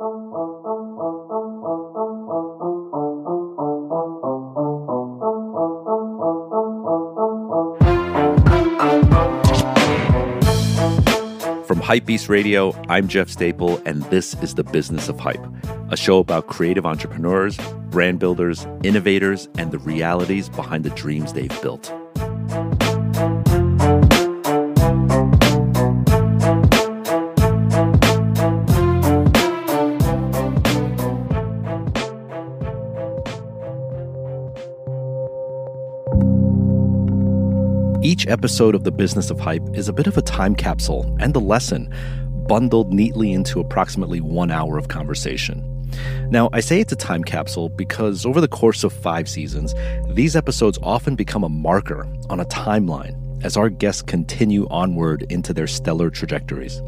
[0.00, 0.08] From
[11.82, 15.46] Hypebeast Radio, I'm Jeff Staple, and this is The Business of Hype,
[15.90, 17.58] a show about creative entrepreneurs,
[17.90, 21.92] brand builders, innovators, and the realities behind the dreams they've built.
[38.30, 41.40] Episode of The Business of Hype is a bit of a time capsule and a
[41.40, 41.92] lesson,
[42.46, 45.66] bundled neatly into approximately one hour of conversation.
[46.30, 49.74] Now, I say it's a time capsule because over the course of five seasons,
[50.10, 55.52] these episodes often become a marker on a timeline as our guests continue onward into
[55.52, 56.80] their stellar trajectories.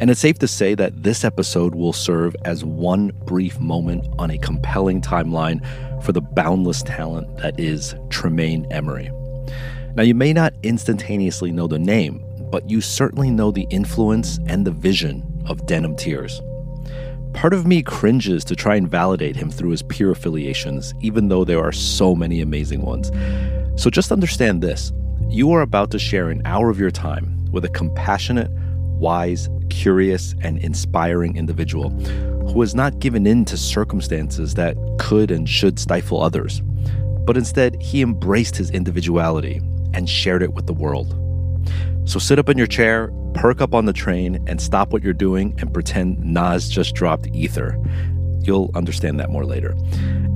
[0.00, 4.30] And it's safe to say that this episode will serve as one brief moment on
[4.30, 5.64] a compelling timeline
[6.04, 9.10] for the boundless talent that is Tremaine Emory.
[9.94, 14.66] Now, you may not instantaneously know the name, but you certainly know the influence and
[14.66, 16.40] the vision of Denim Tears.
[17.34, 21.44] Part of me cringes to try and validate him through his peer affiliations, even though
[21.44, 23.10] there are so many amazing ones.
[23.80, 24.92] So just understand this
[25.28, 28.50] you are about to share an hour of your time with a compassionate,
[28.98, 35.48] wise, curious, and inspiring individual who has not given in to circumstances that could and
[35.48, 36.62] should stifle others,
[37.26, 39.60] but instead he embraced his individuality
[39.94, 41.14] and shared it with the world.
[42.04, 45.12] So sit up in your chair, perk up on the train, and stop what you're
[45.12, 47.78] doing and pretend Nas just dropped Ether.
[48.40, 49.76] You'll understand that more later.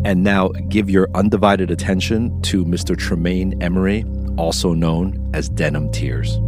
[0.04, 2.96] And now give your undivided attention to Mr.
[2.96, 4.04] Tremaine Emory,
[4.36, 6.38] also known as Denim Tears.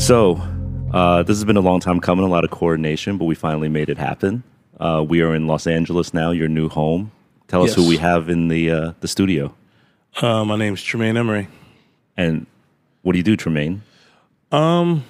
[0.00, 0.40] So,
[0.94, 3.68] uh, this has been a long time coming, a lot of coordination, but we finally
[3.68, 4.42] made it happen.
[4.78, 7.12] Uh, we are in Los Angeles now, your new home.
[7.50, 9.52] Tell us who we have in the uh, the studio.
[10.22, 11.48] Uh, my name's Tremaine Emory.
[12.16, 12.46] And
[13.02, 13.82] what do you do, Tremaine?
[14.52, 15.02] Um,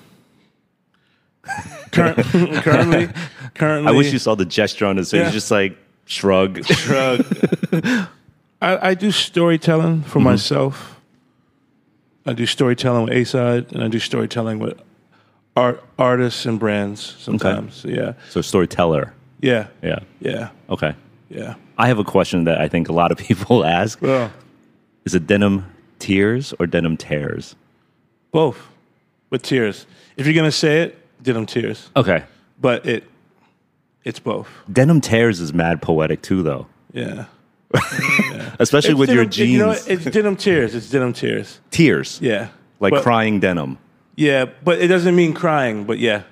[1.92, 2.16] current,
[2.64, 3.08] currently,
[3.54, 5.18] currently, I wish you saw the gesture on his face.
[5.18, 5.24] Yeah.
[5.24, 6.64] He's just like shrug.
[6.64, 7.26] shrug.
[8.62, 10.98] I, I do storytelling for myself.
[12.24, 14.80] I do storytelling with Acyde, and I do storytelling with
[15.56, 17.74] art artists and brands sometimes.
[17.76, 19.12] So, yeah, so storyteller.
[19.42, 19.98] yeah, Yeah.
[20.20, 20.94] yeah, Okay.
[21.28, 21.56] yeah.
[21.80, 24.00] I have a question that I think a lot of people ask.
[24.02, 24.30] Well,
[25.04, 25.64] Is it denim
[25.98, 27.56] tears or denim tears?
[28.32, 28.58] both
[29.30, 29.86] with tears.
[30.16, 30.90] If you're gonna say it,
[31.22, 32.22] denim tears, Okay.
[32.60, 33.02] but it,
[34.04, 34.48] it's both.
[34.70, 36.66] Denim tears is mad poetic too, though.
[36.92, 37.24] Yeah.
[38.58, 39.50] Especially It's with your denim- jeans.
[39.52, 40.74] You know, it's denim tears.
[40.74, 41.60] It's denim tears.
[41.70, 42.18] tears.
[42.22, 42.48] Yeah.
[42.78, 43.78] Like But- crying denim.
[44.16, 45.84] Yeah, but it doesn't mean crying.
[45.84, 46.22] But yeah,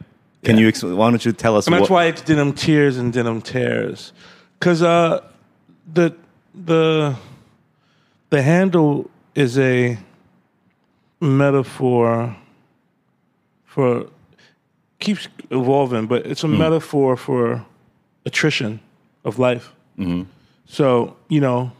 [0.45, 0.63] Can Yeah.
[0.63, 0.97] you explain?
[0.97, 4.13] Why don't you tell us and that's why it's denim tears and denim tears,
[4.59, 5.21] because uh,
[5.93, 6.15] the
[6.55, 7.17] the
[8.31, 9.99] the handle is a
[11.21, 12.37] metaphor
[13.65, 14.07] for
[14.99, 16.59] keeps evolving, but it's a mm.
[16.59, 17.65] metaphor for
[18.27, 18.81] attrition
[19.25, 19.73] of life.
[19.99, 20.23] Mm-hmm.
[20.67, 21.73] So you know,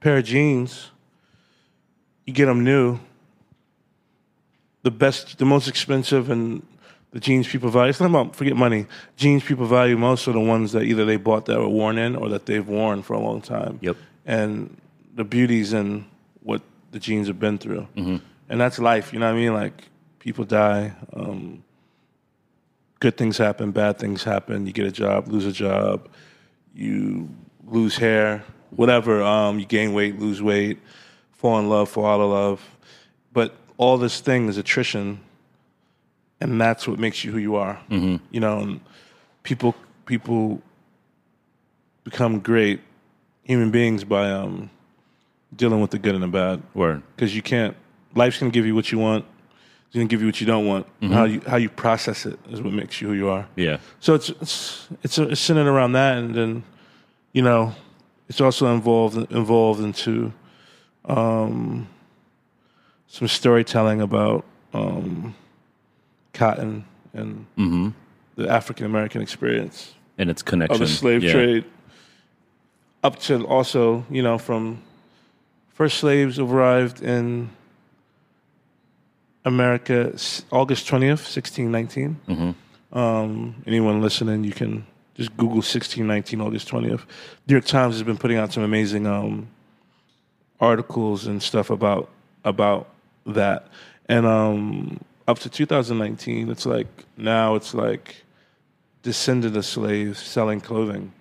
[0.00, 0.90] pair of jeans,
[2.26, 2.98] you get them new.
[4.82, 6.62] The best, the most expensive, and
[7.10, 7.90] the jeans people value.
[7.90, 8.86] It's not about forget money.
[9.16, 12.16] Jeans people value most are the ones that either they bought that were worn in
[12.16, 13.78] or that they've worn for a long time.
[13.82, 13.96] Yep.
[14.26, 14.76] And
[15.14, 16.04] the beauties in
[16.42, 17.86] what the jeans have been through,
[18.48, 19.12] and that's life.
[19.12, 19.54] You know what I mean?
[19.54, 19.88] Like
[20.18, 20.92] people die.
[21.12, 21.64] Um,
[23.00, 24.66] good things happen, bad things happen.
[24.66, 26.08] You get a job, lose a job,
[26.74, 27.28] you
[27.66, 29.22] lose hair, whatever.
[29.22, 30.78] Um, you gain weight, lose weight,
[31.32, 32.76] fall in love, fall out of love.
[33.32, 35.20] But all this thing is attrition,
[36.40, 37.80] and that's what makes you who you are.
[37.90, 38.80] You know, and
[39.42, 39.74] people
[40.06, 40.60] people
[42.04, 42.80] become great
[43.42, 44.70] human beings by um,
[45.54, 47.02] dealing with the good and the bad Word.
[47.16, 47.76] because you can't.
[48.14, 49.24] Life's gonna give you what you want.
[49.86, 50.86] It's gonna give you what you don't want.
[51.02, 53.46] How you how you process it is what makes you who you are.
[53.56, 53.78] Yeah.
[54.00, 56.64] So it's it's it's, it's centered around that, and then
[57.32, 57.74] you know,
[58.28, 60.32] it's also involved involved into
[61.04, 61.88] um,
[63.06, 65.34] some storytelling about um,
[66.38, 67.46] cotton and
[68.36, 70.74] the African American experience And its connection.
[70.74, 71.32] of the slave Yeah.
[71.32, 71.64] trade,
[73.02, 74.78] up to also you know from
[75.74, 77.50] first slaves arrived in
[79.44, 80.12] America
[80.50, 82.50] August twentieth, sixteen Mm-hmm.
[82.98, 87.04] Um, anyone listening, you can just Google sixteen nineteen August twentieth.
[87.46, 89.48] New York Times has been putting out some amazing um,
[90.60, 92.08] articles and stuff about
[92.44, 92.88] about
[93.26, 93.68] that,
[94.08, 98.24] and um, up to 2019, it's like now it's like
[99.02, 101.12] descendant of slaves selling clothing,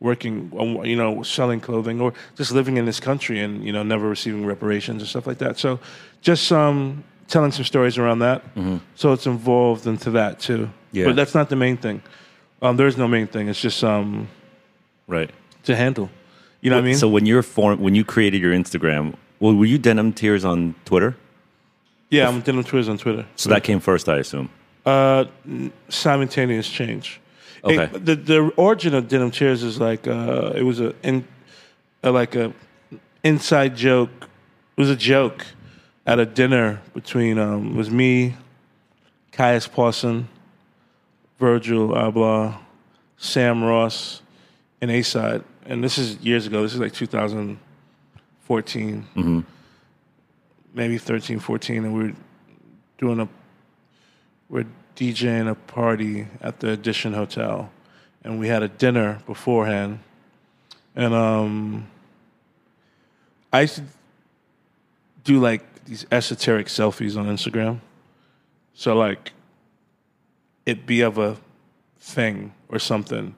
[0.00, 3.82] working, um, you know, selling clothing, or just living in this country and you know
[3.84, 5.58] never receiving reparations and stuff like that.
[5.58, 5.78] So,
[6.20, 8.42] just um, telling some stories around that.
[8.96, 10.68] So it's involved into that too.
[10.90, 11.06] Yeah.
[11.06, 12.02] But that's not the main thing.
[12.60, 13.48] Um, there is no main thing.
[13.48, 14.28] It's just um,
[15.06, 15.30] Right.
[15.64, 16.10] to handle.
[16.60, 16.96] You know what I mean?
[16.96, 20.74] So when you're form when you created your Instagram, well, were you Denim Tears on
[20.84, 21.16] Twitter?
[22.12, 23.24] Yeah, I'm Denim Twiz on Twitter.
[23.36, 24.50] So that came first, I assume.
[24.84, 25.24] Uh,
[25.88, 27.20] simultaneous change.
[27.64, 27.84] Okay.
[27.84, 31.24] It- the the origin of Denim Tears is like uh, it was a, in,
[32.02, 32.52] a like a
[33.24, 34.10] inside joke.
[34.76, 35.46] It was a joke
[36.06, 38.34] at a dinner between um, it was me,
[39.30, 40.28] Caius Pawson,
[41.38, 42.58] Virgil Abloh,
[43.16, 44.20] Sam Ross,
[44.80, 45.44] and Acyde.
[45.64, 46.62] And this is years ago.
[46.62, 49.46] This is like 2014,
[50.74, 52.12] maybe 13, 14, and we were
[52.98, 53.28] doing a
[54.48, 54.66] we're
[54.96, 57.70] DJing a party at the Edition Hotel,
[58.22, 60.00] and we had a dinner beforehand.
[60.94, 61.86] And um,
[63.50, 63.84] I used to
[65.24, 67.80] do like these esoteric selfies on Instagram.
[68.74, 69.32] So like,
[70.66, 71.38] it be of a
[71.98, 73.34] thing or something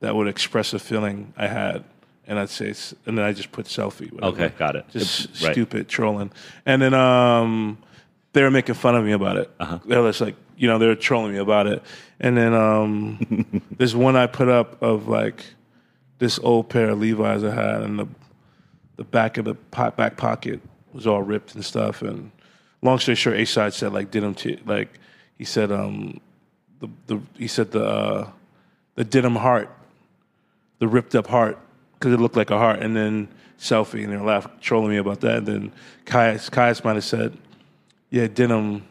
[0.00, 1.84] that would express a feeling I had,
[2.28, 2.74] and I'd say,
[3.06, 4.12] and then I just put selfie.
[4.12, 4.44] whatever.
[4.44, 4.84] Okay, got it.
[4.90, 5.52] Just right.
[5.52, 6.30] stupid trolling,
[6.66, 7.78] and then um,
[8.34, 9.50] they were making fun of me about it.
[9.58, 9.78] Uh-huh.
[9.86, 11.82] They were just like, you know, they were trolling me about it,
[12.20, 15.42] and then um, there's one I put up of like
[16.18, 18.06] this old pair of Levi's I had, and the
[18.96, 20.60] the back of the po- back pocket
[20.92, 22.02] was all ripped and stuff.
[22.02, 22.30] And
[22.82, 25.00] long story short, Acyde said like denim t- like
[25.38, 26.20] he said um
[26.80, 28.30] the the he said the uh,
[28.96, 29.70] the denim heart,
[30.78, 31.58] the ripped up heart
[31.98, 33.28] because it looked like a heart, and then
[33.58, 35.38] selfie, and they were laughing, trolling me about that.
[35.38, 35.72] And then
[36.04, 37.36] Caius Caius might have said,
[38.10, 38.84] yeah, denim.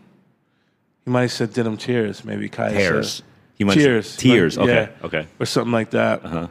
[1.06, 3.14] He might have said denim tears, maybe Caius Tears.
[3.14, 3.26] said.
[3.58, 4.58] He might tears, say- tears.
[4.58, 4.74] Okay.
[4.74, 5.28] yeah, Okay.
[5.40, 6.24] or something like that.
[6.26, 6.48] Uh-huh.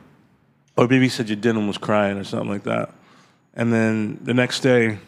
[0.77, 2.91] Or maybe he said your denim was crying or something like that.
[3.55, 4.99] And then the next day,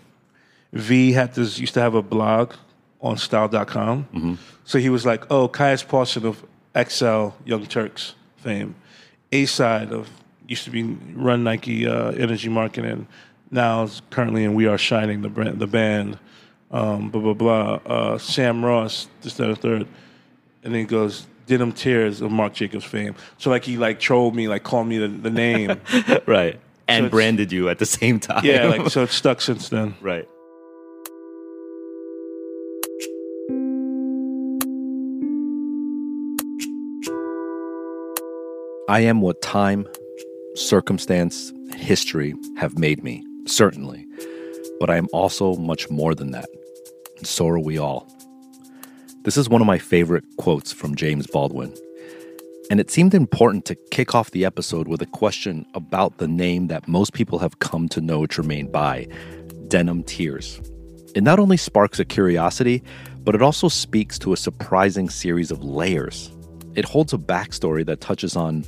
[0.72, 2.52] V had this used to have a blog
[3.00, 4.04] on style.com.
[4.14, 4.34] Mm-hmm.
[4.64, 6.44] So he was like, oh, Caius Pawson of
[6.76, 8.74] XL Young Turks fame.
[9.32, 10.08] Acyde of
[10.48, 10.82] used to be
[11.14, 13.06] run Nike uh, Energy Marketing.
[13.50, 16.18] Now is currently in We Are Shining, the brand, the band.
[16.70, 17.74] Um, blah blah blah.
[17.86, 19.80] Uh, Sam Ross, this that, and third,
[20.64, 23.14] and then he goes Denim Tears of Marc Jacobs fame.
[23.38, 25.80] So like he like trolled me, like called me the, the name.
[26.26, 26.60] Right.
[26.86, 28.44] And it's- branded you at the same time.
[28.44, 29.94] yeah, like so it's stuck since then.
[30.00, 30.26] right.
[38.90, 39.86] I am what time,
[40.58, 44.06] circumstance, history have made me, certainly.
[44.80, 46.48] But I am also much more than that.
[47.16, 48.06] And so are we all.
[49.22, 51.74] This is one of my favorite quotes from James Baldwin.
[52.70, 56.66] And it seemed important to kick off the episode with a question about the name
[56.66, 59.06] that most people have come to know Tremaine by
[59.68, 60.60] Denim Tears.
[61.14, 62.82] It not only sparks a curiosity,
[63.20, 66.30] but it also speaks to a surprising series of layers.
[66.74, 68.64] It holds a backstory that touches on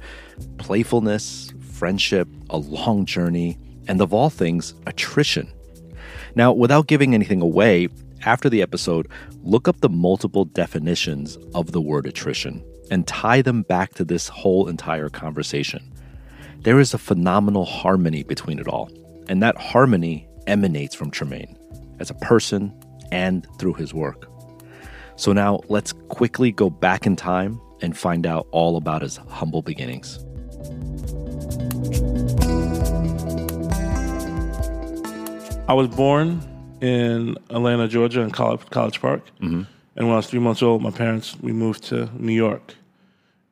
[0.59, 5.51] playfulness, friendship, a long journey, and of all things, attrition.
[6.35, 7.89] Now, without giving anything away,
[8.27, 9.09] after the episode,
[9.43, 14.29] look up the multiple definitions of the word attrition and tie them back to this
[14.29, 15.91] whole entire conversation.
[16.59, 18.91] There is a phenomenal harmony between it all,
[19.31, 21.57] and that harmony emanates from Tremaine
[21.99, 22.75] as a person
[23.11, 24.31] and through his work.
[25.17, 29.63] So now let's quickly go back in time and find out all about his humble
[29.63, 30.19] beginnings.
[35.71, 36.43] I was born
[36.81, 39.23] in Atlanta, Georgia, in College, College Park.
[39.95, 42.75] And when I was three months old, my parents we moved to New York.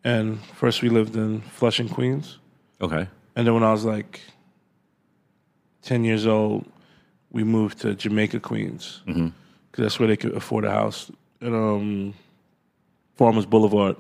[0.03, 2.39] And first we lived in Flushing, Queens.
[2.81, 3.07] Okay.
[3.37, 4.21] And then when I was like
[5.83, 6.67] 10 years old,
[7.31, 9.01] we moved to Jamaica, Queens.
[9.07, 11.13] Because that's where they could afford a house.
[11.41, 12.15] And um,
[13.15, 13.95] Farmers Boulevard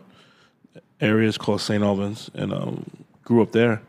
[1.01, 1.85] area is called St.
[1.85, 2.33] Albans.
[2.35, 2.85] And um,
[3.23, 3.81] grew up there.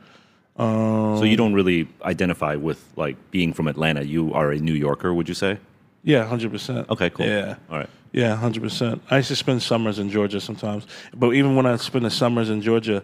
[0.60, 4.04] So you don't really identify with like being from Atlanta.
[4.04, 5.58] You are a New Yorker, would you say?
[6.04, 6.90] Yeah, 100%.
[6.90, 7.26] Okay, cool.
[7.26, 7.56] Yeah.
[7.70, 7.90] All right.
[8.12, 9.02] Yeah, hundred percent.
[9.12, 12.50] I used to spend summers in Georgia sometimes, but even when I spend the summers
[12.50, 13.04] in Georgia,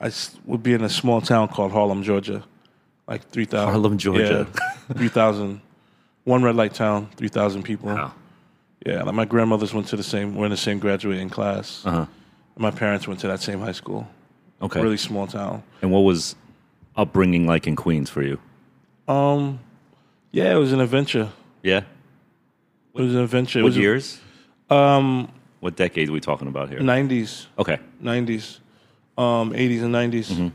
[0.00, 0.10] I
[0.44, 2.42] would be in a small town called Harlem, Georgia,
[3.06, 3.68] like three thousand.
[3.70, 4.48] Harlem, Georgia.
[4.52, 5.60] yeah, three thousand.
[6.24, 7.90] One red light town, three thousand people.
[7.90, 8.12] Wow.
[8.84, 10.34] Yeah, like my grandmothers went to the same.
[10.34, 11.86] We're in the same graduating class.
[11.86, 12.06] Uh-huh.
[12.56, 14.08] My parents went to that same high school.
[14.60, 14.80] Okay.
[14.82, 15.62] Really small town.
[15.80, 16.34] And what was
[16.96, 18.38] upbringing like in Queens for you?
[19.08, 19.60] Um,
[20.32, 21.30] yeah, it was an adventure.
[21.62, 21.82] Yeah.
[22.94, 23.60] It was an adventure.
[23.60, 24.20] It What was a- years?
[24.68, 26.80] What decade are we talking about here?
[26.80, 27.78] 90s, Okay.
[28.02, 28.60] 90s,
[29.18, 30.52] um, 80s and 90s.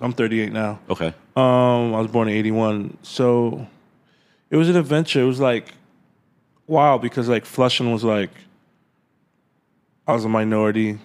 [0.00, 0.78] I'm 38 now.
[0.90, 1.14] Okay.
[1.36, 3.66] Um, I was born in '81, so
[4.50, 5.22] it was an adventure.
[5.22, 5.72] It was like
[6.66, 8.30] wow because like Flushing was like
[10.06, 10.98] I was a minority,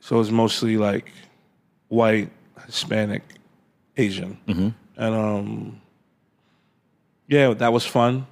[0.00, 1.10] so it was mostly like
[1.88, 2.30] white,
[2.66, 3.22] Hispanic,
[3.98, 4.38] Asian,
[4.96, 5.80] and um,
[7.26, 8.26] yeah, that was fun.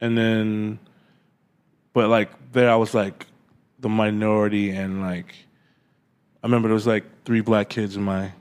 [0.00, 0.78] And then,
[1.92, 3.26] but like there, I was like
[3.78, 5.34] the minority, and like
[6.42, 8.32] I remember there was like three black kids in my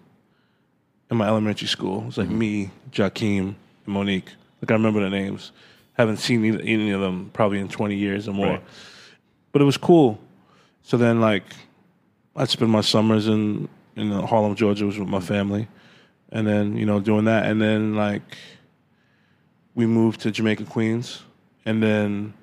[1.12, 2.02] in my elementary school.
[2.02, 3.40] It was like me, Jakeem,
[3.86, 4.32] and Monique.
[4.62, 5.52] Like I remember the names.
[5.94, 8.48] Haven't seen either, any of them probably in 20 years or more.
[8.48, 8.64] Right.
[9.52, 10.18] But it was cool.
[10.82, 11.44] So then, like,
[12.38, 13.68] I'd spend my summers in
[13.98, 15.68] in Harlem, Georgia, was with my family,
[16.32, 18.38] and then you know doing that, and then like
[19.76, 21.22] we moved to Jamaica, Queens,
[21.66, 22.34] and then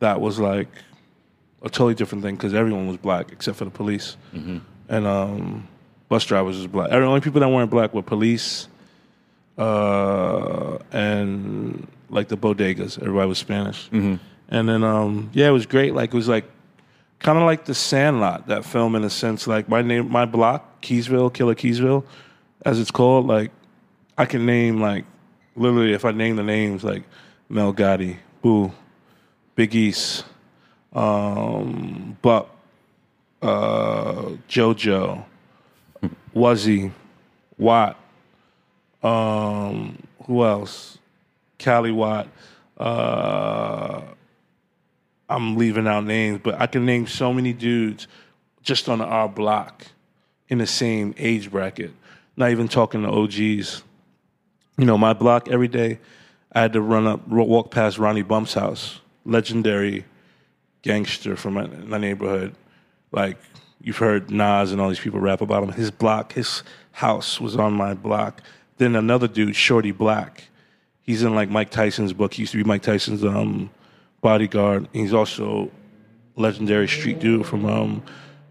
[0.00, 0.68] that was like
[1.62, 4.16] a totally different thing because everyone was black except for the police,
[4.88, 5.68] and um,
[6.08, 6.90] bus drivers was black.
[6.90, 8.68] The only people that weren't black were police,
[9.58, 12.98] uh, and like the bodegas.
[13.00, 13.88] Everybody was Spanish,
[14.48, 15.94] and then um, yeah, it was great.
[15.94, 16.44] Like it was like
[17.20, 19.46] kind of like the Sandlot, that film in a sense.
[19.46, 22.04] Like my name, my block, Keysville, Killer Keysville,
[22.64, 23.26] as it's called.
[23.26, 23.50] Like
[24.16, 25.04] I can name like
[25.56, 27.04] literally if I name the names like
[27.48, 28.72] Mel Gotti, Boo,
[29.54, 30.24] Big East,
[30.92, 32.48] um, Buck,
[33.40, 35.24] uh, JoJo,
[36.34, 36.92] Wuzzy,
[37.58, 37.98] Watt,
[39.02, 40.98] um, who else?
[41.58, 42.28] Cali Watt.
[42.76, 44.02] Uh,
[45.28, 48.06] I'm leaving out names, but I can name so many dudes
[48.62, 49.86] just on our block
[50.48, 51.92] in the same age bracket.
[52.36, 53.82] Not even talking to OGs.
[54.78, 55.98] You know, my block every day,
[56.52, 60.04] I had to run up, walk past Ronnie Bump's house, legendary
[60.82, 62.54] gangster from my, my neighborhood.
[63.10, 63.38] Like
[63.80, 65.72] you've heard Nas and all these people rap about him.
[65.72, 66.62] His block, his
[66.92, 68.42] house was on my block.
[68.78, 70.44] Then another dude, Shorty Black.
[71.02, 72.34] He's in like Mike Tyson's book.
[72.34, 73.70] He used to be Mike Tyson's um,
[74.20, 74.88] bodyguard.
[74.92, 75.70] He's also
[76.36, 78.02] legendary street dude from um,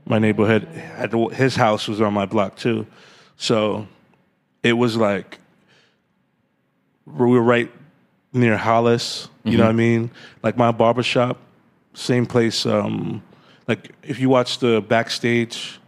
[0.06, 0.68] my neighborhood.
[1.34, 2.86] His house was on my block too.
[3.42, 3.88] So
[4.62, 5.40] it was like
[7.08, 7.72] we were right
[8.34, 9.30] near Hollis.
[9.44, 10.12] You know what I mean?
[10.44, 11.38] Like my barbershop,
[11.96, 12.68] same place.
[12.68, 13.24] Um,
[13.68, 15.80] like if you watch the backstage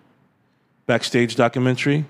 [0.87, 2.05] backstage documentary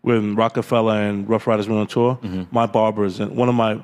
[0.00, 2.18] when Rockefeller and Ruff Ryders went on tour,
[2.50, 3.78] my barbers and one of my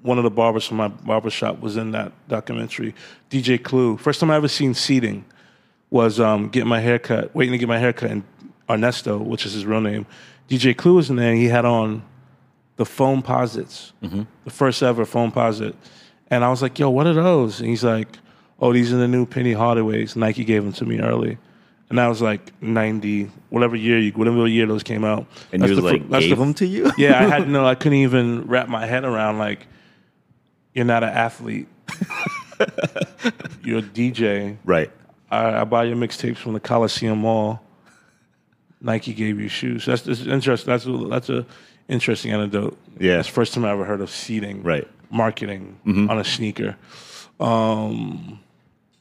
[0.00, 2.94] one of the barbers from my barbershop was in that documentary.
[3.30, 3.98] DJ Clue.
[3.98, 5.26] First time I ever seen seeding
[5.90, 8.22] was um, getting my hair cut, waiting to get my hair cut, and
[8.70, 10.06] Ernesto, which is his real name.
[10.48, 11.30] DJ Clue was in there.
[11.30, 12.02] And he had on
[12.76, 14.22] the Foamposites, mm-hmm.
[14.44, 15.74] the first ever Foamposite.
[16.30, 17.60] And I was like, yo, what are those?
[17.60, 18.18] And he's like,
[18.60, 20.16] oh, these are the new Penny Hardaways.
[20.16, 21.38] Nike gave them to me early.
[21.88, 25.26] And that was like 90, whatever year, you, whatever year those came out.
[25.52, 26.92] And That's you was the like, that's gave the- them to you?
[26.98, 29.66] yeah, I had no, I couldn't even wrap my head around like,
[30.74, 31.66] you're not an athlete.
[33.64, 34.58] you're a DJ.
[34.64, 34.90] Right.
[35.30, 37.62] I, I buy your mixtapes from the Coliseum Mall.
[38.80, 39.86] Nike gave you shoes.
[39.86, 40.70] That's, that's interesting.
[40.70, 41.46] That's a, that's a
[41.88, 42.78] interesting anecdote.
[42.98, 43.16] Yeah.
[43.16, 44.84] That's the first time I ever heard of seeding, Right.
[44.86, 45.16] Mm-hmm.
[45.16, 45.80] Marketing
[46.10, 46.76] on a sneaker.
[47.40, 48.40] Um,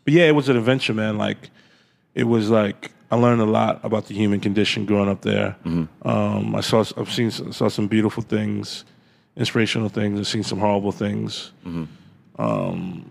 [0.05, 1.17] but yeah, it was an adventure, man.
[1.17, 1.49] Like
[2.15, 5.57] it was like I learned a lot about the human condition growing up there.
[5.65, 6.07] Mm-hmm.
[6.07, 8.85] Um, I saw I've seen saw some beautiful things,
[9.35, 10.17] inspirational things.
[10.17, 11.51] I've seen some horrible things.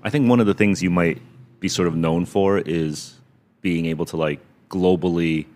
[0.02, 1.20] I think one of the things you might
[1.60, 3.14] be sort of known for is
[3.60, 5.46] being able to like globally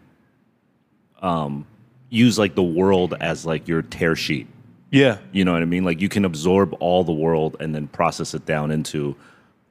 [1.22, 1.66] um,
[2.08, 4.46] use like the world as like your tear sheet.
[4.92, 5.84] Yeah, You know what I mean?
[5.84, 9.14] Like you can absorb all the world and then process it down into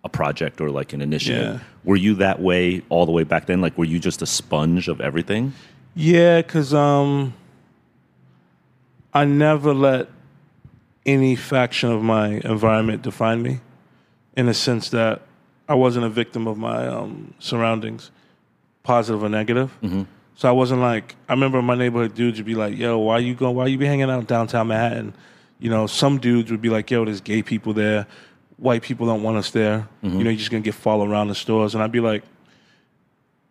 [0.06, 1.56] a project or like an initiative.
[1.56, 1.60] Yeah.
[1.84, 3.60] Were you that way all the way back then?
[3.60, 5.52] Like were you just a sponge of everything?
[5.94, 7.34] Yeah, because um,
[9.14, 10.08] I never let
[11.06, 13.60] any faction of my environment define me,
[14.38, 15.22] in a sense that
[15.68, 18.12] I wasn't a victim of my um, surroundings,
[18.84, 19.78] positive or negative.
[20.40, 23.36] So I wasn't like I remember my neighborhood dudes would be like, "Yo, why you
[23.36, 23.58] going?
[23.58, 25.14] Why you be hanging out downtown Manhattan?"
[25.60, 28.08] You know, some dudes would be like, "Yo, there's gay people there.
[28.56, 29.90] White people don't want us there.
[30.02, 30.18] Mm-hmm.
[30.18, 32.24] You know, you're just gonna get followed around the stores." And I'd be like,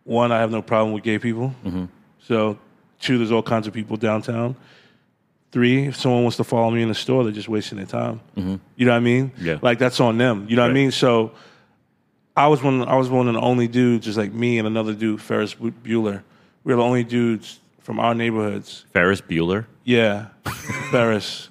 [0.03, 1.85] "One, I have no problem with gay people." Mm-hmm.
[2.23, 2.57] So,
[2.99, 4.55] two, there's all kinds of people downtown.
[5.51, 8.19] Three, if someone wants to follow me in the store, they're just wasting their time.
[8.35, 8.55] Mm-hmm.
[8.77, 9.31] You know what I mean?
[9.39, 9.59] Yeah.
[9.61, 10.47] Like that's on them.
[10.49, 10.89] You know what I mean?
[10.89, 11.33] So,
[12.35, 12.81] I was one.
[12.81, 16.23] I was one of the only dudes, just like me and another dude, Ferris Bueller.
[16.63, 18.85] We were the only dudes from our neighborhoods.
[18.93, 19.65] Ferris Bueller?
[19.83, 20.27] Yeah,
[20.91, 21.49] Ferris,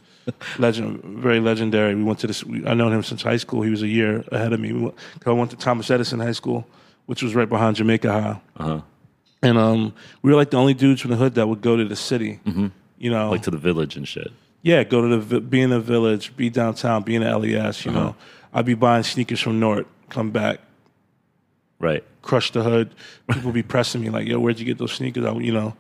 [0.59, 1.95] legend, very legendary.
[1.95, 2.45] We went to this.
[2.45, 3.63] We, I known him since high school.
[3.63, 4.73] He was a year ahead of me.
[4.73, 4.95] We went,
[5.27, 6.67] I went to Thomas Edison High School
[7.07, 8.41] which was right behind Jamaica High.
[8.59, 8.81] Uh-huh.
[9.43, 11.83] And um, we were like the only dudes from the hood that would go to
[11.87, 12.39] the city.
[12.99, 14.29] You know, Like to the village and shit.
[14.61, 17.87] yeah, go to the be in the village, be downtown, be in the LES.
[17.87, 18.15] You know,
[18.53, 20.61] I'd be buying sneakers from Nort, come back,
[21.81, 22.03] Right.
[22.23, 22.95] crush the hood.
[23.31, 25.77] People be pressing me like, "Yo, where'd you get those sneakers?" I, you know,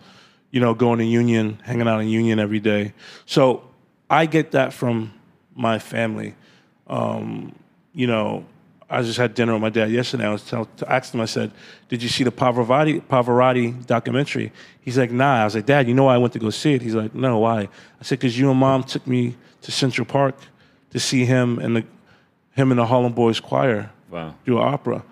[0.50, 2.94] you know, going to Union, hanging out in Union every day.
[3.26, 3.64] So
[4.08, 5.12] I get that from
[5.54, 6.34] my family.
[6.86, 7.54] Um,
[7.92, 8.44] you know,
[8.88, 10.24] I just had dinner with my dad yesterday.
[10.24, 11.20] I was tell, to asked him.
[11.20, 11.50] I said,
[11.88, 15.94] "Did you see the Pavarotti Pavarotti documentary?" He's like, "Nah." I was like, "Dad, you
[15.94, 17.62] know why I went to go see it?" He's like, "No, why?"
[18.00, 20.36] I said, "Because you and mom took me to Central Park
[20.90, 21.84] to see him and the
[22.52, 24.34] him and the Harlem Boys Choir Wow.
[24.46, 25.02] do an opera."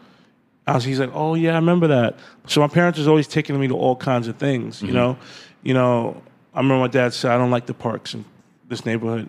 [0.66, 2.18] I was, he's like, oh yeah, I remember that.
[2.46, 5.16] So my parents was always taking me to all kinds of things, you know.
[5.62, 6.20] You know,
[6.54, 8.24] I remember my dad said, I don't like the parks in
[8.68, 9.28] this neighborhood,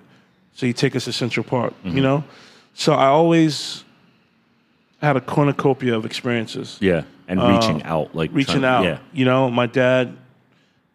[0.53, 2.23] so you take us to Central Park, you know.
[2.73, 3.83] So I always
[5.01, 7.03] had a cornucopia of experiences, Yeah.
[7.29, 8.83] And reaching out, like reaching trying- out.
[8.85, 8.99] Yeah.
[9.11, 10.15] You know, my dad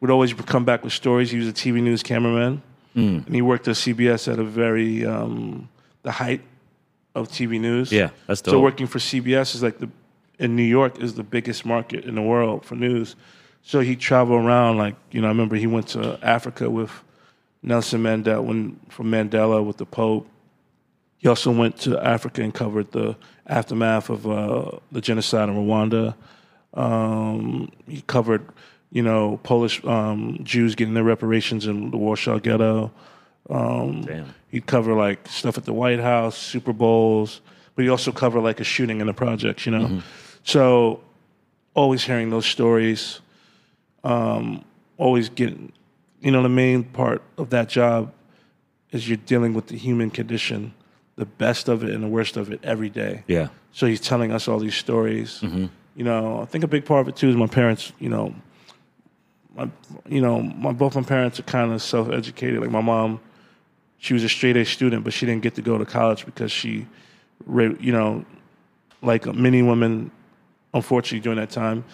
[0.01, 1.31] would always come back with stories.
[1.31, 2.63] He was a TV news cameraman,
[2.97, 3.27] Mm.
[3.27, 5.69] and he worked at CBS at a very um,
[6.03, 6.41] the height
[7.15, 7.93] of TV news.
[7.93, 8.53] Yeah, that's dope.
[8.53, 9.89] So working for CBS is like the
[10.43, 13.15] in New York is the biggest market in the world for news.
[13.63, 16.91] So he traveled around like you know I remember he went to Africa with
[17.63, 20.29] Nelson Mandela when from Mandela with the Pope.
[21.19, 26.15] He also went to Africa and covered the aftermath of uh, the genocide in Rwanda.
[26.75, 28.45] Um, he covered
[28.91, 32.91] you know Polish um, Jews getting their reparations in the Warsaw Ghetto.
[33.49, 34.35] Um, Damn.
[34.49, 37.41] He'd cover like stuff at the White House, Super Bowls,
[37.77, 40.03] but he also covered like a shooting in the projects, you know.
[40.45, 41.01] So
[41.75, 43.21] always hearing those stories,
[44.05, 44.65] um,
[44.99, 45.73] always getting,
[46.21, 48.13] you know, the main part of that job
[48.91, 50.75] is you're dealing with the human condition,
[51.17, 53.25] the best of it and the worst of it every day.
[53.27, 53.49] Yeah.
[53.73, 55.43] So he's telling us all these stories.
[55.95, 57.93] You know, I think a big part of it too is my parents.
[57.99, 58.35] You know,
[59.55, 59.69] my
[60.09, 62.61] you know my both my parents are kind of self educated.
[62.61, 63.21] Like my mom,
[63.99, 66.51] she was a straight A student, but she didn't get to go to college because
[66.51, 66.87] she,
[67.47, 68.25] you know,
[69.03, 70.11] like many women,
[70.75, 71.85] unfortunately during that time,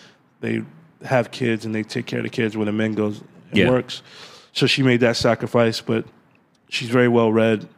[0.41, 0.63] they
[1.05, 3.71] have kids and they take care of the kids when the men goes and Yeah.
[3.71, 4.03] works.
[4.53, 6.05] So she made that sacrifice, but
[6.69, 7.69] she's very well read.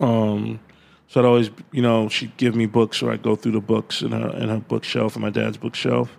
[0.00, 0.60] Um,
[1.08, 4.02] so I'd always, you know, she'd give me books, or I'd go through the books
[4.02, 6.10] in her in her bookshelf, and my dad's bookshelf.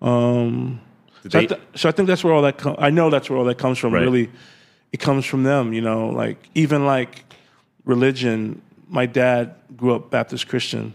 [0.00, 0.80] Um,
[1.28, 2.56] so, I th- so I think that's where all that.
[2.58, 3.92] Com- I know that's where all that comes from.
[3.92, 4.02] Right.
[4.02, 4.30] Really,
[4.92, 5.72] it comes from them.
[5.72, 7.24] You know, like even like
[7.84, 8.62] religion.
[8.88, 10.94] My dad grew up Baptist Christian,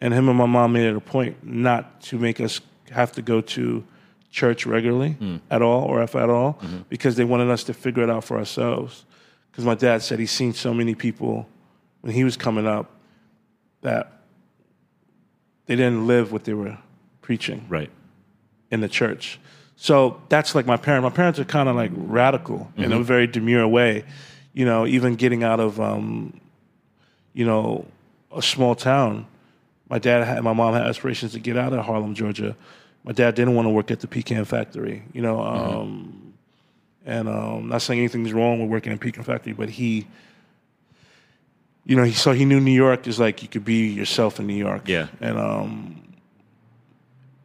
[0.00, 3.22] and him and my mom made it a point not to make us have to
[3.22, 3.84] go to
[4.30, 5.36] church regularly hmm.
[5.50, 6.78] at all, or if at all, mm-hmm.
[6.88, 9.04] because they wanted us to figure it out for ourselves.
[9.50, 11.48] Because my dad said he's seen so many people
[12.02, 12.90] when he was coming up
[13.80, 14.12] that
[15.66, 16.76] they didn't live what they were
[17.22, 17.90] preaching Right.
[18.70, 19.40] in the church.
[19.76, 21.02] So that's like my parents.
[21.04, 23.04] My parents are kind of like radical in a mm-hmm.
[23.04, 24.04] very demure way.
[24.52, 26.40] You know, even getting out of, um,
[27.34, 27.86] you know,
[28.34, 29.26] a small town.
[29.88, 32.56] My dad had, my mom had aspirations to get out of Harlem, Georgia.
[33.04, 35.04] My dad didn't want to work at the pecan factory.
[35.12, 36.34] You know, um,
[37.04, 40.06] and um, not saying anything's wrong with working in pecan factory, but he,
[41.84, 44.46] you know, he so he knew New York is like you could be yourself in
[44.46, 44.88] New York.
[44.88, 45.06] Yeah.
[45.20, 46.02] and um,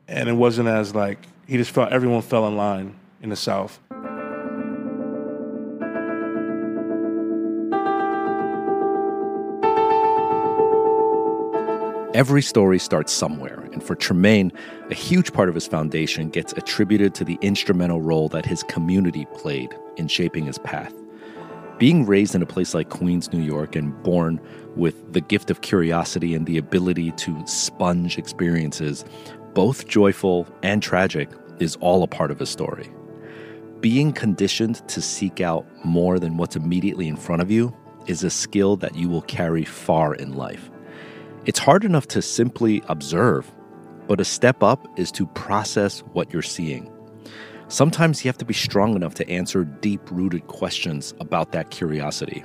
[0.08, 3.80] and it wasn't as like he just felt everyone fell in line in the South.
[12.13, 14.52] Every story starts somewhere, and for Tremaine,
[14.89, 19.26] a huge part of his foundation gets attributed to the instrumental role that his community
[19.34, 20.93] played in shaping his path.
[21.78, 24.41] Being raised in a place like Queens, New York, and born
[24.76, 29.06] with the gift of curiosity and the ability to sponge experiences,
[29.54, 32.91] both joyful and tragic, is all a part of his story.
[33.80, 37.74] Being conditioned to seek out more than what's immediately in front of you
[38.06, 40.69] is a skill that you will carry far in life.
[41.44, 43.52] It's hard enough to simply observe,
[44.08, 46.92] but a step up is to process what you're seeing.
[47.68, 52.44] Sometimes you have to be strong enough to answer deep rooted questions about that curiosity.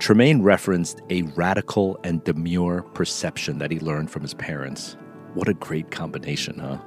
[0.00, 4.96] Tremaine referenced a radical and demure perception that he learned from his parents.
[5.34, 6.78] What a great combination, huh?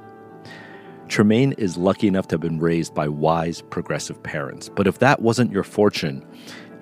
[1.08, 4.68] Tremaine is lucky enough to have been raised by wise, progressive parents.
[4.68, 6.22] But if that wasn't your fortune,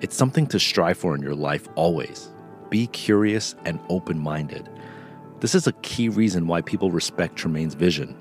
[0.01, 2.33] it's something to strive for in your life always.
[2.69, 4.69] Be curious and open minded.
[5.39, 8.15] This is a key reason why people respect Tremaine's vision.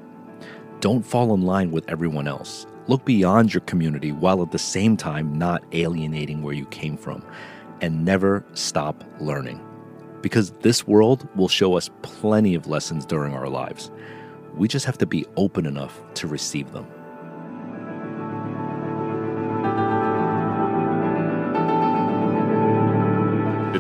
[0.81, 2.67] Don't fall in line with everyone else.
[2.89, 7.25] Look beyond your community while at the same time not alienating where you came from.
[7.81, 9.61] And never stop learning.
[10.23, 13.91] because this world will show us plenty of lessons during our lives.
[14.57, 16.87] We just have to be open enough to receive them.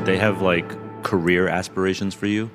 [0.07, 2.51] They have like career aspirations for you?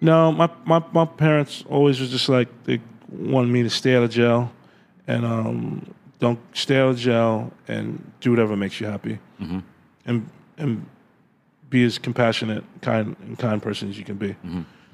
[0.00, 4.02] No, my, my, my parents always was just like they wanted me to stay out
[4.02, 4.52] of jail
[5.06, 9.18] and um, don't stay out of jail and do whatever makes you happy
[10.06, 10.86] and and
[11.70, 14.36] be as compassionate, kind and kind person as you can be.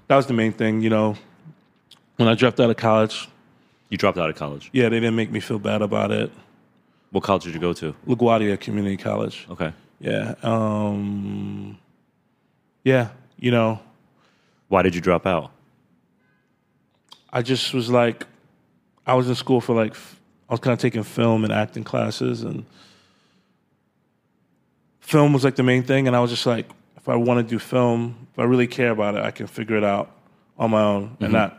[0.09, 1.17] That was the main thing, you know.
[2.17, 3.29] When I dropped out of college,
[3.91, 4.71] You dropped out of college.
[4.73, 6.31] yeah, they didn't make me feel bad about it.
[7.11, 7.95] What college did you go to?
[8.07, 9.47] LaGuardia Community College.
[9.51, 9.73] Okay.
[10.01, 10.35] Yeah.
[10.43, 11.79] Um,
[12.85, 13.79] yeah, you know,
[14.69, 15.51] Why did you drop out?
[17.33, 18.27] I just was like,
[19.07, 19.95] I was in school for like,
[20.49, 22.65] I was kind of taking film and acting classes, and
[25.01, 26.07] film was like the main thing.
[26.07, 28.91] And I was just like, if I want to do film, if I really care
[28.91, 30.11] about it, I can figure it out
[30.59, 31.59] on my own and not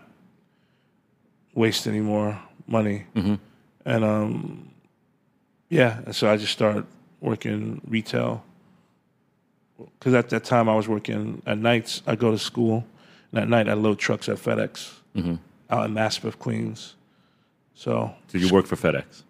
[1.54, 3.06] waste any more money.
[3.86, 4.72] And um,
[5.70, 6.86] yeah, and so I just started
[7.22, 8.44] working retail.
[9.78, 12.02] Because at that time I was working at nights.
[12.06, 12.86] I go to school,
[13.32, 15.36] and at night I load trucks at FedEx mm-hmm.
[15.70, 16.96] out in Maspeth, Queens.
[17.74, 19.24] So So you work for FedEx.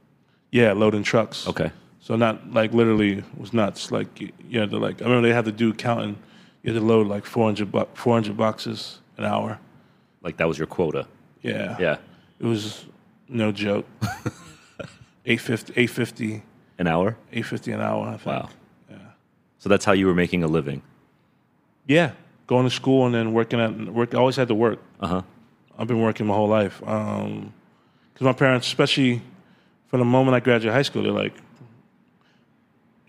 [0.52, 1.48] yeah, loading trucks.
[1.48, 1.72] Okay.
[2.00, 3.92] So not like literally it was nuts.
[3.92, 6.18] Like you had to like I remember they had to do counting.
[6.64, 9.60] You had to load like 400 bu- 400 boxes an hour.
[10.22, 11.08] Like that was your quota.
[11.42, 11.78] Yeah.
[11.80, 11.98] Yeah.
[12.40, 12.86] It was
[13.30, 13.86] no joke.
[15.26, 16.44] 850 850
[16.82, 17.16] An hour?
[17.32, 18.08] 850 an hour.
[18.08, 18.26] I think.
[18.26, 18.50] Wow.
[18.90, 18.98] Yeah.
[19.60, 20.82] So that's how you were making a living.
[21.86, 22.14] Yeah.
[22.48, 24.16] Going to school and then working at work.
[24.16, 24.80] I always had to work.
[25.00, 25.22] Uh huh.
[25.78, 26.80] I've been working my whole life.
[26.80, 27.52] Because
[28.22, 29.22] my parents, especially
[29.90, 31.36] from the moment I graduated high school, they're like,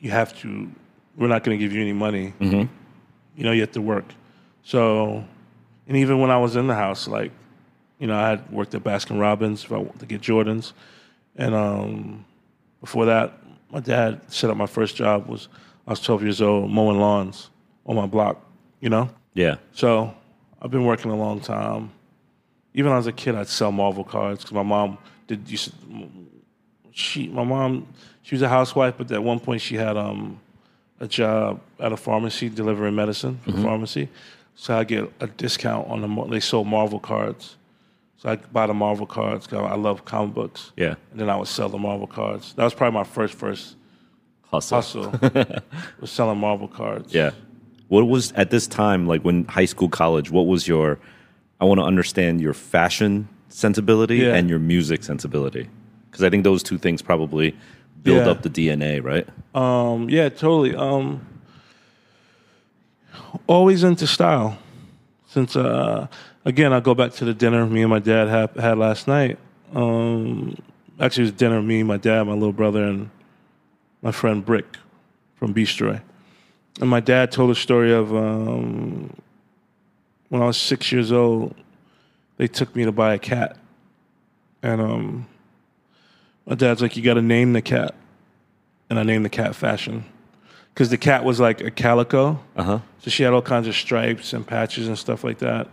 [0.01, 0.71] you have to,
[1.17, 2.35] we're not going to give you any money.
[3.37, 4.05] You know, you have to work.
[4.65, 5.25] So,
[5.89, 7.33] and even when I was in the house, like,
[7.99, 10.73] you know, I had worked at Baskin Robbins if I wanted to get Jordans.
[11.37, 12.25] And um,
[12.81, 13.33] before that,
[13.73, 15.49] my dad set up my first job was,
[15.87, 17.51] I was 12 years old, mowing lawns
[17.87, 18.45] on my block,
[18.81, 19.09] you know?
[19.35, 19.57] Yeah.
[19.73, 20.15] So
[20.61, 21.91] I've been working a long time.
[22.75, 25.49] Even when I was a kid, I'd sell Marvel cards because my mom did.
[25.51, 25.75] Used to,
[26.91, 27.87] she, my mom,
[28.23, 30.41] she was a housewife, but at one point she had um,
[31.01, 34.09] a job at a pharmacy delivering medicine for the pharmacy.
[34.55, 36.27] So I get a discount on the.
[36.29, 37.57] They sold Marvel cards,
[38.23, 39.49] so I buy the Marvel cards.
[39.49, 40.71] 'cause I love comic books.
[40.77, 40.95] Yeah.
[41.11, 42.55] And then I would sell the Marvel cards.
[42.55, 43.75] That was probably my first first
[44.53, 45.11] Hustle.
[45.11, 45.45] hustle.
[46.01, 47.13] was selling Marvel cards.
[47.13, 47.33] Yeah.
[47.89, 51.01] What was at this time, like when high school, college, what was your,
[51.61, 54.35] I want to understand your fashion sensibility Yeah.
[54.37, 55.69] and your music sensibility.
[56.11, 57.57] Because I think those two things probably
[58.05, 58.31] build Yeah.
[58.31, 59.27] up the DNA, right?
[59.55, 60.77] Um, yeah, totally.
[60.77, 61.27] Um,
[63.47, 64.59] always into style.
[65.27, 66.09] Since uh,
[66.45, 69.39] again, I'll go back to the dinner me and my dad had, had last night.
[69.75, 70.57] Um,
[71.01, 73.11] actually, it was dinner me, my dad, my little brother, and
[74.03, 74.77] my friend Brick
[75.37, 76.01] from Beastroy.
[76.81, 79.15] And my dad told a story of um,
[80.29, 81.55] when I was six years old.
[82.39, 83.59] They took me to buy a cat,
[84.63, 85.27] and um,
[86.47, 87.95] my dad's like, "You got to name the cat."
[88.93, 90.05] and I named the cat Fashion
[90.75, 92.39] because the cat was like a calico.
[92.55, 92.79] Uh huh.
[92.99, 95.69] So she had all kinds of stripes and patches and stuff like that.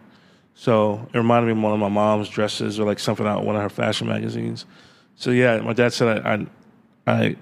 [0.60, 3.46] So it reminded me of one of my mom's dresses or like something out of
[3.46, 4.66] one of her fashion magazines.
[5.16, 6.48] So yeah, my dad said I, I,
[7.08, 7.36] I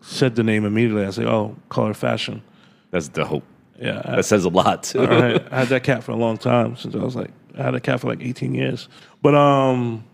[0.00, 1.04] said the name immediately.
[1.04, 2.42] I said, "Oh, call her Fashion."
[2.90, 3.44] That's dope.
[3.78, 5.02] Yeah, I, That says a lot, too.
[5.02, 7.62] I had, I had that cat for a long time since I was like I
[7.62, 8.88] had a cat for like 18 years.
[9.20, 10.04] But um,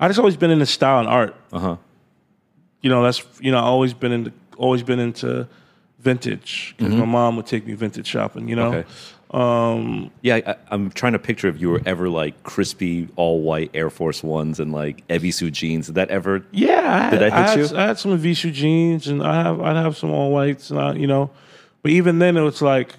[0.00, 1.36] I just always been into style and art.
[1.52, 1.76] Uh huh.
[2.80, 5.46] you know that's you know I always been into always been into
[6.00, 8.48] vintage because my mom would take me vintage shopping.
[8.48, 8.88] You know, Okay.
[9.32, 13.90] Yeah, I, I'm trying to picture if you were ever like crispy, all white Air
[13.90, 15.86] Force Ones and like Evisu jeans.
[15.86, 16.44] Did that ever?
[16.52, 17.06] yeah.
[17.06, 17.76] I Did that I hit had, you?
[17.76, 20.94] I had some Visu jeans and I have I'd have some all whites and I,
[20.94, 21.30] you know,
[21.82, 22.94] but even then it was like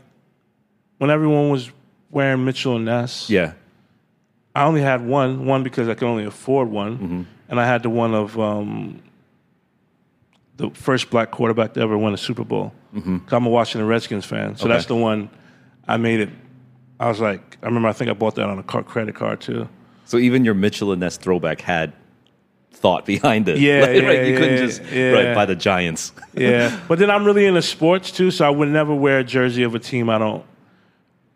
[0.97, 1.71] when everyone was
[2.11, 3.29] wearing Mitchell and Ness.
[3.29, 3.53] Yeah.
[4.55, 7.21] I only had one one because I could only afford one, Mm-hmm.
[7.49, 9.01] and I had the one of um,
[10.57, 12.73] the first black quarterback to ever win a Super Bowl.
[12.95, 13.17] Mm-hmm.
[13.29, 14.73] I'm a Washington Redskins fan, so Okay.
[14.73, 15.29] that's the one
[15.87, 16.29] I made it.
[16.99, 19.41] I was like, I remember I think I bought that on a car, credit card
[19.41, 19.69] too.
[20.05, 21.93] So even your Mitchell and Ness throwback had
[22.71, 23.59] thought behind it.
[23.59, 24.25] Yeah, Like, yeah, right?
[24.25, 25.11] You couldn't yeah, just yeah.
[25.11, 26.13] right by the Giants.
[26.33, 29.63] Yeah, but then I'm really into sports too, so I would never wear a jersey
[29.63, 30.45] of a team I don't.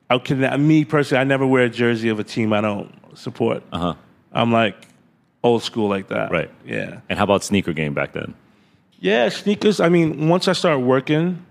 [0.10, 3.64] I can me personally, I never wear a jersey of a team I don't support.
[3.72, 3.94] Uh huh.
[4.32, 4.88] I'm like
[5.44, 6.32] old school like that.
[6.32, 6.52] Right.
[6.66, 7.00] Yeah.
[7.10, 8.36] And how about sneaker game back then?
[9.00, 9.80] Yeah, sneakers.
[9.80, 11.44] I mean, once I started working,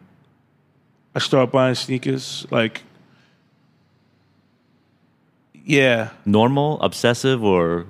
[1.14, 2.46] I started buying sneakers.
[2.50, 2.82] Like
[5.70, 7.86] Yeah, Normal, obsessive, or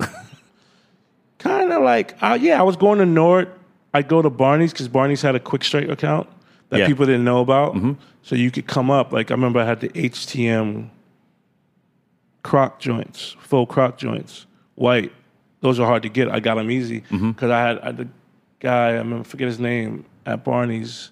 [1.38, 2.58] kind of like uh, yeah.
[2.58, 3.48] I was going to Nort.
[3.94, 6.28] I'd go to Barney's because Barney's had a quick strike account
[6.70, 6.86] that Yeah.
[6.86, 7.76] people didn't know about.
[8.22, 9.12] So you could come up.
[9.12, 10.88] Like I remember, I had the HTM
[12.42, 15.12] croc joints, full croc joints, white.
[15.60, 16.28] Those are hard to get.
[16.28, 18.08] I got them easy because I had, I had the
[18.60, 18.88] guy.
[18.88, 21.10] I remember, forget his name at Barney's.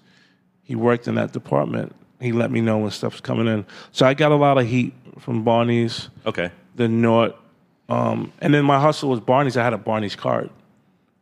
[0.63, 1.95] He worked in that department.
[2.19, 3.65] He let me know when stuff's coming in.
[3.91, 6.51] So I got a lot of heat from Barney's okay.
[6.75, 7.33] the North.
[7.89, 9.57] Um, and then my hustle was Barney's.
[9.57, 10.49] I had a Barney's card,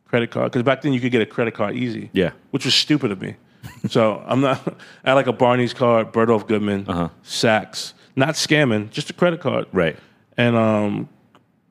[0.06, 2.10] credit card, because back then you could get a credit card easy.
[2.12, 2.30] Yeah.
[2.52, 3.36] which was stupid of me.
[3.88, 4.66] so I'm not.
[5.04, 7.08] I had like a Barney's card, Bergdorf Goodman, Uh-huh.
[7.24, 9.66] Saks, not scamming, just a credit card.
[9.72, 9.96] Right.
[10.36, 11.08] And um,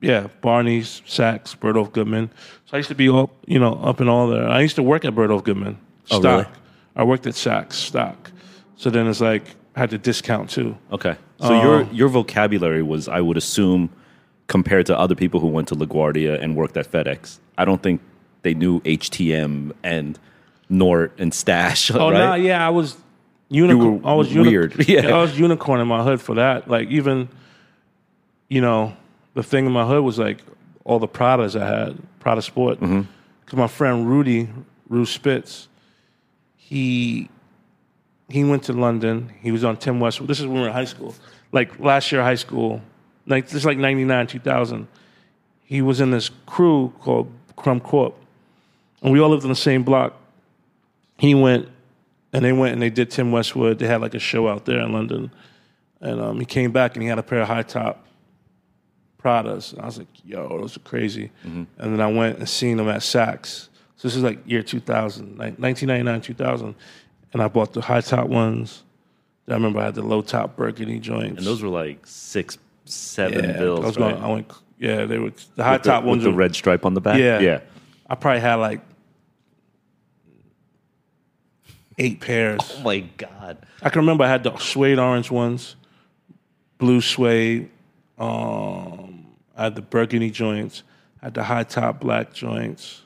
[0.00, 2.30] yeah, Barney's, Saks, Bergdorf Goodman.
[2.66, 4.46] So I used to be all you know up in all there.
[4.48, 5.78] I used to work at Bergdorf Goodman
[6.10, 6.46] Oh, stock.
[6.46, 6.58] really?
[6.96, 8.30] I worked at Saks stock.
[8.76, 10.76] So then it's like I had to discount too.
[10.92, 11.16] Okay.
[11.40, 13.90] So your your vocabulary was, I would assume,
[14.46, 17.38] compared to other people who went to LaGuardia and worked at FedEx.
[17.56, 18.00] I don't think
[18.42, 20.18] they knew HTM and
[20.68, 21.90] Nort and Stash.
[21.90, 22.18] Oh right?
[22.18, 22.96] no, yeah, I was
[23.48, 24.02] unicorn.
[24.04, 24.74] I was uni- weird.
[24.88, 25.08] Yeah.
[25.16, 26.68] I was unicorn in my hood for that.
[26.68, 27.28] Like even,
[28.48, 28.94] you know,
[29.34, 30.38] the thing in my hood was like
[30.84, 32.80] all the Pradas I had, Prada Sport.
[32.80, 33.56] Because Mm-hmm.
[33.58, 34.48] my friend Rudy,
[34.88, 35.68] Ru Spitz,
[36.56, 37.28] he
[38.30, 39.32] he went to London.
[39.40, 40.28] He was on Tim Westwood.
[40.28, 41.14] This is when we were in high school.
[41.52, 42.80] Like last year, high school.
[43.26, 44.88] Like this is like ninety nine, two thousand.
[45.64, 48.16] He was in this crew called Crumb Corp,
[49.02, 50.14] and we all lived in the same block
[51.20, 51.68] he went
[52.32, 53.78] and they went and they did Tim Westwood.
[53.78, 55.30] They had like a show out there in London.
[56.00, 58.06] And um, he came back and he had a pair of high top
[59.22, 59.74] Pradas.
[59.74, 61.30] And I was like, yo, those are crazy.
[61.76, 63.68] And then I went and seen them at Saks.
[63.96, 66.74] So this is like year 2000, like 1999, 2000.
[67.32, 68.82] And I bought the high top ones.
[69.48, 71.38] I remember I had the low top burgundy joints.
[71.38, 73.80] And those were like six, seven yeah, bills.
[73.84, 74.12] I was right?
[74.12, 76.24] going, I went, yeah, they were the high With the- top ones.
[76.24, 77.18] with the red stripe on the back.
[77.18, 77.40] Yeah.
[77.40, 77.60] Yeah.
[78.08, 78.80] I probably had like
[81.98, 82.60] eight pairs.
[82.76, 83.58] Oh my god.
[83.82, 85.76] I can remember I had the suede orange ones,
[86.78, 87.70] blue suede.
[88.18, 90.82] Um, I had the burgundy joints.
[91.22, 93.02] I had the high top black joints.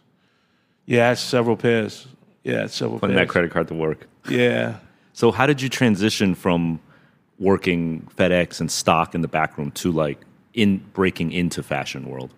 [0.87, 2.07] Yeah, I had several pairs.
[2.43, 3.27] Yeah, I had several Putting pairs.
[3.29, 4.07] that credit card to work.
[4.29, 4.79] Yeah.
[5.13, 6.81] So how did you transition from
[7.39, 10.21] working FedEx and stock in the back room to like
[10.55, 12.33] in breaking into fashion world?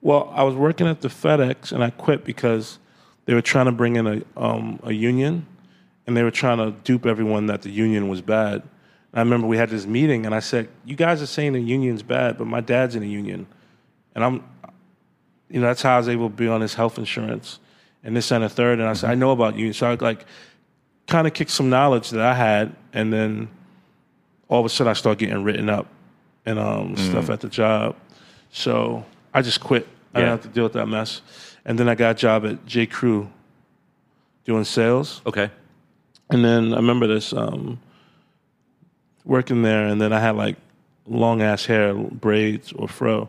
[0.00, 2.78] Well, I was working at the FedEx and I quit because
[3.26, 5.46] they were trying to bring in a um, a union,
[6.06, 8.62] and they were trying to dupe everyone that the union was bad.
[8.62, 11.60] And I remember we had this meeting, and I said, "You guys are saying the
[11.60, 13.46] union's bad, but my dad's in a union,
[14.14, 14.44] and I'm,
[15.50, 17.58] you know, that's how I was able to be on his health insurance
[18.04, 18.78] and this and a third.
[18.78, 20.24] And I said, I know about unions, so I was like
[21.06, 23.48] kind of kicked some knowledge that I had, and then
[24.48, 25.86] all of a sudden I started getting written up
[26.44, 27.96] and um, stuff at the job.
[28.50, 29.86] So I just quit.
[30.14, 30.24] I Yeah.
[30.26, 31.20] didn't have to deal with that mess.
[31.64, 32.86] And then I got a job at J.
[32.86, 33.28] Crew
[34.44, 35.20] doing sales.
[35.26, 35.50] Okay.
[36.30, 37.80] And then I remember this um,
[39.24, 40.56] working there, and then I had like
[41.06, 43.28] long ass hair, braids or fro,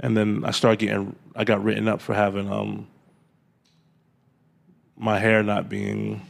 [0.00, 2.86] and then I started getting, I got written up for having um,
[4.96, 6.20] my hair not being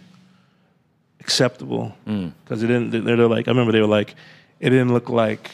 [1.28, 2.90] acceptable because it didn't.
[2.90, 4.14] They're they're like, I remember they were like,
[4.60, 5.50] it didn't look like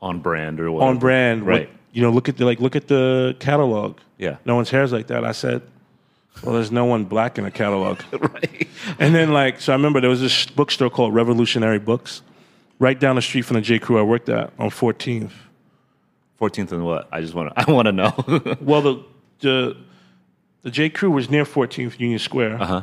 [0.00, 0.90] On brand or whatever.
[0.90, 1.68] on brand, Right.
[1.68, 3.98] What, you know, look at the like, look at the catalog.
[4.18, 4.36] Yeah.
[4.44, 5.24] no one's hair's like that.
[5.24, 5.62] I said,
[6.42, 8.00] well, there's no one black in the catalog.
[8.12, 8.68] right.
[8.98, 12.22] And then like, so I remember there was this bookstore called Revolutionary Books,
[12.78, 13.78] right down the street from the J.
[13.78, 15.30] Crew I worked at on 14th.
[16.40, 17.08] 14th and what?
[17.12, 18.56] I just want to I want to know.
[18.60, 19.04] Well, the
[19.40, 19.76] the
[20.62, 20.88] the J.
[20.90, 22.60] Crew was near 14th Union Square.
[22.62, 22.82] uh-huh.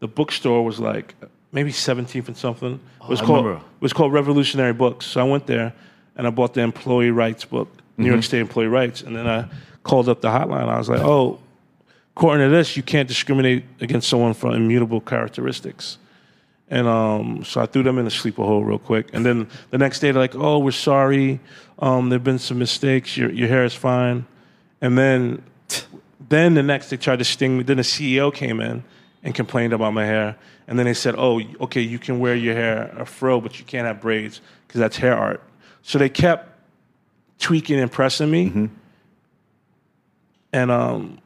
[0.00, 1.14] The bookstore was like
[1.52, 2.80] maybe 17th and something.
[3.02, 3.64] It was I called remember.
[3.64, 5.06] it was called Revolutionary Books.
[5.06, 5.72] So I went there
[6.16, 8.12] and I bought the employee rights book, New Mm-hmm.
[8.12, 9.46] York State employee rights, and then I
[9.82, 10.68] called up the hotline.
[10.68, 11.38] I was like, "Oh,
[12.16, 15.98] according to this, you can't discriminate against someone for immutable characteristics."
[16.72, 19.10] And um, so I threw them in the sleeper hole real quick.
[19.12, 21.40] And then the next day, they're like, "Oh, we're sorry.
[21.78, 23.16] Um, there've been some mistakes.
[23.16, 24.24] Your your hair is fine."
[24.80, 25.42] And then,
[26.28, 27.64] then the next they tried to sting me.
[27.64, 28.82] Then the CEO came in
[29.22, 30.36] and complained about my hair.
[30.66, 33.64] And then they said, "Oh, okay, you can wear your hair a fro, but you
[33.64, 35.42] can't have braids because that's hair art."
[35.82, 36.48] So they kept
[37.38, 38.70] tweaking and pressing me.
[40.52, 41.18] And um,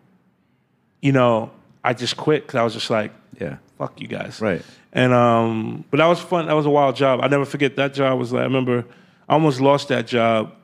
[1.01, 1.51] you know,
[1.83, 3.57] I just quit because I was just like, Yeah.
[3.79, 4.63] "Fuck you guys." Right.
[4.93, 6.47] And um, but that was fun.
[6.47, 7.21] That was a wild job.
[7.23, 8.19] I never forget that job.
[8.19, 8.85] Was like I remember,
[9.29, 10.55] I almost lost that job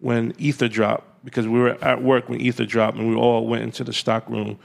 [0.00, 3.62] when Ether dropped because we were at work when Ether dropped, and we all went
[3.62, 4.58] into the stock room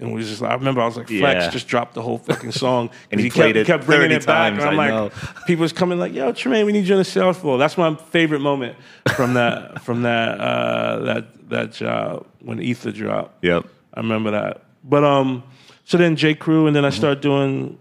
[0.00, 1.50] And we just, I remember I was like, Flex Yeah.
[1.50, 2.88] just dropped the whole fucking song.
[3.10, 4.52] And he kept, played it kept bringing it back.
[4.54, 5.30] times, And I'm I like, know.
[5.46, 7.58] people was coming like, yo, Tremaine, we need you on the sales floor.
[7.58, 8.76] That's my favorite moment
[9.14, 13.44] from that, from that, uh, that, that job when Ether dropped.
[13.44, 13.66] Yep.
[13.94, 14.62] I remember that.
[14.82, 15.42] But um,
[15.84, 16.34] so then J.
[16.34, 17.76] Crew, and then I started doing.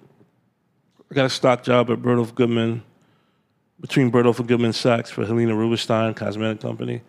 [1.12, 2.84] I got a stock job at Bergdorf Goodman,
[3.80, 7.02] between Bergdorf and Goodman Sachs for Helena Rubinstein Cosmetic Company.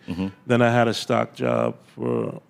[0.47, 2.41] Then I had a stock job for.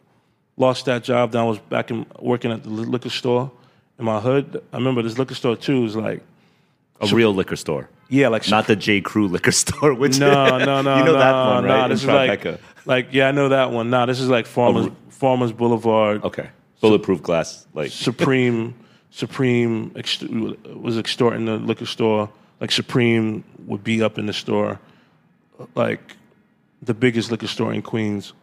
[0.61, 1.31] Lost that job.
[1.31, 3.51] Then I was back in working at the liquor store
[3.97, 4.61] in my hood.
[4.71, 6.21] I remember this liquor store too was like,
[6.99, 7.89] A real liquor store.
[8.09, 9.01] yeah, like Not the J.
[9.01, 11.77] Crew liquor store, which no, no, no, you know no, that one, right?
[11.79, 12.59] No, in this is like, Tribeca.
[12.85, 13.89] like yeah, I know that one.
[13.89, 16.23] Nah, this is like Farmers oh, Farmers Boulevard.
[16.23, 18.75] okay, bulletproof glass, like Supreme
[19.09, 20.23] Supreme ext-
[20.79, 22.29] was extorting the liquor store.
[22.59, 24.79] Like Supreme would be up in the store,
[25.73, 26.15] like
[26.83, 28.33] the biggest liquor store in Queens.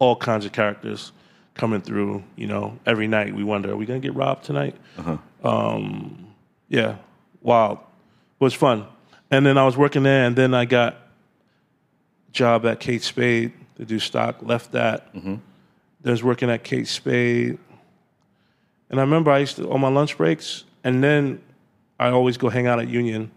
[0.00, 1.12] All kinds of characters
[1.54, 2.24] coming through.
[2.34, 4.74] You know, every night we wonder, are we gonna get robbed tonight?
[4.98, 5.18] Uh-huh.
[5.48, 6.34] Um,
[6.68, 6.96] yeah,
[7.40, 7.78] wild.
[7.78, 8.86] It was fun.
[9.30, 13.52] And then I was working there, and then I got a job at Kate Spade
[13.76, 14.42] to do stock.
[14.42, 15.14] Left that.
[15.14, 15.36] Mm-hmm.
[16.00, 17.58] Then I was working at Kate Spade.
[18.90, 21.40] And I remember I used to, on my lunch breaks, and then
[22.00, 23.30] I always go hang out at Union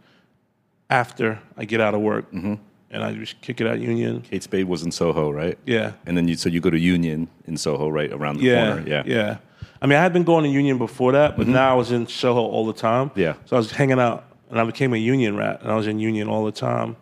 [0.90, 2.32] after I get out of work.
[2.32, 2.56] Mm-hmm.
[2.94, 4.22] And I just kick it at Union.
[4.22, 5.58] Kate Spade was in Soho, right?
[5.66, 5.94] Yeah.
[6.06, 8.68] And then you so you go to Union in Soho, right around the Yeah.
[8.76, 8.88] corner.
[8.88, 9.04] Yeah.
[9.06, 9.38] Yeah.
[9.82, 12.08] I mean, I had been going to Union before that, but now I was in
[12.08, 13.12] Soho all the time.
[13.16, 13.34] Yeah.
[13.46, 16.00] So I was hanging out, and I became a Union rat, and I was in
[16.00, 16.96] Union all the time.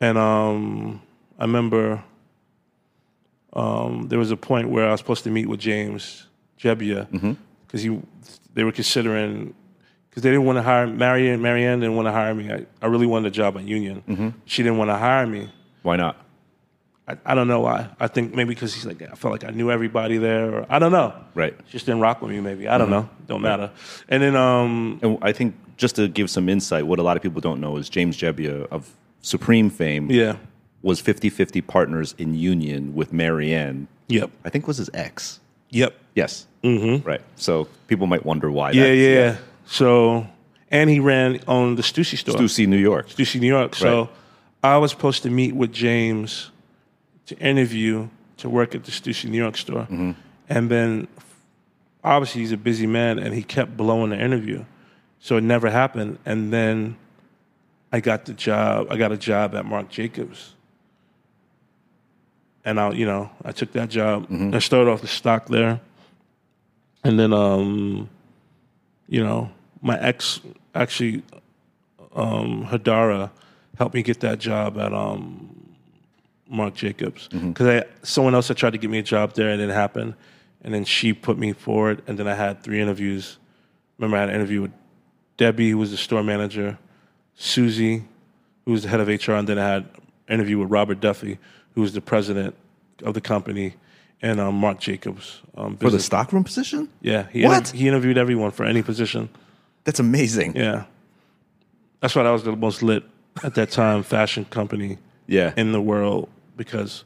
[0.00, 1.00] And um,
[1.38, 2.02] I remember
[3.52, 6.26] um, there was a point where I was supposed to meet with James
[6.58, 7.06] Jebbia
[7.66, 7.98] because he
[8.54, 9.54] they were considering
[10.16, 11.42] because they didn't want to hire Marianne.
[11.42, 12.50] Marianne didn't want to hire me.
[12.50, 14.32] I, I really wanted a job at Union.
[14.46, 15.50] She didn't want to hire me.
[15.82, 16.16] Why not?
[17.06, 17.90] I, I don't know why.
[18.00, 20.78] I think maybe because he's like I felt like I knew everybody there, or I
[20.78, 21.12] don't know.
[21.34, 21.54] Right.
[21.66, 22.40] She just didn't rock with me.
[22.40, 23.10] Maybe I don't know.
[23.26, 23.70] Don't matter.
[24.08, 27.22] And then um, And I think just to give some insight, what a lot of
[27.22, 30.36] people don't know is James Jebbia of Supreme fame yeah,
[30.80, 33.86] was 50-50 partners in Union with Marianne.
[34.08, 35.40] yep, I think was his ex.
[35.68, 36.46] yep, Yes.
[36.62, 37.06] Mm-hmm.
[37.06, 37.20] Right.
[37.36, 38.70] So people might wonder why.
[38.70, 39.36] yeah, yeah, yeah.
[39.66, 40.26] So
[40.70, 43.08] and he ran on the Stussy store, Stussy, New York.
[43.08, 43.74] Stussy, New York.
[43.74, 44.10] So Right.
[44.62, 46.50] I was supposed to meet with James
[47.26, 50.12] to interview to work at the Stussy, New York store, Mm-hmm.
[50.48, 51.08] and then
[52.04, 54.64] obviously he's a busy man, and he kept blowing the interview,
[55.20, 56.18] so it never happened.
[56.26, 56.96] And then
[57.92, 58.88] I got the job.
[58.90, 60.54] I got a job at Marc Jacobs.
[62.64, 64.26] And I, you know, I took that job.
[64.30, 65.80] I started off the stock there,
[67.04, 68.08] and then, um,
[69.08, 69.50] you know,
[69.86, 70.40] my ex
[70.74, 71.22] actually,
[72.14, 73.30] um, Hadara,
[73.78, 75.74] helped me get that job at um,
[76.48, 79.60] Marc Jacobs because I someone else had tried to get me a job there, and
[79.60, 80.14] it didn't happen.
[80.62, 83.38] And then she put me forward, and then I had three interviews.
[83.98, 84.72] Remember, I had an interview with
[85.36, 86.76] Debbie, who was the store manager,
[87.36, 88.02] Susie,
[88.64, 91.38] who was the head of HR, and then I had an interview with Robert Duffy,
[91.74, 92.56] who was the president
[93.04, 93.74] of the company,
[94.22, 95.40] and um, Marc Jacobs.
[95.56, 96.88] Um, For the stockroom position?
[97.00, 97.64] yeah, he, What?
[97.64, 99.28] interv- he interviewed everyone for any position.
[99.86, 100.54] That's amazing.
[100.56, 100.84] Yeah,
[102.00, 103.02] that's why I was the most lit
[103.42, 105.52] at that time fashion company Yeah.
[105.56, 107.04] in the world because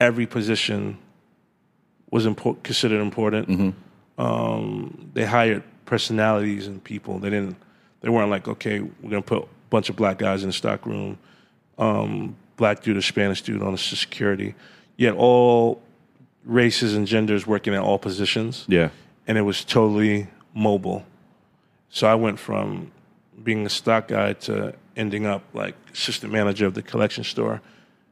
[0.00, 0.96] every position
[2.10, 2.26] was
[2.62, 3.74] considered important.
[4.16, 7.18] Um, they hired personalities and people.
[7.18, 7.56] They didn't.
[8.00, 10.86] They weren't like, okay, we're gonna put a bunch of black guys in the stock
[10.86, 11.18] room,
[11.78, 14.54] um, black dude or Spanish dude on the security.
[14.96, 15.82] Yet all
[16.44, 18.88] races and genders working at all positions yeah.
[19.26, 21.04] and it was totally mobile.
[21.90, 22.90] So I went from
[23.42, 27.60] being a stock guy to ending up like assistant manager of the collection store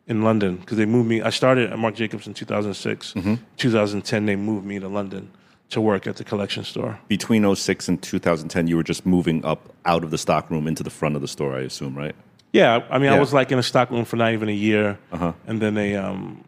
[0.06, 1.20] in London because they moved me.
[1.20, 3.14] I started at Marc Jacobs in 2006.
[3.56, 5.30] 2010, they moved me to London
[5.70, 6.98] to work at the collection store.
[7.08, 10.90] Between 06 and 2010, you were just moving up out of the stockroom into the
[10.90, 12.14] front of the store, I assume, right?
[12.52, 14.98] Yeah, I mean, I was like in a stock room for not even a year,
[15.46, 16.44] and then they, um,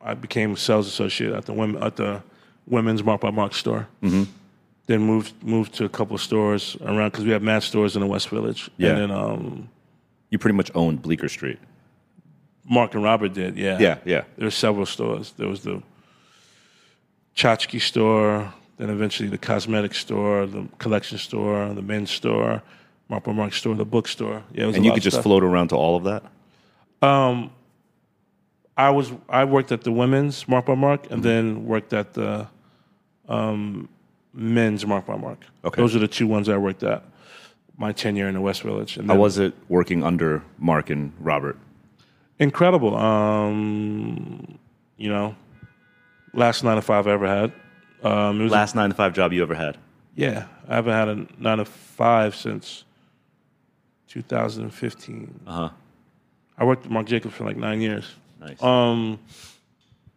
[0.00, 2.22] I became sales associate at the women at the
[2.66, 3.88] women's Marc by Marc store.
[4.02, 4.24] Mm-hmm.
[4.88, 8.00] Then moved moved to a couple of stores around because we have mad stores in
[8.00, 8.70] the West Village.
[8.78, 8.90] Yeah.
[8.90, 9.68] and then um,
[10.30, 11.58] You pretty much owned Bleecker Street.
[12.64, 13.56] Marc and Robert did.
[13.56, 14.24] Yeah, Yeah, yeah.
[14.36, 15.32] There were several stores.
[15.32, 15.82] There was the
[17.36, 22.62] Tchotchke store, then eventually the cosmetic store, the collection store, the men's store,
[23.08, 24.42] Marc Marc store, the bookstore.
[24.52, 26.22] Yeah, it was And you could just float around to all of that?
[27.06, 27.50] Um,
[28.76, 32.48] I was I worked at the women's Marc by Marc and then worked at the
[33.28, 33.88] um,
[34.32, 35.38] men's Marc by Marc.
[35.64, 35.80] Okay.
[35.80, 37.02] those are the two ones I worked at.
[37.76, 38.96] My tenure in the West Village.
[38.96, 41.56] And How was it working under Marc and Robert?
[42.40, 42.96] incredible?
[42.96, 44.58] Um,
[44.96, 45.34] you know,
[46.34, 47.52] last nine to five I ever had.
[48.02, 49.76] Um, it was Last nine to five job you ever had?
[50.14, 52.84] yeah, I haven't had a nine to five since
[54.08, 55.40] 2015.
[55.46, 55.70] Uh huh.
[56.56, 58.04] I worked with Marc Jacobs for like nine years.
[58.40, 58.60] Nice.
[58.62, 59.18] Um,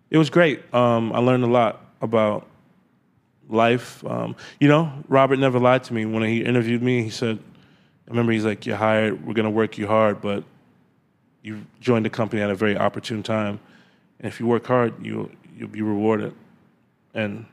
[0.09, 0.61] it was great.
[0.73, 2.47] Um, I learned a lot about
[3.51, 4.03] life.
[4.05, 7.03] Um, you know, Robert never lied to me when he interviewed me.
[7.03, 7.37] He said,
[8.07, 9.25] "I remember he's like, you're hired.
[9.25, 10.43] We're gonna work you hard, but
[11.43, 13.59] you joined the company at a very opportune time,
[14.19, 16.33] and if you work hard, you you'll be rewarded."
[17.13, 17.45] And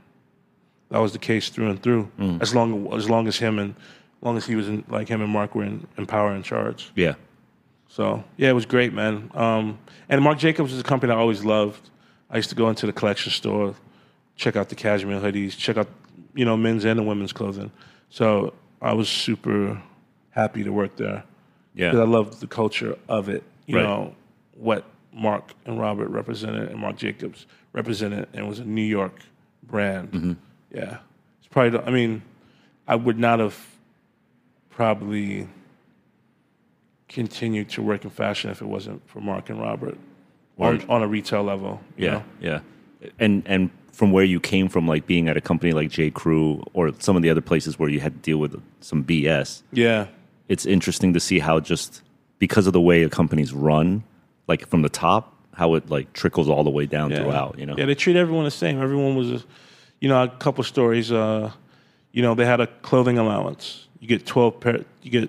[0.90, 2.10] that was the case through and through.
[2.40, 5.20] As long as long as him and as long as he was in, like him
[5.20, 6.90] and Marc were in, in power and charge.
[6.94, 7.14] yeah.
[7.90, 9.30] So yeah, it was great, man.
[9.34, 9.78] Um,
[10.10, 11.88] and Marc Jacobs is a company I always loved.
[12.30, 13.74] I used to go into the collection store,
[14.38, 15.88] check out the cashmere hoodies, check out
[16.34, 17.70] you know men's and the women's clothing.
[18.08, 19.82] So I was super
[20.30, 21.24] happy to work there
[21.74, 21.90] Yeah.
[21.90, 23.42] because I loved the culture of it.
[23.66, 23.82] You Right.
[23.82, 24.14] know
[24.56, 29.18] what Marc and Robert represented, and Marc Jacobs represented, and was a New York
[29.64, 30.10] brand.
[30.12, 30.32] Mm-hmm.
[30.72, 30.98] Yeah,
[31.38, 31.70] it's probably.
[31.78, 32.22] the- I mean,
[32.86, 33.58] I would not have
[34.70, 35.48] probably
[37.08, 39.98] continued to work in fashion if it wasn't for Marc and Robert
[40.58, 41.80] on, on a retail level.
[41.96, 42.24] Yeah, know?
[42.40, 42.60] yeah.
[43.18, 46.08] And and from where you came from, like being at a company like J.
[46.08, 49.64] Crew or some of the other places where you had to deal with some BS,
[49.72, 50.06] yeah,
[50.48, 52.02] it's interesting to see how just
[52.38, 54.04] because of the way a company's run,
[54.46, 57.16] like from the top, how it like trickles all the way down yeah.
[57.16, 57.58] throughout.
[57.58, 57.74] You know.
[57.76, 58.80] Yeah, they treat everyone the same.
[58.80, 59.42] Everyone was, a,
[59.98, 61.10] you know, a couple stories.
[61.10, 61.50] Uh,
[62.12, 63.88] you know, they had a clothing allowance.
[63.98, 64.84] You get twelve pair.
[65.02, 65.28] You get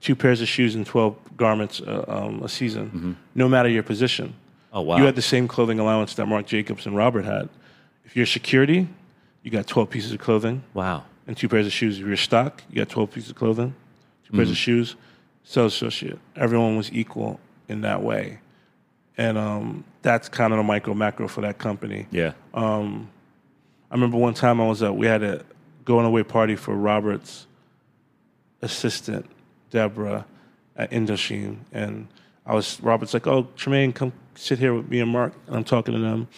[0.00, 4.34] two pairs of shoes and twelve garments uh, um, a season, no matter your position.
[4.72, 4.96] Oh wow.
[4.96, 7.48] You had the same clothing allowance that Marc Jacobs and Robert had.
[8.08, 8.88] If you're security,
[9.42, 10.64] you got twelve pieces of clothing.
[10.74, 11.04] wow.
[11.26, 12.00] and two pairs of shoes.
[12.00, 13.74] If you're stock, you got 12 pieces of clothing,
[14.30, 14.96] 2 pairs of shoes.
[15.44, 16.18] Sales associate.
[16.34, 17.38] Everyone was equal
[17.68, 18.40] in that way.
[19.18, 22.06] And um, that's kind of the micro macro for that company.
[22.10, 22.32] Yeah.
[23.90, 25.44] I remember one time I was at, we had a
[25.84, 27.46] going away party for Robert's
[28.62, 29.26] assistant,
[29.70, 30.24] Deborah,
[30.76, 31.58] at Indochine.
[31.72, 32.08] And
[32.46, 35.34] I was, Robert's like, oh, Tremaine, come sit here with me and Marc.
[35.46, 36.28] And I'm talking to them.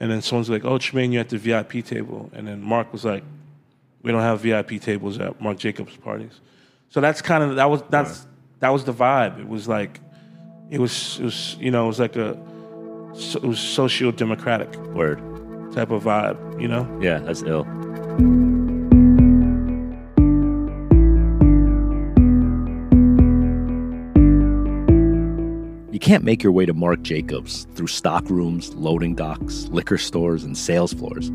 [0.00, 2.30] And then someone's like, oh, Tremaine, you're at the VIP table.
[2.32, 3.22] And then Marc was like,
[4.02, 6.40] we don't have VIP tables at Marc Jacobs parties.
[6.88, 8.26] So that's kind of, that was, that's,
[8.60, 9.38] that was the vibe.
[9.38, 10.00] It was like,
[10.70, 12.30] it was, it was, you know, it was like a,
[13.12, 15.18] it was socio democratic Word.
[15.72, 16.88] type of vibe, you know?
[17.00, 17.66] Yeah, that's ill.
[26.00, 30.44] You can't make your way to Marc Jacobs through stock rooms, loading docks, liquor stores,
[30.44, 31.28] and sales floors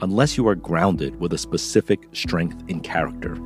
[0.00, 3.36] unless you are grounded with a specific strength in character.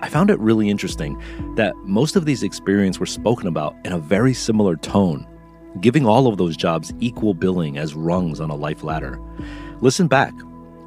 [0.00, 1.20] I found it really interesting
[1.56, 5.26] that most of these experiences were spoken about in a very similar tone,
[5.80, 9.20] giving all of those jobs equal billing as rungs on a life ladder.
[9.80, 10.32] Listen back.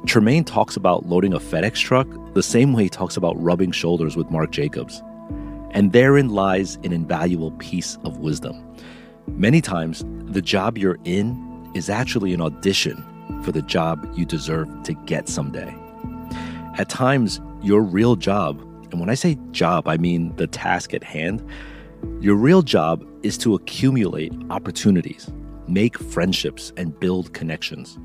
[0.06, 4.16] Tremaine talks about loading a FedEx truck the same way he talks about rubbing shoulders
[4.16, 5.02] with Marc Jacobs.
[5.72, 8.71] And therein lies an invaluable piece of wisdom.
[9.34, 13.02] Many times, the job you're in is actually an audition
[13.42, 15.74] for the job you deserve to get someday.
[16.78, 18.60] At times, your real job,
[18.90, 21.44] and when I say job, I mean the task at hand,
[22.20, 25.30] your real job is to accumulate opportunities,
[25.66, 27.98] make friendships, and build connections.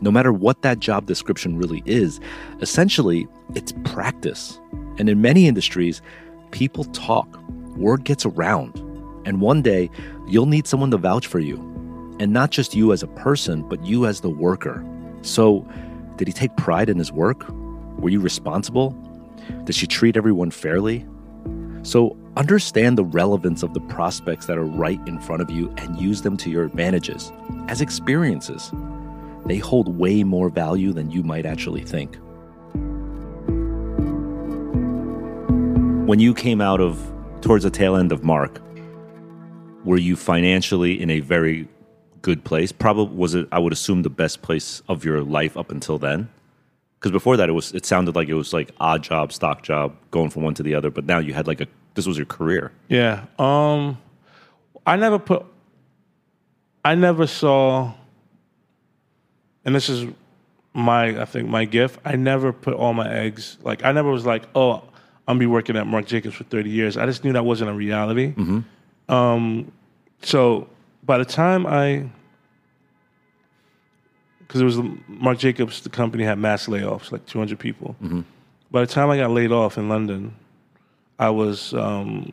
[0.00, 2.20] No matter what that job description really is,
[2.60, 4.60] essentially, it's practice.
[4.98, 6.02] And in many industries,
[6.50, 7.38] people talk,
[7.76, 8.76] word gets around,
[9.24, 9.90] and one day
[10.26, 11.56] you'll need someone to vouch for you.
[12.20, 14.84] And not just you as a person, but you as the worker.
[15.22, 15.66] So,
[16.16, 17.44] did he take pride in his work?
[17.98, 18.90] Were you responsible?
[19.64, 21.04] Did she treat everyone fairly?
[21.82, 26.00] So, understand the relevance of the prospects that are right in front of you and
[26.00, 27.32] use them to your advantages
[27.68, 28.72] as experiences.
[29.46, 32.16] They hold way more value than you might actually think.
[36.06, 38.60] When you came out of towards the tail end of Mark,
[39.84, 41.68] were you financially in a very
[42.22, 42.72] good place?
[42.72, 46.28] Probably was it I would assume the best place of your life up until then?
[46.98, 49.94] Because before that it was it sounded like it was like odd job, stock job,
[50.10, 52.26] going from one to the other, but now you had like a this was your
[52.26, 52.72] career.
[52.88, 53.24] Yeah.
[53.38, 53.98] Um,
[54.86, 55.46] I never put,
[56.84, 57.92] I never saw,
[59.64, 60.06] and this is
[60.74, 62.00] my, I think, my gift.
[62.04, 64.82] I never put all my eggs, like, I never was like, oh,
[65.26, 66.96] I'm gonna be working at Marc Jacobs for 30 years.
[66.96, 68.34] I just knew that wasn't a reality.
[69.08, 69.72] Um,
[70.22, 70.68] so
[71.02, 72.08] by the time I,
[74.40, 74.78] because it was
[75.08, 77.96] Marc Jacobs, the company had mass layoffs, like 200 people.
[78.70, 80.34] By the time I got laid off in London,
[81.18, 82.32] I was um,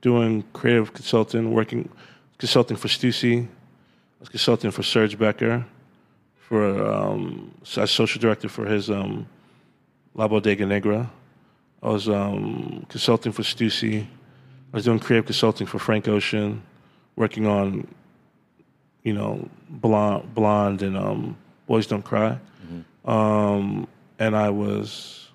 [0.00, 1.88] doing creative consulting, working
[2.38, 3.44] consulting for Stussy.
[3.44, 3.48] I
[4.20, 5.64] was consulting for Serge Becker,
[6.36, 9.26] for um, as social director for his um,
[10.14, 11.10] La Bodega Negra.
[11.82, 14.06] I was um, consulting for Stussy.
[14.74, 16.60] I was doing creative consulting for Frank Ocean,
[17.14, 17.86] working on,
[19.04, 21.36] you know, Blonde, Blonde and um,
[21.68, 22.40] Boys Don't Cry.
[23.04, 23.86] Um,
[24.18, 25.28] and I was,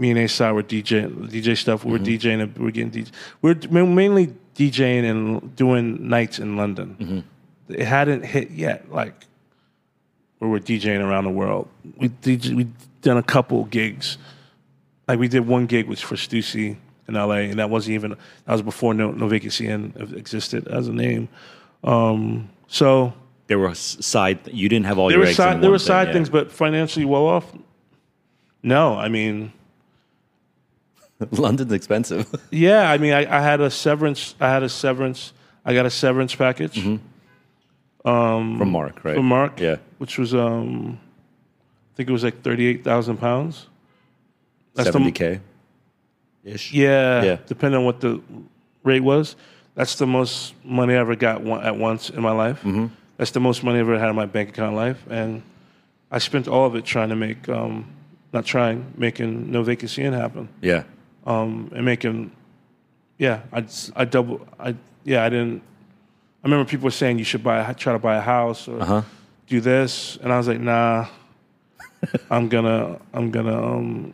[0.00, 1.84] me and Acyde were DJing, DJ stuff.
[1.84, 3.12] We were DJing, and we were getting DJ.
[3.40, 7.22] We were ma- mainly DJing and doing nights in London.
[7.68, 9.26] It hadn't hit yet, like,
[10.40, 11.68] where we're DJing around the world.
[11.98, 12.66] We DJ, we
[13.02, 14.18] done a couple gigs.
[15.06, 16.78] Like we did one gig was for Stussy
[17.08, 20.92] in LA, and that wasn't even that was before No, no Vacancy existed as a
[20.92, 21.28] name.
[21.84, 23.12] Um, so
[23.46, 24.38] There were side.
[24.52, 26.12] You didn't have all there your were eggs side there were thing, side yeah.
[26.14, 27.52] things, but financially well off.
[28.62, 29.52] No, I mean,
[31.30, 32.26] London's expensive.
[32.50, 34.34] yeah, I mean, I, I had a severance.
[34.40, 35.32] I had a severance.
[35.64, 36.80] I got a severance package
[38.02, 39.16] from Marc, right?
[39.16, 39.76] from Marc, Yeah.
[39.98, 40.98] which was um,
[41.92, 43.66] I think it was like thirty eight thousand pounds.
[44.76, 45.40] Seventy k,
[46.46, 46.72] ish.
[46.72, 47.36] Yeah, Yeah.
[47.46, 48.20] depending on what the
[48.84, 49.36] rate was.
[49.74, 52.62] That's the most money I ever got one, at once in my life.
[52.62, 52.86] Mm-hmm.
[53.18, 55.42] That's the most money I ever had in my bank account life, and
[56.10, 57.84] I spent all of it trying to make, um,
[58.32, 60.84] not trying, making No Vacancy Inn happen, Yeah.
[61.26, 62.30] um, and making,
[63.18, 64.74] yeah, I I double, I
[65.04, 65.62] yeah, I didn't.
[66.42, 69.02] I remember people were saying you should buy, try to buy a house or Uh-huh.
[69.48, 71.06] do this, and I was like, nah,
[72.30, 74.12] I'm gonna, I'm gonna, um,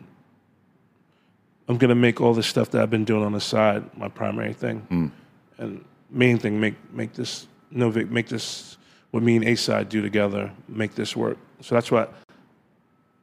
[1.67, 4.53] I'm gonna make all the stuff that I've been doing on the side my primary
[4.53, 5.11] thing, mm.
[5.57, 8.77] and main thing make make this Novik make this
[9.11, 11.37] what me and Acyde do together make this work.
[11.61, 12.13] So that's what.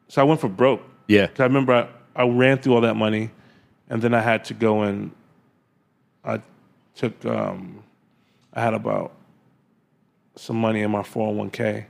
[0.09, 0.83] So I went for broke.
[1.07, 1.27] Yeah.
[1.29, 1.73] Cause I remember
[2.17, 3.31] I, I ran through all that money,
[3.89, 5.11] and then I had to go and
[6.25, 6.41] I
[6.95, 7.83] took um,
[8.55, 9.13] I had about
[10.37, 11.85] some money in my 401k,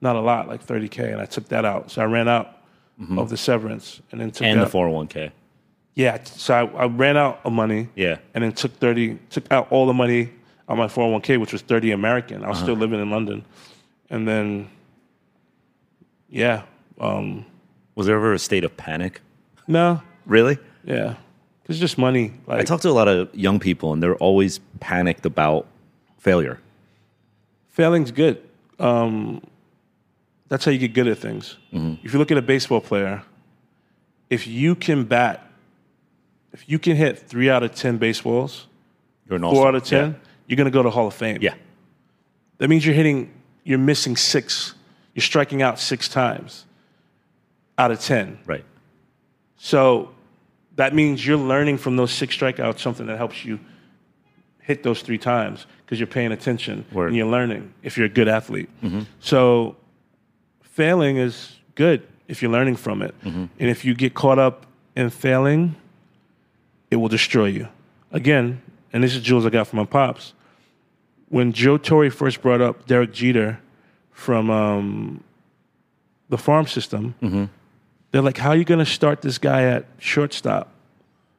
[0.00, 1.90] not a lot, like 30k, and I took that out.
[1.90, 2.58] So I ran out
[3.00, 3.18] mm-hmm.
[3.18, 4.70] of the severance and then took and out.
[4.70, 5.30] the 401k
[5.98, 6.22] yeah.
[6.24, 8.18] So I, I ran out of money, Yeah.
[8.34, 10.30] and then took 30, took out all the money
[10.68, 12.44] on my 401k, which was 30 American.
[12.44, 13.44] I was still living in London,
[14.10, 14.68] and then
[16.28, 16.62] yeah,
[17.00, 17.44] um,
[17.94, 19.20] Was there ever a state of panic?
[19.66, 20.58] no, Really?
[20.84, 21.14] yeah,
[21.68, 22.32] it's just money.
[22.46, 25.66] Like I talk to a lot of young people, and they're always panicked about
[26.18, 26.60] failure.
[27.70, 28.42] failing's good.
[28.78, 29.40] Um,
[30.48, 31.56] that's how you get good at things.
[31.72, 33.22] If you look at a baseball player,
[34.30, 35.47] if you can bat,
[36.52, 38.66] if you can hit three out of ten baseballs,
[39.28, 39.68] You're an four all-star.
[39.68, 41.38] out of ten, you're going to go to Hall of Fame.
[41.40, 41.54] Yeah.
[42.58, 43.32] That means you're hitting,
[43.64, 44.74] you're missing six,
[45.14, 46.64] you're striking out six times
[47.76, 48.40] out of 10.
[48.46, 48.64] Right.
[49.56, 50.10] So
[50.76, 53.60] that means you're learning from those six strikeouts something that helps you
[54.60, 57.08] hit those three times because you're paying attention Word.
[57.08, 58.68] and you're learning if you're a good athlete.
[58.82, 59.02] Mm-hmm.
[59.20, 59.76] So
[60.62, 63.14] failing is good if you're learning from it.
[63.24, 63.44] Mm-hmm.
[63.58, 65.76] And if you get caught up in failing,
[66.90, 67.68] it will destroy you.
[68.12, 68.62] Again,
[68.92, 70.32] and this is jewels I got from my pops.
[71.28, 73.60] When Joe Torre first brought up Derek Jeter
[74.12, 75.22] from um,
[76.30, 77.14] the farm system,
[78.10, 80.72] they're like, how are you going to start this guy at shortstop?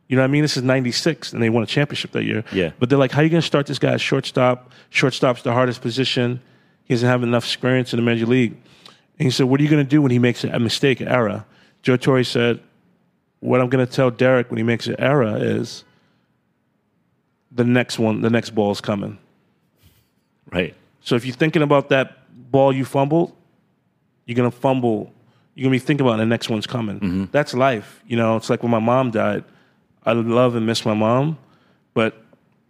[0.08, 0.42] You know what I mean?
[0.44, 2.44] This is 96, and they won a championship that year.
[2.52, 2.72] Yeah.
[2.80, 4.72] But they're like, how are you going to start this guy at shortstop?
[4.90, 6.42] Shortstop's the hardest position.
[6.84, 8.52] He doesn't have enough experience in the major league.
[9.20, 11.08] And he said, what are you going to do when he makes a mistake, an
[11.08, 11.46] error?
[11.84, 12.60] Joe Torre said,
[13.40, 15.84] what I'm going to tell Derek when he makes an error is
[17.52, 19.18] the next one, the next ball is coming.
[20.52, 20.76] Right.
[21.02, 22.18] So if you're thinking about that
[22.52, 23.36] ball you fumbled,
[24.26, 25.12] you're gonna fumble.
[25.56, 27.00] You're gonna be thinking about the next one's coming.
[27.00, 27.26] Mm-hmm.
[27.32, 28.02] That's life.
[28.08, 29.44] You know, it's like when my mom died.
[30.06, 31.38] I love and miss my mom,
[31.94, 32.16] but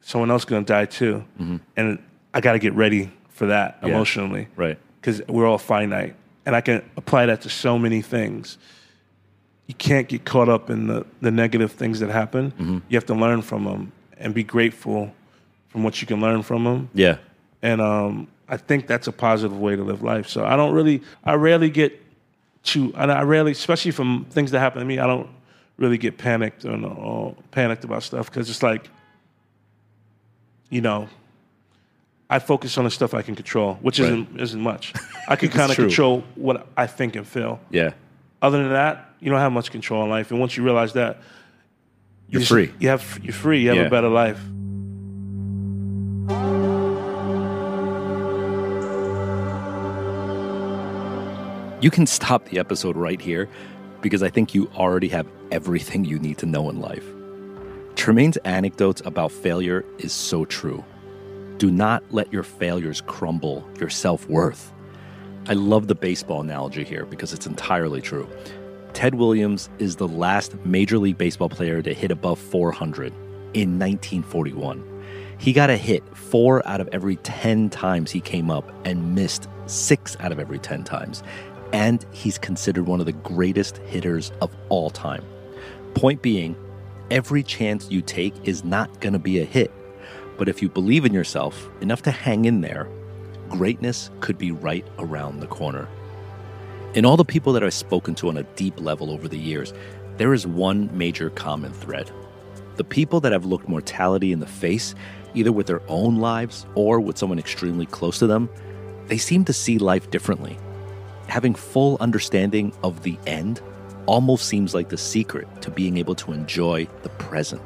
[0.01, 1.57] someone else is gonna die too, mm-hmm.
[1.76, 1.99] and
[2.34, 3.89] I got to get ready for that Yeah.
[3.89, 4.78] emotionally Right.
[5.01, 6.15] because we're all finite,
[6.45, 8.57] and I can apply that to so many things.
[9.70, 12.82] You can't get caught up in the, the negative things that happen.
[12.89, 15.13] You have to learn from them and be grateful
[15.67, 17.17] from what you can learn from them Yeah.
[17.61, 20.28] and um, I think that's a positive way to live life.
[20.28, 22.01] So I don't really, I rarely get
[22.63, 25.30] too, and I rarely, especially from things that happen to me, I don't
[25.78, 28.89] really get panicked or, or panicked about stuff because it's like,
[30.72, 31.07] you know,
[32.30, 34.93] I focus on the stuff I can control, which isn't isn't much.
[35.28, 37.59] I can kind of control what I think and feel.
[37.72, 37.91] Yeah.
[38.41, 40.32] Other than that, you don't have much control in life.
[40.32, 41.17] And once you realize that,
[42.30, 42.72] You're you just- free.
[42.80, 43.61] You have you're free.
[43.61, 43.84] You have Yeah.
[43.86, 44.39] a better life.
[51.82, 53.47] You can stop the episode right here
[54.01, 57.05] because I think you already have everything you need to know in life.
[57.95, 60.84] Tremaine's anecdotes about failure is so true.
[61.57, 64.74] Do not let your failures crumble your self worth.
[65.47, 68.28] I love the baseball analogy here because it's entirely true.
[68.94, 73.14] Ted Williams is the last Major League Baseball player to hit above 400
[73.54, 74.84] in 1941.
[75.38, 79.48] He got a hit four out of every 10 times he came up and missed
[79.68, 81.24] six out of every 10 times.
[81.72, 85.24] And he's considered one of the greatest hitters of all time.
[85.94, 86.58] Point being,
[87.10, 89.72] every chance you take is not going to be a hit.
[90.38, 92.90] But if you believe in yourself enough to hang in there,
[93.50, 95.88] greatness could be right around the corner.
[96.96, 99.74] In all the people that I've spoken to on a deep level over the years,
[100.18, 102.10] there is one major common thread.
[102.78, 104.96] The people that have looked mortality in the face,
[105.36, 108.50] either with their own lives or with someone extremely close to them,
[109.06, 110.58] they seem to see life differently.
[111.28, 113.62] Having full understanding of the end
[114.08, 117.62] almost seems like the secret to being able to enjoy the present.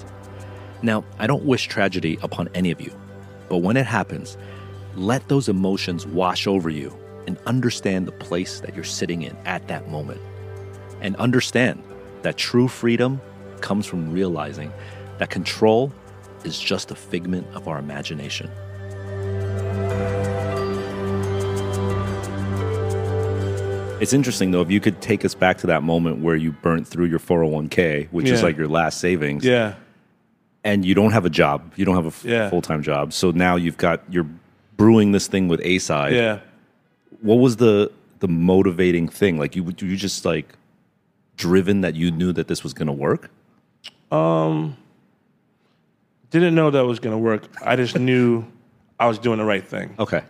[0.82, 2.94] Now, I don't wish tragedy upon any of you,
[3.48, 4.36] but when it happens,
[4.98, 6.94] let those emotions wash over you
[7.28, 10.22] and understand the place that you're sitting in at that moment.
[11.02, 11.82] And understand
[12.22, 13.22] that true freedom
[13.62, 14.72] comes from realizing
[15.20, 15.92] that control
[16.44, 18.50] is just a figment of our imagination.
[24.02, 26.86] It's interesting though, if you could take us back to that moment where you burnt
[26.88, 29.76] through your 401k, which is like your last savings, Yeah.
[30.66, 32.50] and you don't have a job, you don't have a f- Yeah.
[32.50, 33.14] full time job.
[33.14, 34.28] So now you've got, you're
[34.76, 36.12] brewing this thing with Acyde.
[36.14, 36.40] Yeah.
[37.24, 39.40] What was the, the motivating thing?
[39.40, 40.54] Like you, you just like
[41.36, 43.32] driven that you knew that this was going to work?
[44.12, 44.78] Um
[46.30, 47.44] didn't know that was going to work.
[47.64, 48.44] I just knew
[49.00, 49.96] I was doing the right thing.
[50.00, 50.24] Okay.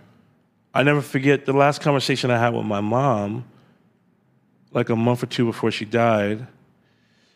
[0.74, 3.46] I never forget the last conversation I had with my mom,
[4.72, 6.46] like a month or two before she died.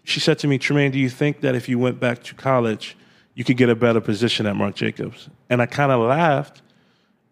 [0.04, 2.98] She said to me, Tremaine, do you think that if you went back to college,
[3.36, 5.30] you could get a better position at Marc Jacobs?
[5.50, 6.62] And I kind of laughed.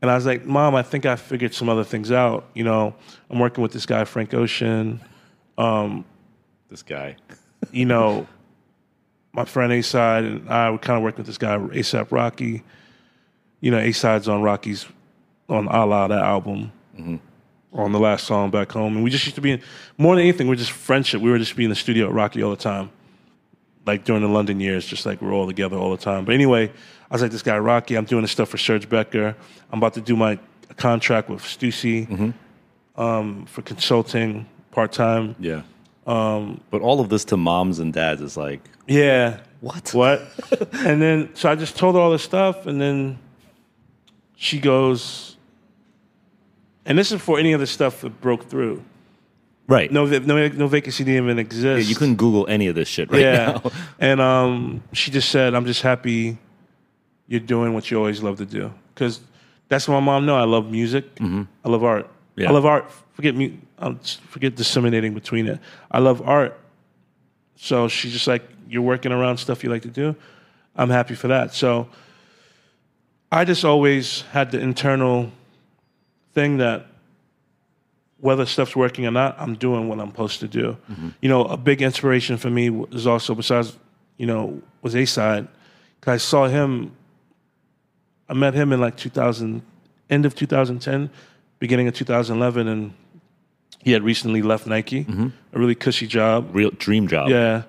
[0.06, 2.46] And I was like, Mom, I think I figured some other things out.
[2.54, 2.94] You know,
[3.32, 5.02] I'm working with this guy, Frank Ocean.
[5.58, 6.06] Um,
[6.70, 7.16] this guy.
[7.72, 8.28] you know,
[9.34, 12.62] my friend Acyde and I were kind of working with this guy, ASAP Rocky.
[13.62, 14.86] You know, Acyde's on Rocky's,
[15.50, 17.16] on A.L.L.A., that album, mm-hmm.
[17.74, 18.98] on the last song back home.
[18.98, 19.62] And we just used to be, in,
[19.98, 21.20] more than anything, we're just friendship.
[21.20, 22.92] We were just being in the studio at Rocky all the time.
[23.88, 26.26] Like during the London years, just like we're all together all the time.
[26.26, 26.72] But anyway,
[27.10, 29.36] I was like, this guy Rocky, I'm doing this stuff for Serge Becker.
[29.72, 30.40] I'm about to do my
[30.78, 32.34] contract with Stussy
[32.96, 35.36] um, for consulting part time.
[35.40, 35.62] Yeah.
[36.08, 39.40] Um, but all of this to moms and dads is like, Yeah.
[39.62, 39.94] What?
[39.94, 40.22] What?
[40.74, 43.18] and then, so I just told her all this stuff, and then
[44.36, 45.38] she goes,
[46.86, 48.84] and this is before any of the stuff that broke through.
[49.68, 49.92] right.
[49.92, 51.90] No, no, no vacancy didn't even exist.
[51.90, 53.60] you couldn't Google any of this shit right yeah.
[53.64, 53.72] now.
[54.00, 56.38] and um, she just said, "I'm just happy
[57.28, 59.20] you're doing what you always love to do." Because
[59.68, 60.36] that's what my mom know.
[60.36, 61.16] I love music.
[61.16, 61.44] Mm-hmm.
[61.64, 62.10] I love art.
[62.36, 62.50] Yeah.
[62.50, 62.92] I love art.
[63.14, 63.60] Forget me.
[63.80, 63.96] I'll
[64.30, 65.60] forget disseminating between it.
[65.92, 66.60] I love art.
[67.56, 70.16] So she's just like, "You're working around stuff you like to do."
[70.76, 71.54] I'm happy for that.
[71.54, 71.88] So
[73.32, 75.32] I just always had the internal
[76.34, 76.88] thing that
[78.20, 80.78] whether stuff's working or not, I'm doing what I'm supposed to do.
[80.92, 81.10] Mm-hmm.
[81.22, 83.78] You know, a big inspiration for me was also besides,
[84.18, 85.48] you know, was Acyde.
[86.02, 86.92] Cause I saw him.
[88.28, 89.62] I met him in like 2000,
[90.10, 91.10] end of 2010,
[91.60, 92.94] beginning of 2011, and
[93.84, 95.28] he had recently left Nike, mm-hmm.
[95.54, 96.50] a really cushy job.
[96.54, 97.30] Real dream job.
[97.30, 97.64] Yeah,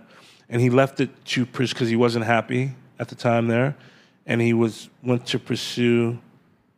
[0.49, 3.77] and he left it to pursue because he wasn't happy at the time there,
[4.25, 6.19] and he was went to pursue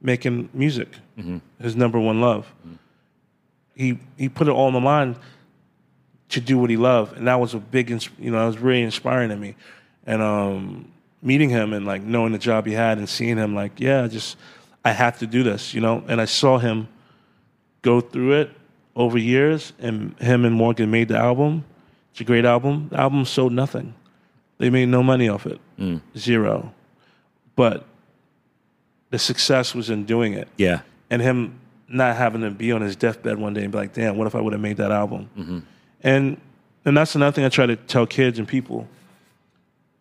[0.00, 1.38] making music, mm-hmm.
[1.60, 2.52] his number one love.
[2.60, 2.74] Mm-hmm.
[3.74, 5.16] He he put it all on the line
[6.30, 8.82] to do what he loved, and that was a big, you know, that was really
[8.82, 9.54] inspiring to me.
[10.06, 13.80] And um, meeting him and like knowing the job he had and seeing him, like,
[13.80, 14.36] yeah, just
[14.84, 16.04] I have to do this, you know.
[16.08, 16.88] And I saw him
[17.82, 18.50] go through it
[18.96, 21.64] over years, and him and Morgan made the album.
[22.12, 22.88] It's a great album.
[22.90, 23.94] The album sold nothing.
[24.58, 26.00] They made no money off it, mm.
[26.16, 26.72] zero.
[27.54, 27.84] But
[29.10, 30.80] the success was in doing it, Yeah.
[31.10, 34.16] and him not having to be on his deathbed one day and be like, "Damn,
[34.16, 35.58] what if I would have made that album?" Mm-hmm.
[36.02, 36.40] And
[36.84, 38.86] and that's another thing I try to tell kids and people.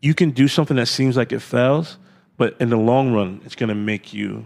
[0.01, 1.97] You can do something that seems like it fails,
[2.37, 4.45] but in the long run, it's going to make you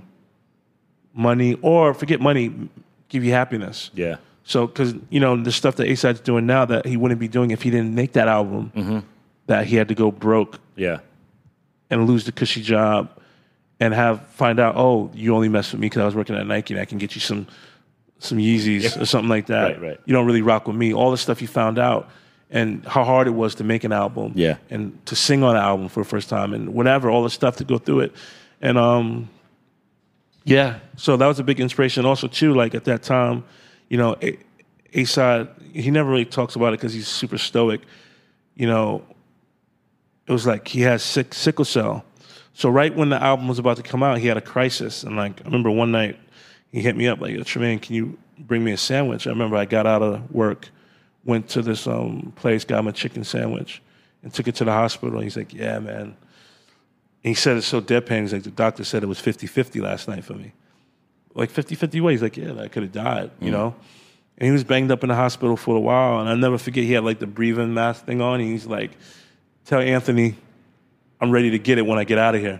[1.13, 2.69] money, or forget money,
[3.09, 3.91] give you happiness.
[3.93, 4.17] Yeah.
[4.43, 7.51] So, because you know the stuff that Acyde's doing now that he wouldn't be doing
[7.51, 8.99] if he didn't make that album, mm-hmm.
[9.47, 10.99] that he had to go broke Yeah.
[11.89, 13.09] and lose the cushy job,
[13.79, 16.47] and have find out, oh, you only mess with me because I was working at
[16.47, 17.47] Nike and I can get you some
[18.19, 19.73] some Yeezys or something like that.
[19.73, 19.99] Right, right.
[20.05, 20.93] You don't really rock with me.
[20.93, 22.09] All the stuff he found out,
[22.51, 24.57] and how hard it was to make an album, Yeah.
[24.69, 27.55] and to sing on an album for the first time, and whatever, all the stuff
[27.57, 28.15] to go through it,
[28.61, 29.29] and um,
[30.43, 30.79] yeah.
[30.97, 32.05] So that was a big inspiration.
[32.05, 33.43] Also, too, like at that time,
[33.89, 34.37] You know, A-
[34.93, 37.81] Acyde, he never really talks about it because he's super stoic.
[38.55, 39.03] You know,
[40.27, 42.05] it was like he has sick, sickle cell.
[42.53, 45.03] So right when the album was about to come out, he had a crisis.
[45.03, 46.17] And like I remember one night
[46.71, 49.27] he hit me up like, Tremaine, can you bring me a sandwich?
[49.27, 50.69] I remember I got out of work,
[51.23, 53.81] went to this um, place, got him a chicken sandwich,
[54.23, 55.15] and took it to the hospital.
[55.15, 56.15] And He's like, Yeah, man.
[57.23, 58.21] And he said it's so deadpan.
[58.21, 60.53] He's like, the doctor said it was 50-50 last night for me.
[61.35, 62.13] Like 50-50 way.
[62.13, 63.75] He's like, Yeah, I could have died, you know?
[64.37, 66.19] And he was banged up in the hospital for a while.
[66.19, 68.39] And I'll never forget he had like the breathing mask thing on.
[68.39, 68.91] And he's like,
[69.65, 70.35] Tell Anthony
[71.21, 72.59] I'm ready to get it when I get out of here.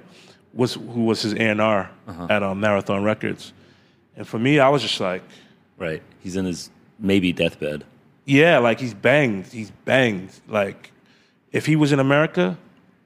[0.53, 1.89] Was who was his A&R
[2.29, 3.53] at um, Marathon Records,
[4.15, 5.23] and for me, I was just like,
[5.77, 6.03] Right.
[6.19, 7.83] He's in his maybe deathbed.
[8.31, 10.31] Yeah, like he's banged, he's banged.
[10.47, 10.91] Like
[11.51, 12.57] if he was in America,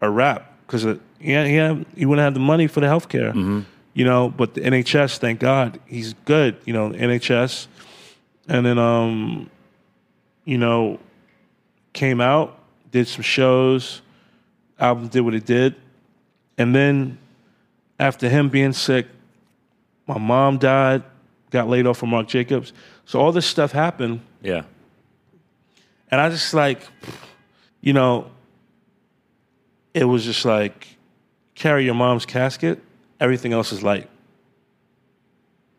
[0.01, 0.83] a rap because
[1.19, 4.29] he had, he, he wouldn't have the money for the healthcare, you know.
[4.29, 6.91] But the NHS, thank God, he's good, you know.
[6.91, 7.67] NHS,
[8.47, 9.49] and then um,
[10.45, 10.99] you know,
[11.93, 12.59] came out,
[12.91, 14.01] did some shows,
[14.79, 15.75] album did what it did,
[16.59, 17.17] and then
[17.99, 19.07] after him being sick,
[20.05, 21.01] my mom died,
[21.49, 22.73] got laid off from Marc Jacobs.
[23.05, 24.63] So all this stuff happened, Yeah.
[26.11, 26.81] And I just like,
[27.81, 28.31] you know,
[29.93, 30.87] it was just like,
[31.55, 32.81] carry your mom's casket,
[33.19, 34.09] everything else is light.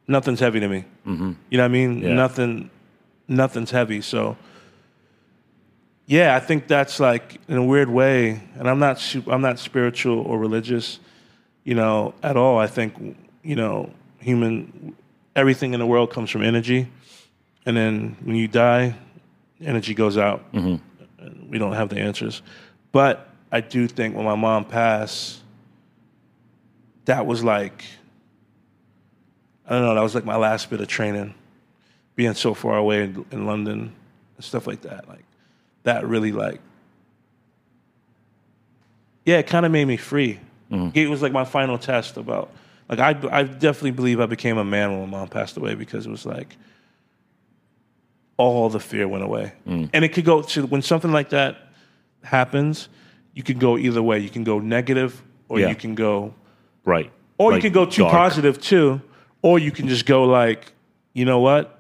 [0.09, 0.85] Nothing's heavy to me.
[1.07, 1.33] Mm-hmm.
[1.51, 1.99] You know what I mean?
[1.99, 2.15] Yeah.
[2.15, 2.71] Nothing,
[3.29, 4.01] nothing's heavy.
[4.01, 4.37] So,
[6.07, 10.21] yeah, I think that's like in a weird way, and I'm not I'm not spiritual
[10.21, 11.01] or religious,
[11.65, 12.59] you know, at all.
[12.59, 14.95] I think you know, human,
[15.35, 16.89] everything in the world comes from energy,
[17.67, 18.95] and then when you die,
[19.61, 20.45] energy goes out.
[21.19, 22.43] And we don't have the answers,
[22.93, 25.41] but I do think when my mom passed,
[27.07, 27.85] that was like,
[29.67, 31.35] I don't know, that was like my last bit of training,
[32.15, 33.93] being so far away in, in London
[34.37, 35.09] and stuff like that.
[35.09, 35.25] Like
[35.85, 36.61] that really like,
[39.25, 40.39] yeah, it kind of made me free.
[40.71, 40.97] Mm-hmm.
[40.97, 42.51] It was like my final test about
[42.89, 46.07] like I I definitely believe I became a man when my mom passed away because
[46.07, 46.57] it was like
[48.37, 51.57] all the fear went away, and it could go to when something like that
[52.23, 52.89] happens,
[53.35, 54.19] you can go either way.
[54.19, 55.69] You can go negative, or Yeah.
[55.69, 56.35] you can go
[56.85, 57.11] Right.
[57.39, 58.13] or you can go too dark.
[58.13, 59.01] positive too,
[59.43, 60.73] or you can just go like,
[61.15, 61.79] you know what?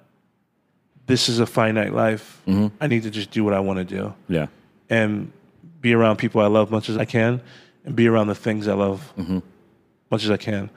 [1.06, 2.40] This is a finite life.
[2.48, 2.68] Mm-hmm.
[2.80, 4.46] I need to just do what I want to do Yeah.
[4.90, 5.30] and
[5.80, 7.40] be around people I love much as I can,
[7.84, 9.38] and be around the things I love Mm-hmm.
[10.10, 10.70] much as I can.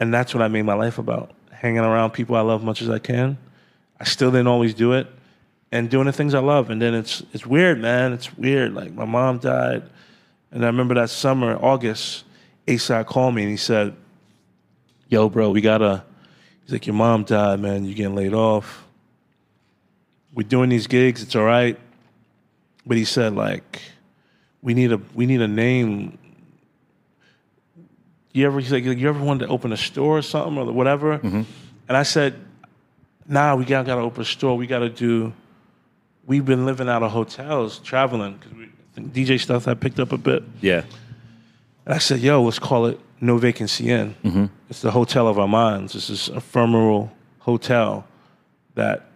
[0.00, 2.90] And that's what I made my life about: hanging around people I love much as
[2.90, 3.38] I can.
[4.02, 5.06] I still didn't always do it,
[5.70, 6.70] and doing the things I love.
[6.70, 8.12] And then it's it's weird, man.
[8.12, 8.74] It's weird.
[8.74, 9.84] Like my mom died,
[10.50, 12.24] and I remember that summer, August.
[12.66, 13.94] ASAP called me and he said,
[15.08, 16.04] "Yo, bro, we gotta."
[16.62, 17.84] He's like, "Your mom died, man.
[17.84, 18.84] You're getting laid off.
[20.34, 21.22] We're doing these gigs.
[21.22, 21.78] It's all right."
[22.84, 23.80] But he said, like,
[24.62, 26.18] we need a we need a name.
[28.32, 31.18] You ever he's like, you ever wanted to open a store or something or whatever?
[31.18, 31.42] Mm-hmm.
[31.88, 32.34] And I said,
[33.26, 34.56] Nah, we got got to open a store.
[34.56, 35.32] We got to do.
[36.26, 40.12] We've been living out of hotels, traveling because we think DJ stuff I picked up
[40.12, 40.44] a bit.
[40.60, 40.84] Yeah.
[41.84, 44.14] And I said, yo, let's call it No Vacancy Inn.
[44.24, 44.46] Mm-hmm.
[44.70, 45.96] It's the hotel of our minds.
[45.96, 48.06] It's this ephemeral hotel
[48.76, 49.06] that,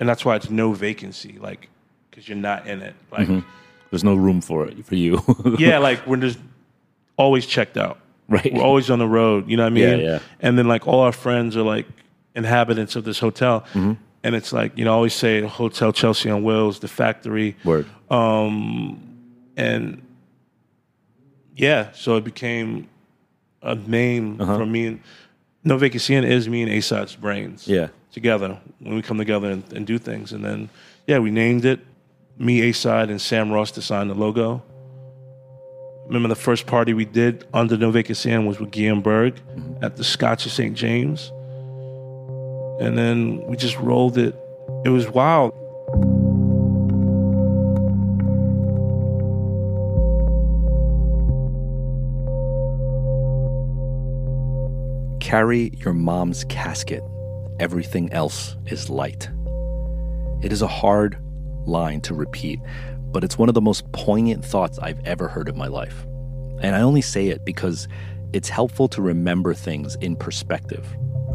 [0.00, 1.68] and that's why it's no vacancy, like,
[2.10, 2.96] because you're not in it.
[3.12, 3.48] Like, mm-hmm.
[3.90, 5.20] There's no room for it for you.
[5.58, 6.38] yeah, like we're just
[7.16, 7.98] always checked out.
[8.28, 8.52] Right.
[8.52, 9.48] We're always on the road.
[9.48, 9.98] You know what I mean?
[10.00, 10.18] Yeah, yeah.
[10.38, 11.86] And then like all our friends are like
[12.34, 13.60] inhabitants of this hotel.
[13.74, 13.92] Mm-hmm.
[14.22, 17.56] And it's like, you know, I always say Hotel Chelsea on Wheels, the factory.
[17.64, 17.86] Word.
[19.56, 20.02] and
[21.56, 22.88] yeah, so it became
[23.62, 24.58] a name Uh-huh.
[24.58, 24.86] for me.
[24.86, 25.00] And
[25.64, 27.66] No is me and Acyde's brains.
[27.66, 27.88] Yeah.
[28.12, 30.32] Together when we come together and, and do things.
[30.32, 30.68] And then,
[31.06, 31.80] yeah, we named it.
[32.38, 34.62] Me, Acyde, and Sam Ross designed the logo.
[36.06, 39.84] Remember the first party we did under No Vacancy was with Guillaume Berg Mm-hmm.
[39.84, 40.74] at the Scotch of St.
[40.74, 41.30] James.
[42.80, 44.34] And then we just rolled it.
[44.84, 45.52] It was wild.
[55.20, 57.04] Carry your mom's casket.
[57.60, 59.28] Everything else is light.
[60.42, 61.18] It is a hard
[61.66, 62.60] line to repeat,
[63.12, 66.06] but it's one of the most poignant thoughts I've ever heard in my life.
[66.62, 67.88] And I only say it because
[68.32, 70.86] it's helpful to remember things in perspective.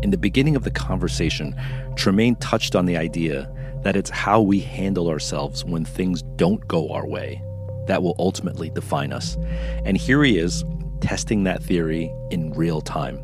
[0.04, 1.56] In the beginning of the conversation,
[1.96, 3.52] Tremaine touched on the idea
[3.84, 7.41] that it's how we handle ourselves when things don't go our way
[7.88, 9.38] that will ultimately define us.
[9.86, 10.64] And here he is
[11.02, 13.20] testing that theory in real time.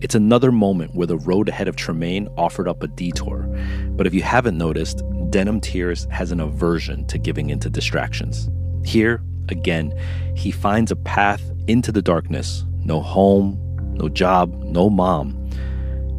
[0.00, 3.42] It's another moment where the road ahead of Tremaine offered up a detour.
[3.90, 8.50] But if you haven't noticed, Denim Tears has an aversion to giving into distractions.
[8.84, 9.96] Here, again,
[10.36, 13.56] he finds a path into the darkness no home,
[13.94, 15.38] no job, no mom.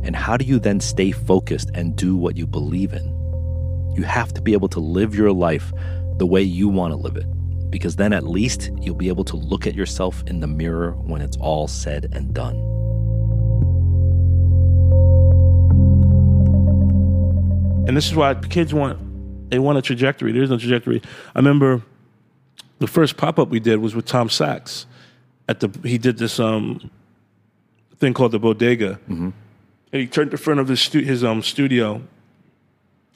[0.04, 3.06] And how do you then stay focused and do what you believe in?
[3.96, 5.72] You have to be able to live your life
[6.18, 7.26] the way you want to live it,
[7.70, 11.22] because then at least you'll be able to look at yourself in the mirror when
[11.22, 12.56] it's all said and done.
[17.88, 19.00] And this is why kids want
[19.50, 20.32] they want a trajectory.
[20.32, 21.02] There's no trajectory.
[21.36, 21.82] I remember
[22.80, 24.86] the first pop up we did was with Tom Sachs.
[25.48, 26.90] At the he did this um
[27.98, 29.00] thing called the Bodega,
[29.94, 32.02] and he turned the front of his stu- his um studio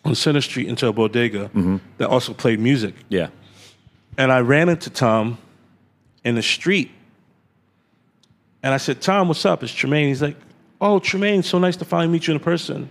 [0.06, 1.50] on Center Street into a bodega
[1.98, 2.96] that also played music.
[3.10, 3.28] Yeah.
[4.18, 5.38] And I ran into Tom
[6.24, 6.92] in the street.
[8.64, 9.64] And I said, Tom, what's up?
[9.64, 10.08] It's Tremaine.
[10.08, 10.38] He's like,
[10.80, 12.90] Oh, Tremaine, so nice to finally meet you in person.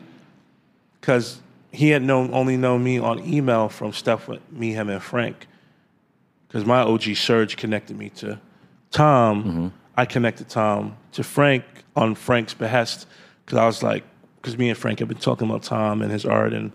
[1.00, 1.40] Because
[1.72, 5.46] he had known only known me on email from stuff with me, him, and Frank.
[6.48, 8.38] Because my OG Serge connected me to
[8.90, 9.72] Tom.
[9.96, 11.64] I connected Tom to Frank
[11.94, 13.06] on Frank's behest.
[13.46, 14.04] Because I was like,
[14.42, 16.72] because me and Frank had been talking about Tom and his art, and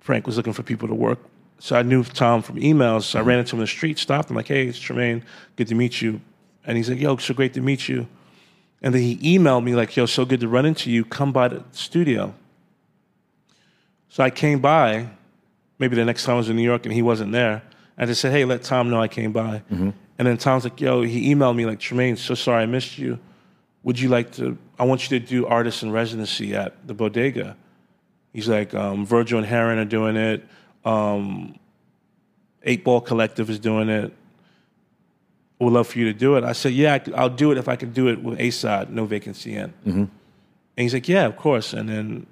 [0.00, 1.18] Frank was looking for people to work.
[1.58, 3.02] So I knew Tom from emails.
[3.02, 3.28] So I mm-hmm.
[3.28, 5.24] ran into him in the street, stopped him, like, hey, it's Tremaine,
[5.56, 6.20] good to meet you.
[6.66, 8.06] And he's like, yo, so great to meet you.
[8.82, 11.04] And then he emailed me, like, yo, so good to run into you.
[11.04, 12.34] Come by the studio.
[14.08, 15.08] So I came by,
[15.78, 17.62] maybe the next time I was in New York and he wasn't there.
[17.96, 19.62] And I just said, hey, let Tom know I came by.
[19.72, 19.90] Mm-hmm.
[20.18, 23.18] And then Tom's like, yo, he emailed me, like, Tremaine, so sorry I missed you.
[23.82, 27.56] Would you like to, I want you to do artist in residency at the bodega.
[28.32, 30.44] He's like, um, Virgil and Heron are doing it.
[30.84, 31.58] Um,
[32.62, 34.12] Eight Ball Collective is doing it.
[35.58, 36.44] Would love for you to do it.
[36.44, 39.06] I said, yeah, I'll do it if I can do it with A side, No
[39.06, 39.72] Vacancy Inn.
[39.84, 40.10] And
[40.76, 41.72] he's like, yeah, of course.
[41.72, 42.26] And then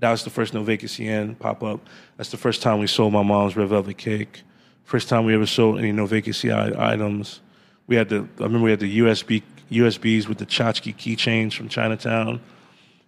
[0.00, 1.86] that was the first No Vacancy Inn pop up.
[2.16, 4.42] That's the first time we sold my mom's red velvet cake.
[4.82, 7.40] First time we ever sold any no vacancy I- items.
[7.86, 11.68] We had the I remember we had the USB USBs with the tchotchke keychains from
[11.68, 12.40] Chinatown,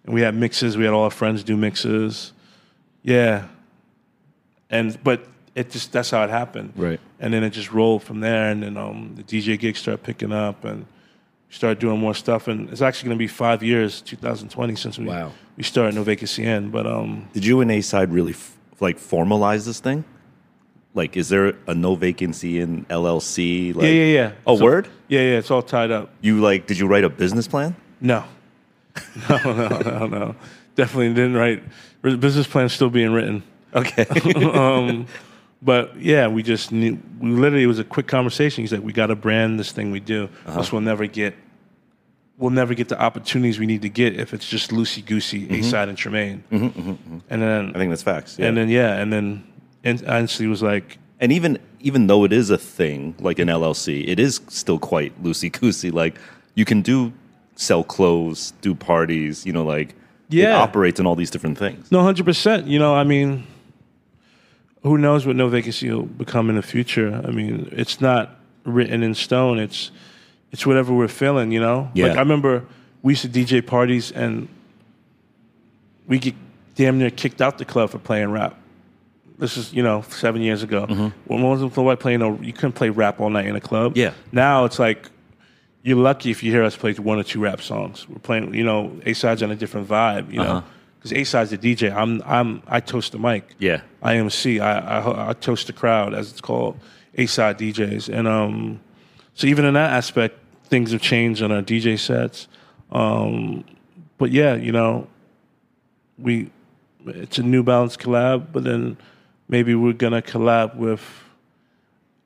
[0.04, 0.76] and we had mixes.
[0.76, 2.32] We had all our friends do mixes.
[3.02, 3.46] Yeah,
[4.68, 6.72] and but it just that's how it happened.
[6.76, 7.00] Right.
[7.18, 10.32] And then it just rolled from there, and then um, the DJ gigs started picking
[10.32, 10.80] up, and
[11.48, 12.48] we started doing more stuff.
[12.48, 15.32] And it's actually going to be five years, 2020, since we Wow.
[15.56, 16.70] we started No Vacancy Inn.
[16.70, 20.04] But um, Did you and Acyde really f- like formalize this thing?
[20.94, 23.74] Like, is there a No Vacancy Inn LLC?
[23.74, 24.32] Like, yeah, yeah, yeah.
[24.46, 24.88] Oh, So- word?
[25.08, 25.38] Yeah, yeah.
[25.38, 26.10] It's all tied up.
[26.20, 26.66] You like?
[26.66, 27.74] Did you write a business plan?
[28.00, 28.24] No,
[29.28, 30.34] no, no, no, no.
[30.76, 31.62] Definitely didn't write.
[32.02, 33.42] Business plan's still being written.
[33.74, 34.04] Okay.
[34.54, 35.06] um,
[35.62, 36.98] but yeah, we just knew.
[37.20, 38.62] We literally it was a quick conversation.
[38.62, 40.28] He's like, "We got to brand this thing we do.
[40.46, 40.58] Uh-huh.
[40.58, 41.34] Else we'll never get.
[42.38, 45.90] We'll never get the opportunities we need to get if it's just loosey goosey, Acyde
[45.90, 46.42] and Tremaine.
[46.50, 48.38] And then Mm-hmm, I think that's facts.
[48.38, 48.46] Yeah.
[48.46, 49.44] and then yeah, and then
[49.84, 54.06] and honestly was like, And even even though it is a thing like an LLC,
[54.08, 55.90] it is still quite loosey goosey.
[55.90, 56.18] Like
[56.54, 57.12] you can do
[57.56, 59.44] sell clothes, do parties.
[59.46, 59.90] You know, like
[60.30, 60.58] it Yeah.
[60.58, 61.90] operates in all these different things.
[61.90, 62.66] No, hundred percent.
[62.66, 63.44] You know, I mean,
[64.82, 67.20] who knows what no vacancy will become in the future?
[67.26, 69.58] I mean, it's not written in stone.
[69.58, 69.90] It's
[70.52, 71.52] it's whatever we're feeling.
[71.52, 72.06] You know, Yeah.
[72.08, 72.64] like I remember
[73.02, 74.48] we used to DJ parties and
[76.06, 76.34] we get
[76.76, 78.56] damn near kicked out the club for playing rap.
[79.40, 80.86] This is you know seven years ago.
[81.26, 82.20] When wasn't nobody playing?
[82.20, 83.96] No, you couldn't play rap all night in a club.
[83.96, 84.12] Yeah.
[84.32, 85.10] Now it's like
[85.82, 88.06] you're lucky if you hear us play one or two rap songs.
[88.08, 90.62] We're playing, you know, Acyde's on a different vibe, you know, Uh-huh.
[90.98, 91.90] because Acyde's the DJ.
[91.90, 93.54] I'm, I'm, I toast the mic.
[93.58, 93.80] Yeah.
[94.02, 94.60] I MC.
[94.60, 96.78] I, I, I toast the crowd, as it's called,
[97.16, 98.12] Acyde DJs.
[98.14, 98.80] And um,
[99.32, 102.46] so even in that aspect, things have changed on our DJ sets.
[102.92, 103.64] Um,
[104.18, 105.08] but yeah, you know,
[106.18, 106.50] we,
[107.06, 108.98] it's a New Balance collab, but then
[109.50, 111.02] maybe we're gonna collab with,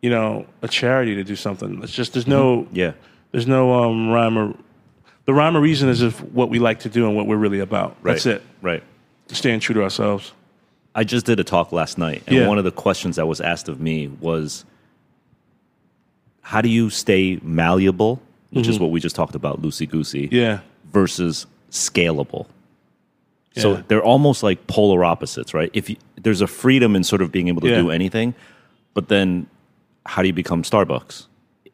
[0.02, 1.82] you know, a charity to do something.
[1.82, 2.92] It's just there's no Yeah.
[3.32, 4.54] there's no um, rhyme or
[5.24, 7.60] the rhyme or reason is if what we like to do and what we're really
[7.60, 7.96] about.
[8.02, 8.12] Right.
[8.12, 8.42] That's it.
[8.62, 8.82] Right.
[9.28, 10.32] Staying true to ourselves.
[10.94, 12.46] I just did a talk last night, and Yeah.
[12.46, 14.64] one of the questions that was asked of me was,
[16.42, 18.20] "How do you stay malleable?"
[18.50, 20.34] Which is what we just talked about, loosey goosey, Mm-hmm.
[20.36, 20.58] Yeah.
[20.92, 22.46] versus scalable.
[23.56, 25.70] So they're almost like polar opposites, right?
[25.72, 27.76] If you, there's a freedom in sort of being able to Yeah.
[27.82, 28.34] do anything,
[28.94, 29.46] but then
[30.06, 31.26] how do you become Starbucks?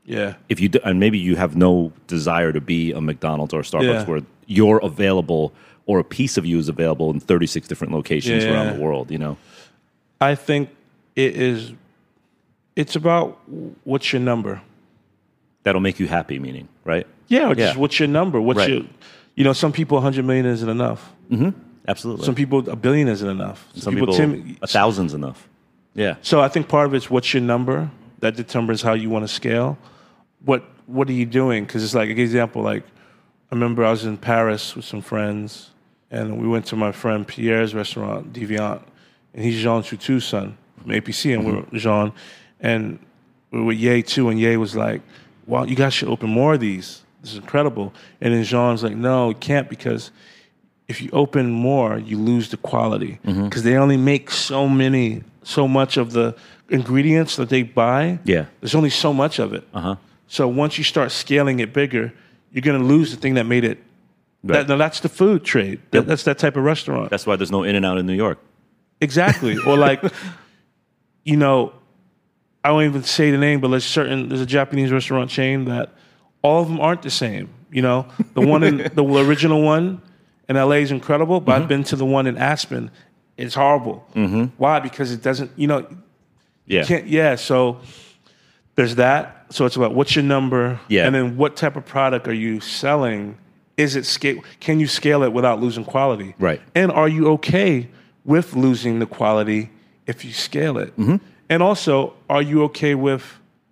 [0.05, 0.35] Yeah.
[0.49, 3.63] If you do, and maybe you have no desire to be a McDonald's or a
[3.63, 4.05] Starbucks Yeah.
[4.05, 5.53] where you're available
[5.87, 8.51] or a piece of you is available in 36 different locations Yeah.
[8.53, 9.37] around the world, you know?
[10.21, 10.69] I think
[11.17, 11.73] it is
[12.77, 13.39] it's about
[13.85, 14.61] what's your number.
[15.65, 17.07] That'll make you happy, meaning, right?
[17.29, 18.41] Yeah, just what's your number?
[18.41, 18.71] What's Right.
[18.71, 18.83] your
[19.37, 21.13] You know, some people 100 million isn't enough.
[21.31, 21.51] Mm-hmm.
[21.91, 22.25] Absolutely.
[22.25, 23.69] Some people a billion isn't enough.
[23.75, 25.49] Some people, Tim- a thousand's enough.
[25.95, 26.15] Yeah.
[26.23, 29.29] So I think part of it's what's your number that determines how you want to
[29.29, 29.77] scale.
[30.45, 31.65] What what are you doing?
[31.65, 32.63] Because it's like an example.
[32.63, 32.85] Like
[33.51, 35.71] I remember I was in Paris with some friends,
[36.13, 38.83] and we went to my friend Pierre's restaurant, Deviant,
[39.35, 41.77] and he's Jean Touitou's son from APC, and we we're mm-hmm.
[41.77, 42.13] Jean,
[42.61, 43.01] and
[43.51, 45.03] we were with Ye too, and Ye was like,
[45.47, 47.03] "Wow, you guys should open more of these.
[47.21, 50.13] This is incredible." And then Jean's like, "No, you can't because."
[50.91, 55.69] If you open more, you lose the quality because they only make so many, so
[55.69, 56.35] much of the
[56.69, 58.19] ingredients that they buy.
[58.25, 58.47] Yeah.
[58.61, 59.65] There's only so much of it.
[59.73, 59.97] Uh huh.
[60.27, 62.13] So once you start scaling it bigger,
[62.53, 63.79] you're going to lose the thing that made it.
[64.43, 64.67] Right.
[64.67, 65.81] That, now that's the food trade.
[65.91, 66.07] That, Yep.
[66.07, 67.11] That's that type of restaurant.
[67.11, 68.39] That's why there's no In and Out in New York.
[69.01, 69.57] exactly.
[69.59, 70.03] or like,
[71.25, 71.73] you know,
[72.65, 75.95] I won't even say the name, but there's certain there's a Japanese restaurant chain that
[76.43, 77.49] all of them aren't the same.
[77.71, 80.03] You know, the one in the original one
[80.51, 82.91] in LA is incredible, but I've been to the one in Aspen.
[83.39, 84.05] It's horrible.
[84.59, 84.81] Why?
[84.81, 85.53] Because it doesn't.
[85.57, 85.87] You know,
[86.67, 86.85] Yeah.
[86.85, 87.79] can't yeah so
[88.77, 91.07] there's that so it's about what's your number Yeah.
[91.07, 93.37] and then what type of product are you selling
[93.77, 96.61] is it scale can you scale it without losing quality Right.
[96.77, 97.89] and are you okay
[98.25, 99.71] with losing the quality
[100.07, 101.17] if you scale it Mm-hmm.
[101.49, 103.25] and also are you okay with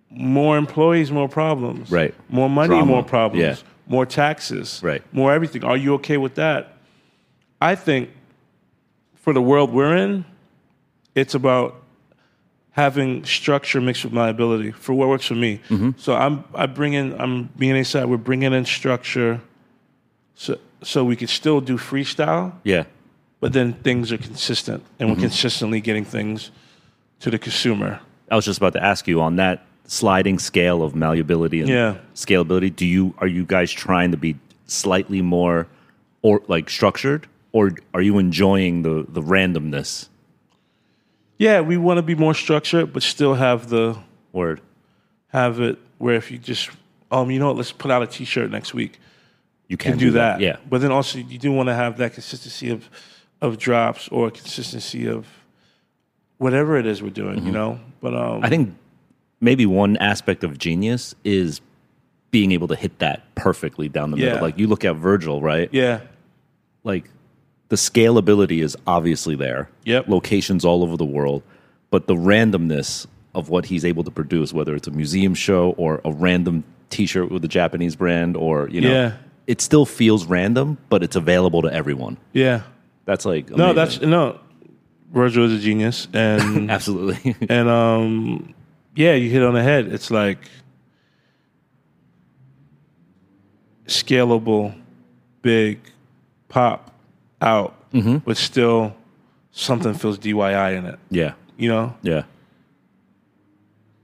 [0.09, 2.13] more employees more problems Right.
[2.27, 2.85] more money Drama.
[2.85, 3.55] more problems Yeah.
[3.89, 5.01] More taxes Right.
[5.11, 6.73] more everything are you okay with that
[7.59, 8.09] i think
[9.15, 10.23] for the world we're in
[11.15, 11.75] it's about
[12.71, 15.59] having structure mixed with liability for what works for me.
[15.69, 15.89] Mm-hmm.
[15.97, 18.05] So I'm I bring in I'm BNA side.
[18.05, 19.41] We're bringing in structure,
[20.35, 22.83] so so we could still do freestyle, Yeah.
[23.41, 25.15] but then things are consistent, and Mm-hmm.
[25.19, 26.51] we're consistently getting things
[27.19, 27.99] to the consumer.
[28.31, 31.95] I was just about to ask you on that sliding scale of malleability and Yeah.
[32.13, 32.69] scalability.
[32.75, 34.35] Do you are you guys trying to be
[34.67, 35.65] slightly more
[36.21, 40.07] or like structured, or are you enjoying the the randomness?
[41.37, 43.97] Yeah, we want to be more structured, but still have the
[44.31, 44.61] Word.
[45.29, 46.69] have it where if you just
[47.11, 48.99] um you know what, let's put out a T-shirt next week.
[49.67, 50.39] You can can do that.
[50.39, 50.57] Yeah.
[50.69, 52.89] But then also you do want to have that consistency of
[53.41, 55.25] of drops or consistency of
[56.37, 57.79] whatever it is we're doing, you know.
[58.01, 58.45] But um Mm-hmm.
[58.45, 58.75] I think
[59.41, 61.61] maybe one aspect of genius is
[62.31, 64.25] being able to hit that perfectly down the Yeah.
[64.33, 64.41] middle.
[64.41, 65.69] Like you look at Virgil, right?
[65.71, 66.01] yeah,
[66.83, 67.05] Like
[67.69, 69.69] the scalability is obviously there.
[69.85, 70.07] Yep.
[70.09, 71.41] Locations all over the world,
[71.89, 76.01] but the randomness of what he's able to produce, whether it's a museum show or
[76.05, 79.13] a random T-shirt with a Japanese brand, or you know, Yeah.
[79.47, 82.17] it still feels random, but it's available to everyone.
[82.33, 82.61] yeah.
[83.05, 84.39] That's like No, that's no.
[85.11, 88.53] Virgil is a genius, and absolutely and um,
[88.95, 89.87] yeah, you hit on the head.
[89.87, 90.37] It's like
[93.87, 94.75] scalable,
[95.41, 95.79] big,
[96.47, 96.91] pop
[97.41, 98.17] out, mm-hmm.
[98.17, 98.95] but still
[99.51, 100.99] something feels DIY in it.
[101.09, 101.95] yeah, You know?
[102.01, 102.23] yeah.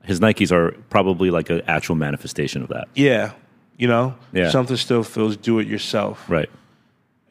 [0.03, 3.33] His Nikes are probably like an actual manifestation of that, Yeah.
[3.77, 4.15] You know?
[4.31, 4.51] Yeah.
[4.51, 6.29] Something still feels do it yourself.
[6.29, 6.49] right?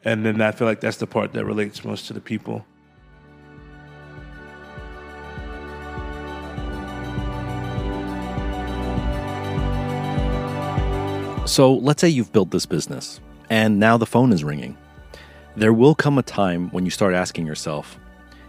[0.03, 2.65] And then I feel like that's the part that relates most to the people.
[11.45, 13.21] So let's say you've built this business
[13.51, 14.75] and now the phone is ringing.
[15.55, 17.99] There will come a time when you start asking yourself,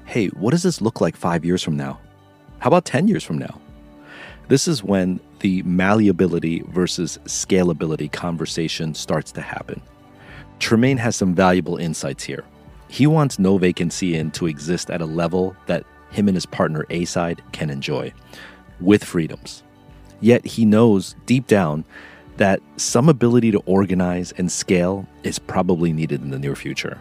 [0.06, 2.00] hey, what does this look like five years from now?
[2.58, 3.60] How about 10 years from now?
[4.48, 9.82] This is when the malleability versus scalability conversation starts to happen.
[10.58, 12.44] Tremaine has some valuable insights here.
[12.88, 16.86] He wants No Vacancy Inn to exist at a level that him and his partner
[16.88, 18.14] Acyde can enjoy
[18.80, 19.62] with freedoms.
[20.22, 21.84] Yet he knows deep down
[22.36, 27.00] that some ability to organize and scale is probably needed in the near future.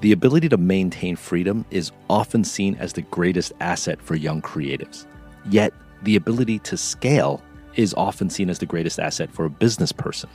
[0.00, 5.06] The ability to maintain freedom is often seen as the greatest asset for young creatives.
[5.48, 5.72] Yet,
[6.02, 7.40] the ability to scale
[7.76, 10.28] is often seen as the greatest asset for a business person.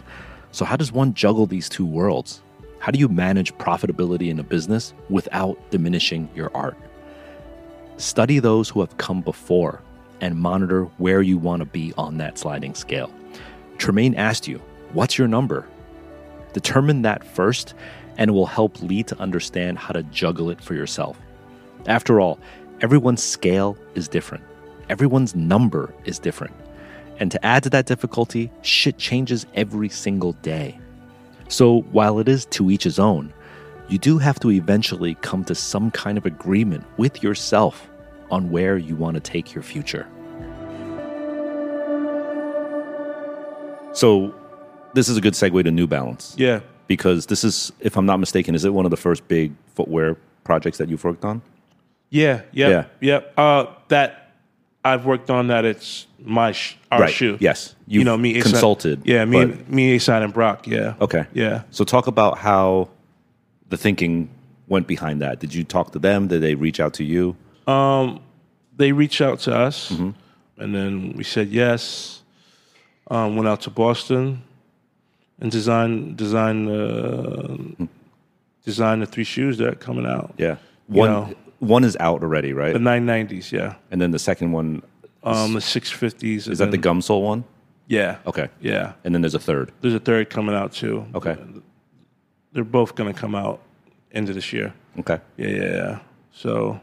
[0.51, 2.41] So, how does one juggle these two worlds?
[2.79, 6.77] How do you manage profitability in a business without diminishing your art?
[7.97, 9.81] Study those who have come before
[10.21, 13.11] and monitor where you want to be on that sliding scale.
[13.77, 14.61] Tremaine asked you,
[14.93, 15.67] What's your number?
[16.53, 17.73] Determine that first,
[18.17, 21.19] and it will help lead to understand how to juggle it for yourself.
[21.85, 22.39] After all,
[22.81, 24.43] everyone's scale is different,
[24.89, 26.55] everyone's number is different.
[27.19, 30.79] And to add to that difficulty, shit changes every single day.
[31.47, 33.33] So while it is to each his own,
[33.89, 37.89] you do have to eventually come to some kind of agreement with yourself
[38.29, 40.07] on where you want to take your future.
[43.97, 44.33] So,
[44.93, 46.35] this is a good segue to New Balance.
[46.37, 46.59] Yeah.
[46.87, 50.15] because this is, if I'm not mistaken, is it one of the first big footwear
[50.45, 51.41] projects that you've worked on?
[52.11, 52.85] Yeah, yeah, Yeah.
[53.01, 53.43] yeah.
[53.43, 54.31] Uh, that
[54.85, 55.65] I've worked on that.
[55.65, 57.13] It's my sh- our right.
[57.13, 57.37] shoe.
[57.41, 57.75] Yes.
[57.87, 58.35] you You've know me.
[58.35, 59.01] Acyde- consulted.
[59.03, 60.65] Yeah, me, but- me, Acyde and Brock.
[60.67, 60.93] Yeah.
[61.01, 61.25] Okay.
[61.33, 61.63] Yeah.
[61.71, 62.87] So talk about how
[63.67, 64.29] the thinking
[64.69, 65.39] went behind that.
[65.41, 66.27] Did you talk to them?
[66.27, 67.35] Did they reach out to you?
[68.77, 70.11] They reached out to us, Mm-hmm.
[70.61, 72.16] and then we said yes.
[73.09, 74.43] Um, went out to Boston
[75.39, 77.85] and designed designed uh,
[78.65, 80.33] designed the three shoes that are coming out.
[80.37, 80.57] Yeah.
[80.89, 81.33] You One know.
[81.59, 82.73] one is out already, right?
[82.73, 83.51] The 990s.
[83.51, 83.75] Yeah.
[83.91, 84.81] and then the second one
[85.23, 86.49] Um, the 650s.
[86.49, 87.43] is that the gum sole one?
[87.87, 88.17] Yeah.
[88.25, 88.49] Okay.
[88.61, 88.93] Yeah.
[89.05, 89.71] And then there's a third.
[89.81, 91.05] There's a third coming out too.
[91.15, 91.37] Okay.
[92.51, 93.61] They're both going to come out
[94.11, 94.73] end of this year.
[94.99, 95.19] Okay.
[95.37, 95.99] Yeah, yeah, yeah.
[96.31, 96.79] So,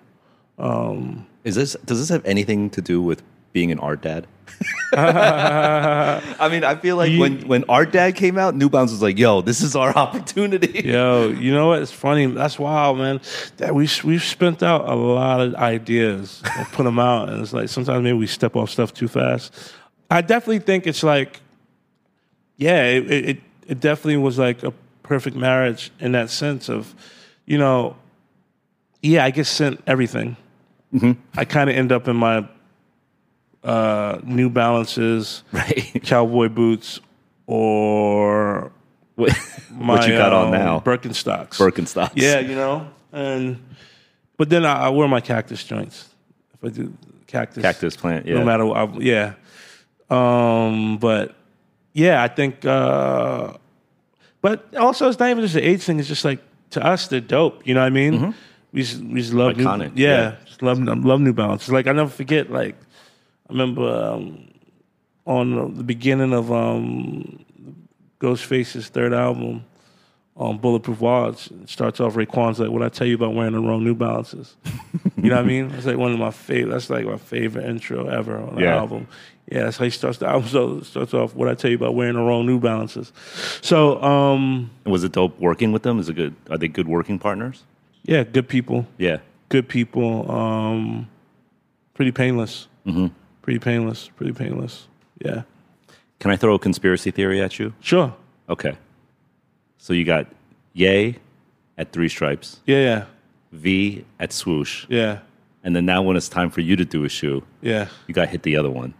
[1.44, 3.22] Is this does this have anything to do with
[3.52, 4.26] being an art dad?
[4.96, 9.02] I mean, I feel like You- when when art dad came out, New Balance was
[9.02, 11.82] like, "Yo, this is our opportunity." yo, you know what?
[11.82, 12.26] It's funny.
[12.26, 13.20] That's wild, man.
[13.58, 17.52] That we we've spent out a lot of ideas and put them out, and it's
[17.52, 19.52] like sometimes maybe we step off stuff too fast.
[20.10, 21.40] I definitely think it's like,
[22.56, 24.72] yeah, it it, it definitely was like a
[25.02, 26.94] perfect marriage in that sense of,
[27.46, 27.96] you know,
[29.02, 30.36] yeah, I get sent everything.
[30.94, 31.12] Mm-hmm.
[31.36, 32.46] I kind of end up in my
[33.64, 36.00] uh, New Balances, Right.
[36.04, 37.00] cowboy boots,
[37.46, 38.70] or
[39.16, 39.32] what,
[39.70, 40.80] my, what you got on um, now?
[40.80, 41.56] Birkenstocks.
[41.58, 42.12] Birkenstocks.
[42.14, 43.58] Yeah, you know, and
[44.36, 46.08] but then I, I wear my cactus joints
[46.54, 46.92] if I do
[47.26, 47.62] cactus.
[47.62, 48.26] Cactus plant.
[48.26, 48.34] Yeah.
[48.38, 49.34] No matter what, I, yeah.
[50.10, 51.34] Um, but
[51.92, 52.64] yeah, I think.
[52.64, 53.54] Uh,
[54.40, 55.98] but also, it's not even just the age thing.
[55.98, 56.40] It's just like
[56.70, 57.66] to us, they're dope.
[57.66, 58.34] You know what I mean?
[58.72, 59.66] We just, we just love Mm-hmm.
[59.66, 60.36] Iconic, New, yeah, yeah.
[60.44, 61.68] just love love New Balance.
[61.68, 62.50] Like I never forget.
[62.50, 62.76] Like
[63.48, 64.48] I remember um,
[65.26, 67.44] on the beginning of um,
[68.20, 69.64] Ghostface's third album,
[70.36, 73.60] on Bulletproof Wallets, it starts off Raekwon's like, "What I tell you about wearing the
[73.60, 74.56] wrong New Balances?"
[75.16, 75.70] you know what I mean?
[75.72, 76.72] It's like one of my favorite.
[76.72, 78.76] That's like my favorite intro ever on the Yeah.
[78.76, 79.06] album.
[79.52, 80.48] Yeah, that's how he starts the album.
[80.48, 83.12] So it starts off, "What I tell you about wearing the wrong New Balances."
[83.62, 86.00] So um, Was it dope working with them?
[86.00, 86.34] Is it good?
[86.50, 87.62] Are they good working partners?
[88.02, 88.86] yeah, good people.
[88.98, 89.18] Yeah.
[89.50, 90.28] good people.
[90.30, 91.08] Um,
[91.94, 92.66] pretty painless.
[92.86, 93.06] Mm-hmm.
[93.44, 94.08] Pretty painless.
[94.16, 94.88] Pretty painless.
[95.22, 95.42] Yeah.
[96.18, 97.74] Can I throw a conspiracy theory at you?
[97.80, 98.14] Sure.
[98.48, 98.74] Okay.
[99.76, 100.26] So you got
[100.72, 101.18] Yay
[101.76, 102.78] at three stripes, Yeah.
[102.80, 103.04] Yeah.
[103.52, 105.18] V at swoosh, Yeah.
[105.62, 107.88] and then now when it's time for you to do a shoe, Yeah.
[108.06, 108.94] you got to hit the other one.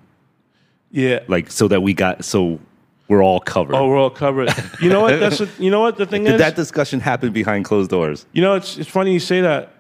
[0.91, 1.21] Yeah.
[1.27, 2.61] Like so that we got so
[3.09, 3.75] we're all covered.
[3.77, 4.51] Oh, we're all covered.
[4.83, 5.19] You know what?
[5.21, 6.39] That's what, you know what the thing Did is.
[6.41, 8.27] that discussion happened behind closed doors?
[8.35, 9.71] you know, it's it's funny you say that.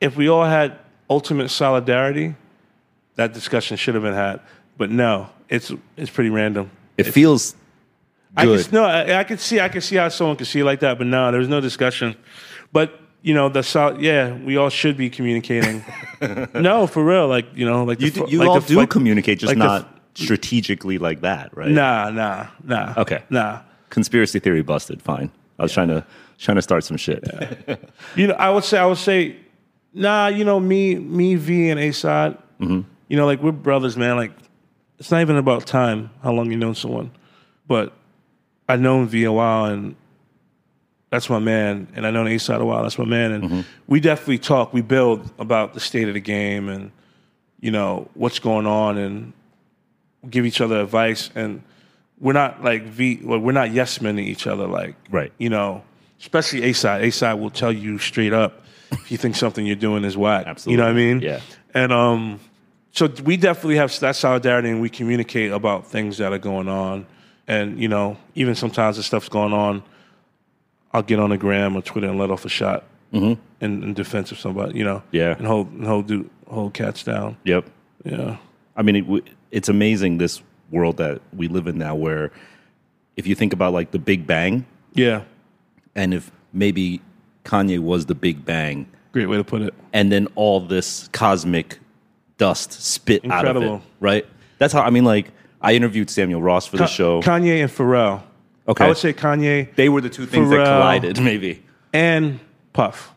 [0.00, 2.34] If we all had ultimate solidarity,
[3.18, 4.40] that discussion should have been had.
[4.78, 6.70] But no, it's it's pretty random.
[6.96, 7.54] It feels
[8.36, 8.64] I good.
[8.64, 10.80] can, no, I, I could see I could see how someone could see it like
[10.80, 12.16] that, but no, there was no discussion.
[12.72, 15.84] But you know, the sol- yeah, we all should be communicating.
[16.54, 18.76] no, for real, like you know, like you the, do, you like all the- do
[18.76, 21.70] like- communicate, just like the not strategically like that, right?
[21.70, 22.94] Nah, nah, nah.
[22.98, 23.22] Okay.
[23.30, 23.62] nah.
[23.90, 25.02] Conspiracy theory busted.
[25.02, 25.30] Fine.
[25.58, 26.04] I was trying to
[26.38, 27.24] trying to start some shit.
[28.16, 29.36] You know, I would say I would say,
[29.92, 30.28] nah.
[30.28, 32.38] You know, me, me, V, and Acyde.
[32.60, 32.80] Mm-hmm.
[33.08, 34.16] You know, like we're brothers, man.
[34.16, 34.32] Like
[34.98, 37.10] it's not even about time, how long you know someone,
[37.66, 37.92] but
[38.68, 39.96] I've known V a while, and
[41.10, 41.88] that's my man.
[41.94, 42.82] And I known Acyde a while.
[42.82, 43.32] That's my man.
[43.32, 43.60] And Mm-hmm.
[43.86, 44.72] we definitely talk.
[44.74, 46.90] We build about the state of the game and
[47.60, 49.32] you know what's going on, and
[50.28, 51.30] give each other advice.
[51.34, 51.62] And
[52.20, 53.20] we're not like V.
[53.24, 54.66] Well, we're not yes men to each other.
[54.66, 55.32] Like Right.
[55.38, 55.82] you know,
[56.20, 57.02] especially Acyde.
[57.04, 60.46] A side will tell you straight up if you think something you're doing is whack.
[60.46, 60.72] Absolutely.
[60.72, 61.20] You know what I mean?
[61.20, 61.40] Yeah.
[61.74, 62.40] And um,
[62.92, 67.06] so we definitely have that solidarity, and we communicate about things that are going on.
[67.46, 69.82] And you know, even sometimes the stuff's going on,
[70.92, 74.32] I'll get on the gram or Twitter and let off a shot in, in defense
[74.32, 74.78] of somebody.
[74.78, 74.96] You know?
[74.96, 75.16] Mm-hmm.
[75.16, 75.34] Yeah.
[75.38, 77.36] And hold and hold do, hold cats down.
[77.44, 77.66] Yep.
[78.04, 78.36] Yeah.
[78.76, 82.30] I mean, it, it's amazing this world that we live in now, where
[83.16, 85.22] if you think about like the Big Bang, Yeah.
[85.94, 87.00] and if maybe
[87.44, 89.74] Kanye was the Big Bang, Great way to put it.
[89.94, 91.78] and then all this cosmic
[92.38, 93.76] dust spit out of Incredible.
[93.76, 94.26] it, right?
[94.58, 95.04] That's how I mean.
[95.04, 97.20] Like I interviewed Samuel Ross for the show.
[97.20, 98.22] Kanye and Pharrell.
[98.66, 98.84] Okay.
[98.84, 101.62] I would say Kanye they were the two things that collided, maybe.
[101.92, 102.40] and
[102.72, 103.14] Puff.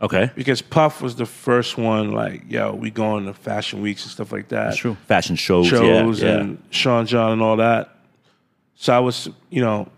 [0.00, 2.12] Okay, because Puff was the first one.
[2.12, 4.66] Like, yo, we going to fashion weeks and stuff like that.
[4.66, 4.96] that's true.
[5.08, 6.40] Fashion shows, Shows yeah, yeah.
[6.40, 7.96] and Sean John and all that.
[8.76, 9.88] So I was, you know,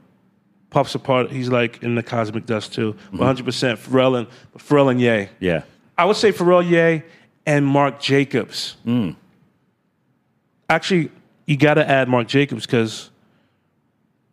[0.70, 1.30] Puff's a part.
[1.30, 2.94] He's like in the cosmic dust too.
[2.94, 3.18] Mm-hmm.
[3.18, 4.26] One hundred percent Pharrell and
[4.56, 5.28] Pharrell and Ye.
[5.38, 5.64] yeah.
[5.98, 7.02] I would say Pharrell Ye
[7.46, 8.76] and Marc Jacobs.
[8.86, 9.16] Mm.
[10.68, 11.10] Actually,
[11.46, 13.10] you got to add Marc Jacobs because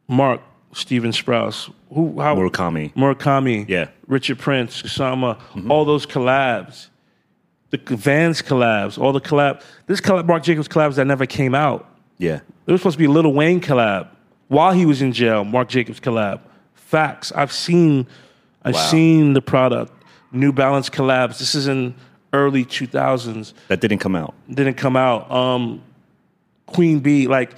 [0.08, 0.42] Mark
[0.74, 2.94] Stephen Sprouse, who how Murakami.
[2.94, 3.88] Murakami, Yeah.
[4.08, 5.40] Richard Prince, Kusama,
[5.70, 6.88] all those collabs,
[7.72, 9.62] the Vans collabs, all the collab.
[9.88, 11.90] This collab, Marc Jacobs collabs that never came out.
[12.18, 12.40] Yeah.
[12.66, 14.08] There was supposed to be a Lil Wayne collab
[14.48, 15.44] while he was in jail.
[15.44, 16.40] Marc Jacobs collab.
[16.74, 17.32] Facts.
[17.34, 18.08] I've seen.
[18.64, 18.82] I've Wow.
[18.92, 19.92] seen the product.
[20.32, 21.40] New Balance collabs.
[21.40, 21.96] This is in
[22.38, 23.54] early 2000s.
[23.68, 24.34] That didn't come out.
[24.50, 25.30] Didn't come out.
[25.32, 25.82] Um,
[26.68, 27.54] Queen Bee like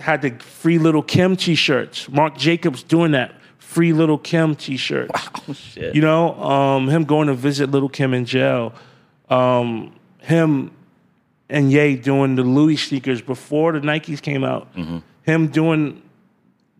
[0.00, 2.08] had the Free Lil' Kim T-shirts.
[2.08, 3.34] Marc Jacobs doing that.
[3.72, 5.10] Free Lil' Kim t-shirt.
[5.14, 5.94] Oh shit.
[5.94, 8.74] You know, um, him going to visit Lil' Kim in jail,
[9.30, 10.70] um, him
[11.48, 14.68] and Ye doing the Louis sneakers before the Nikes came out,
[15.22, 16.02] him doing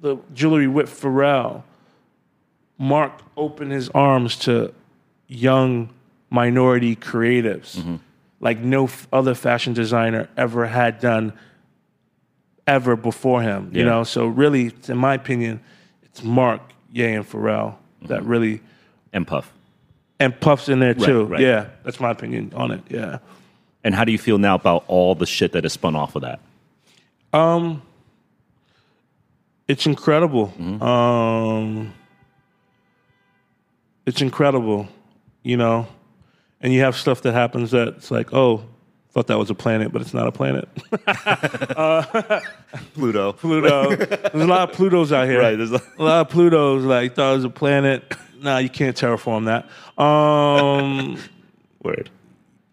[0.02, 1.62] the jewelry with Pharrell.
[2.76, 4.74] Mark opened his arms to
[5.28, 5.88] young
[6.32, 8.00] minority creatives
[8.40, 11.32] like no f- other fashion designer ever had done
[12.66, 13.70] ever before him.
[13.74, 15.60] You know, so really, in my opinion,
[16.02, 16.60] it's Marc,
[16.90, 18.60] Ye, and Pharrell that really
[19.12, 19.52] and Puff.
[20.18, 21.24] and Puff's in there too.
[21.24, 21.40] right.
[21.40, 22.80] Yeah, that's my opinion on it.
[22.88, 23.18] Yeah.
[23.84, 26.22] And how do you feel now about all the shit that has spun off of
[26.22, 26.40] that?
[27.32, 27.82] Um,
[29.68, 30.52] it's incredible.
[30.82, 31.92] Um,
[34.06, 34.88] it's incredible,
[35.42, 35.86] you know.
[36.62, 38.62] And you have stuff that happens that's like, oh,
[39.10, 40.68] thought that was a planet, but it's not a planet.
[42.94, 43.32] Pluto.
[43.32, 43.96] Pluto.
[43.96, 45.40] There's a lot of Plutos out here.
[45.40, 45.56] Right.
[45.56, 48.14] There's a- A lot of Plutos like thought it was a planet.
[48.40, 49.68] Nah, you can't terraform that.
[50.02, 51.18] Um,
[51.82, 52.10] Word.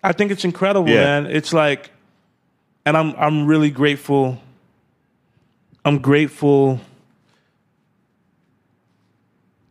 [0.04, 1.04] I think it's incredible, Yeah.
[1.22, 1.26] man.
[1.26, 1.92] It's like,
[2.86, 4.40] and I'm I'm really grateful.
[5.84, 6.80] I'm grateful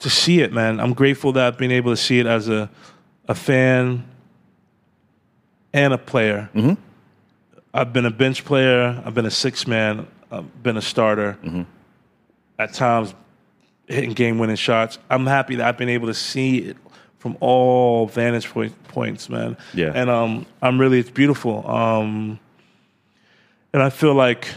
[0.01, 0.81] to see it, man.
[0.81, 2.69] I'm grateful that I've been able to see it as a
[3.29, 4.05] a fan
[5.73, 6.49] and a player.
[7.75, 9.03] I've been a bench player.
[9.05, 10.07] I've been a six man.
[10.31, 11.37] I've been a starter.
[12.59, 13.15] At times,
[13.87, 14.99] hitting game winning shots.
[15.11, 16.77] I'm happy that I've been able to see it
[17.19, 19.57] from all vantage point, points, man.
[19.75, 19.93] Yeah.
[19.95, 21.69] And um, I'm really it's beautiful.
[21.71, 22.39] Um,
[23.73, 24.49] and I feel like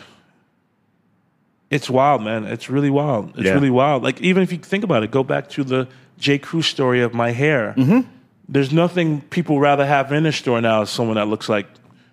[1.69, 2.45] it's wild, man.
[2.45, 3.31] It's really wild.
[3.37, 3.53] It's Yeah.
[3.53, 4.03] really wild.
[4.03, 5.87] Like even if you think about it, go back to the
[6.17, 6.37] J.
[6.37, 7.73] Crew story of my hair.
[7.77, 8.07] Mm-hmm.
[8.51, 11.67] There's nothing people rather have in their store now as someone that looks like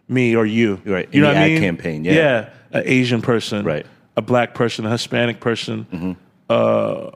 [0.08, 0.80] me or you.
[0.84, 1.08] Right.
[1.12, 1.60] You In know the what I ad mean?
[1.60, 2.12] campaign, yeah.
[2.14, 2.50] Yeah.
[2.72, 3.64] An Asian person.
[3.66, 3.84] Right.
[3.84, 3.92] Mm-hmm.
[4.18, 6.16] A black person, a Hispanic person,
[6.48, 7.10] uh,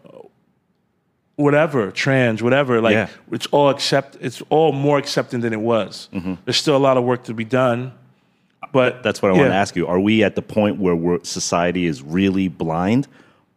[1.36, 2.80] whatever, trans, whatever.
[2.80, 3.08] Like Yeah.
[3.30, 4.16] it's all accept.
[4.20, 6.08] It's all more accepting than it was.
[6.12, 6.34] Mm-hmm.
[6.44, 7.92] There's still a lot of work to be done,
[8.72, 9.86] but That's what I want to ask you.
[9.86, 13.08] Are we at the point where we're, society is really blind,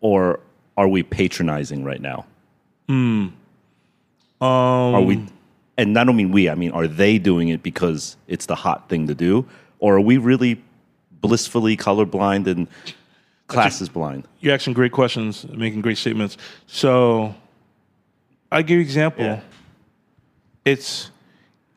[0.02, 0.40] or
[0.78, 2.26] are we patronizing right now?
[2.88, 3.28] Hmm.
[4.42, 5.26] are Um, we?
[5.78, 6.50] And I don't mean we.
[6.50, 9.46] I mean, are they doing it because it's the hot thing to do,
[9.80, 10.62] or are we really
[11.22, 12.68] blissfully colorblind and
[13.48, 14.28] class is blind?
[14.40, 16.38] You're asking great questions, making great statements.
[16.68, 17.36] So,
[18.52, 19.26] I give you an example.
[19.26, 19.42] Yeah.
[20.64, 21.12] It's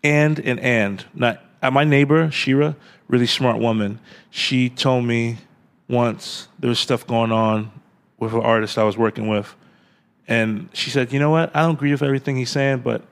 [0.05, 1.05] and and and.
[1.13, 2.77] Not uh, my neighbor Shira,
[3.09, 3.99] really smart woman.
[4.31, 5.39] She told me
[5.89, 7.73] once there was stuff going on
[8.19, 9.55] with an artist I was working with,
[10.29, 11.55] and she said, "You know what?
[11.55, 13.03] I don't agree with everything he's saying, but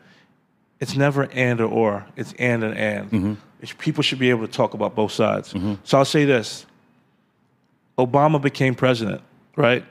[0.81, 2.07] it's never and or or.
[2.17, 3.37] It's and and and.
[3.61, 5.55] It's- people should be able to talk about both sides.
[5.85, 6.67] So I'll say this:
[7.99, 9.23] Obama became president,
[9.57, 9.85] right?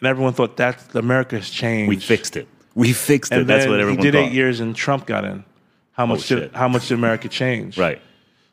[0.00, 1.88] And everyone thought that America has changed.
[1.88, 2.48] We fixed it.
[2.74, 3.46] We fixed it.
[3.46, 4.26] That's what everyone he did thought.
[4.26, 5.44] eight years, and Trump got in.
[5.92, 6.38] How much shit.
[6.40, 7.76] did how much did America change?
[7.78, 8.00] Right.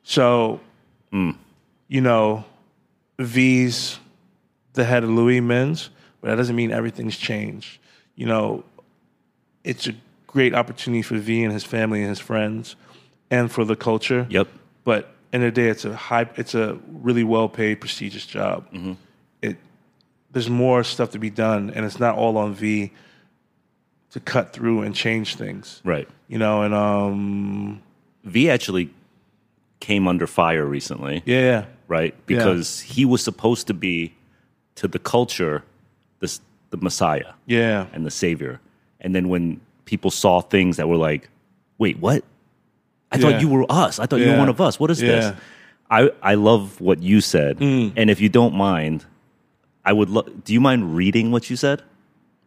[0.04, 0.60] So,
[1.14, 1.36] Mm.
[1.88, 2.44] you know,
[3.20, 4.00] V's
[4.74, 5.90] the head of Louis Men's,
[6.22, 7.78] but that doesn't mean everything's changed.
[8.16, 8.64] You know,
[9.64, 9.94] it's a
[10.36, 12.76] great opportunity for V and his family and his friends,
[13.32, 14.28] and for the culture.
[14.30, 14.50] Yep.
[14.84, 18.70] But in the day, it's a high, it's a really well paid, prestigious job.
[18.72, 18.94] Mm-hmm.
[19.42, 19.56] It
[20.32, 22.92] there's more stuff to be done, and it's not all on V
[24.12, 25.82] to cut through and change things.
[25.86, 26.08] Right.
[26.28, 27.82] You know, and um,
[28.26, 28.90] V actually
[29.80, 31.24] came under fire recently.
[31.26, 32.14] yeah, right?
[32.26, 34.14] Because he was supposed to be
[34.76, 35.64] to the culture
[36.20, 36.40] the
[36.72, 38.60] the Messiah yeah, and the Savior,
[39.00, 41.30] and then when people saw things that were like,
[41.78, 42.24] "Wait, what?
[43.12, 43.22] I Yeah.
[43.22, 44.00] thought you were us.
[44.00, 44.80] I thought you were one of us.
[44.80, 45.10] What is Yeah.
[45.10, 45.12] Mm.
[45.22, 45.34] this?"
[45.92, 49.06] I I love what you said, and if you don't mind,
[49.86, 50.10] I would.
[50.10, 51.84] Lo- Do you mind reading what you said?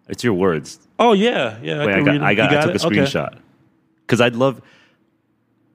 [0.09, 0.81] It's your words.
[0.99, 1.85] Oh yeah, yeah.
[1.87, 2.23] Wait, I can got.
[2.23, 2.83] I, got, You I took it?
[2.83, 2.97] a Okay.
[2.97, 3.35] screenshot
[4.07, 4.61] because I'd love.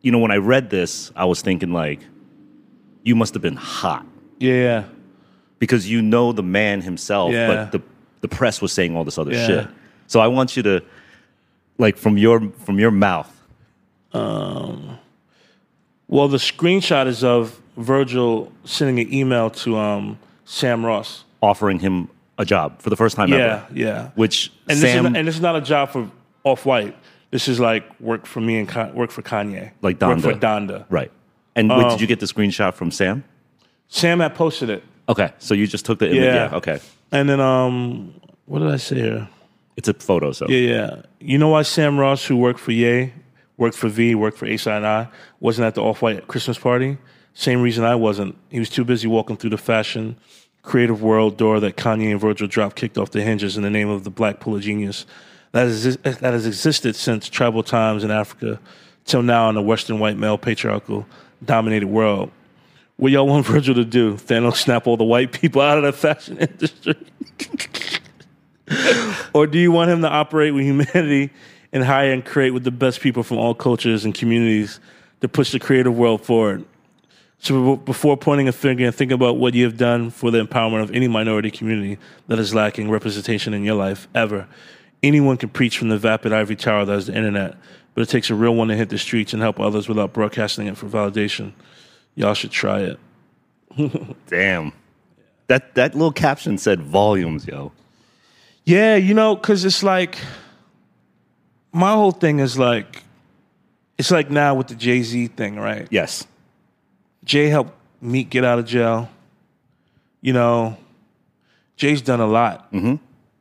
[0.01, 2.01] You know, when I read this, I was thinking like,
[3.03, 4.05] you must have been hot
[4.39, 4.83] Yeah,
[5.59, 7.47] because you know the man himself, Yeah.
[7.47, 7.81] but the
[8.19, 9.47] the press was saying all this other Yeah.
[9.47, 9.67] shit.
[10.07, 10.81] So I want you to,
[11.77, 13.29] like, from your from your mouth.
[16.07, 21.23] Well, the screenshot is of Virgil sending an email to um, Sam Ross.
[21.41, 23.67] offering him a job for the first time Yeah, ever.
[23.73, 23.85] yeah.
[23.85, 24.09] Yeah.
[24.15, 26.09] Which And Sam, this is not, and this is not a job for
[26.43, 26.95] Off White.
[27.31, 29.71] This is like work for me and Con- work for Kanye.
[29.81, 30.21] Like Work Donda.
[30.21, 30.85] for Donda.
[30.89, 31.11] right?
[31.55, 33.23] And wait, Um, did you get the screenshot from Sam?
[33.87, 36.23] Sam had posted it, Okay, so you just took the image.
[36.23, 36.49] Yeah.
[36.51, 36.55] Yeah.
[36.57, 36.79] Okay,
[37.11, 38.13] and then um,
[38.45, 39.27] what did I say here?
[39.75, 40.31] It's a photo.
[40.31, 41.01] So Yeah, yeah.
[41.19, 43.13] You know why Sam Ross, who worked for Ye,
[43.57, 45.07] worked for V, worked for Acyde and I,
[45.39, 46.97] wasn't at the Off White Christmas party?
[47.33, 48.35] Same reason I wasn't.
[48.49, 50.17] He was too busy walking through the fashion
[50.63, 53.89] creative world door that Kanye and Virgil dropped kicked off the hinges in the name
[53.89, 55.05] of the Black Pool of Genius.
[55.51, 58.59] That, is, that has existed since tribal times in Africa
[59.05, 61.05] till now in the Western white male patriarchal
[61.45, 62.31] dominated world.
[62.95, 64.15] What y'all want Virgil to do?
[64.15, 66.95] Thanos snap all the white people out of the fashion industry?
[69.33, 71.31] or do you want him to operate with humanity
[71.71, 74.79] and hire and create with the best people from all cultures and communities
[75.21, 76.65] to push the creative world forward?
[77.39, 80.81] So before pointing a finger and think about what you have done for the empowerment
[80.81, 84.47] of any minority community that is lacking representation in your life ever.
[85.01, 87.57] Anyone can preach from the vapid ivory tower that is the internet,
[87.93, 90.67] but it takes a real one to hit the streets and help others without broadcasting
[90.67, 91.51] it for validation.
[92.15, 92.99] Y'all should try it.
[94.27, 94.71] damn,
[95.47, 97.73] that that little caption said volumes, yo.
[98.65, 100.17] Yeah, you know, because it's like
[101.71, 103.03] my whole thing is like
[103.97, 105.87] it's like now with the Jay Z thing, right?
[105.91, 106.25] Yes,
[107.23, 109.09] Jay helped Meek get out of jail.
[110.21, 110.77] You know,
[111.75, 112.95] Jay's done a lot mm-hmm.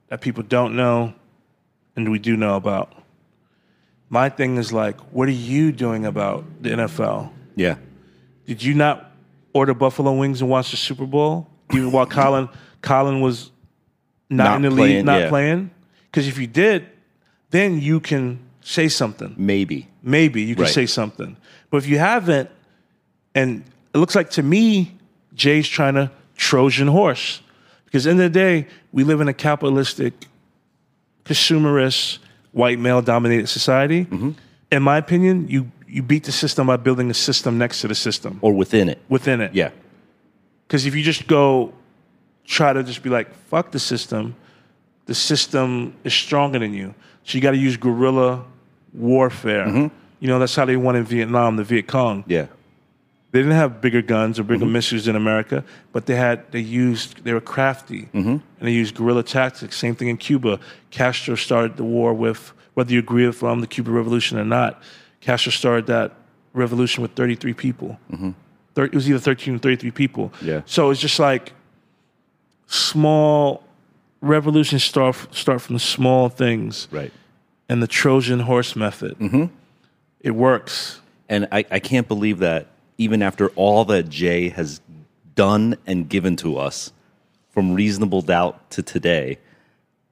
[0.08, 1.14] that people don't know
[1.94, 2.92] and we do know about.
[4.08, 7.30] My thing is like, what are you doing about the NFL?
[7.54, 7.76] yeah,
[8.46, 9.12] Did you not
[9.52, 12.48] order buffalo wings and watch the Super Bowl even while Colin
[12.80, 13.51] Colin was
[14.36, 15.28] not, Not in the playing, league, not yeah.
[15.28, 15.70] playing?
[16.10, 16.86] Because if you did,
[17.50, 19.34] then you can say something.
[19.36, 19.88] maybe.
[20.02, 20.72] Maybe you can Right.
[20.72, 21.36] say something.
[21.70, 22.50] But if you haven't,
[23.34, 23.62] and
[23.94, 24.92] it looks like to me,
[25.34, 27.40] Jay's trying to Trojan horse.
[27.84, 30.12] Because in the, the day, we live in a capitalistic,
[31.24, 32.18] consumerist,
[32.52, 34.04] white male dominated society.
[34.06, 34.30] Mm-hmm.
[34.70, 37.94] In my opinion, you, you beat the system by building a system next to the
[37.94, 38.98] system Or within it.
[39.08, 39.54] within it.
[39.54, 39.70] Yeah,
[40.66, 41.72] Because if you just go
[42.44, 44.34] try to just be like, fuck the system,
[45.06, 46.94] the system is stronger than you.
[47.24, 48.44] So you got to use guerrilla
[48.92, 49.66] warfare.
[50.20, 52.24] You know, that's how they won in Vietnam, the Viet Cong.
[52.28, 52.46] yeah,
[53.32, 54.52] They didn't have bigger guns or Mm-hmm.
[54.52, 58.02] bigger missiles in America, but they had, they used, they were crafty.
[58.14, 58.28] Mm-hmm.
[58.28, 59.76] And they used guerrilla tactics.
[59.76, 60.60] Same thing in Cuba.
[60.90, 64.80] Castro started the war with, whether you agree with um, the Cuban Revolution or not,
[65.20, 66.12] Castro started that
[66.52, 67.98] revolution with 33 people.
[68.74, 70.28] Thir- it was either 13 or 33 people.
[70.28, 70.46] Mm-hmm.
[70.48, 70.62] Yeah.
[70.66, 71.52] So it's just like
[72.72, 73.62] small
[74.20, 77.12] revolutions start start from the small things right.
[77.68, 79.18] and the Trojan horse method.
[79.18, 79.44] Mm-hmm.
[80.20, 81.00] It works.
[81.28, 82.68] And I, I can't believe that
[82.98, 84.80] even after all that Jay has
[85.34, 86.92] done and given to us,
[87.50, 89.38] from reasonable doubt to today,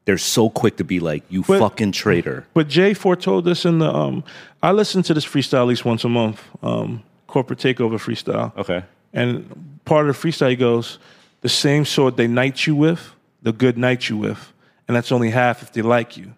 [0.04, 3.78] they're so quick to be like, "You But- fucking traitor." But Jay foretold this in
[3.78, 3.94] the.
[3.94, 4.24] Um,
[4.62, 6.42] I listen to this freestyle at least once a month.
[6.62, 8.56] Um, corporate takeover freestyle.
[8.56, 8.82] Okay.
[9.12, 10.98] And part of the freestyle he goes,
[11.40, 14.52] the same sword they knight you with, the good knight you with.
[14.86, 16.34] And that's only half if they like you.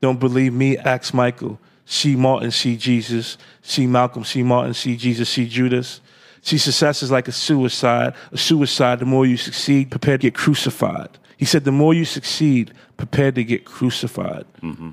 [0.00, 0.76] Don't believe me?
[0.78, 1.58] Ask Michael.
[1.84, 3.36] See Martin, see Jesus.
[3.62, 6.00] See Malcolm, see Martin, see Jesus, see Judas.
[6.42, 8.14] See, success is like a suicide.
[8.32, 11.10] A suicide, the more you succeed, prepare to get crucified.
[11.36, 14.44] He said, the more you succeed, prepare to get crucified.
[14.62, 14.90] Mm-hmm.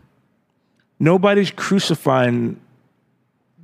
[1.00, 2.60] Nobody's crucifying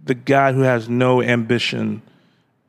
[0.03, 2.01] the guy who has no ambition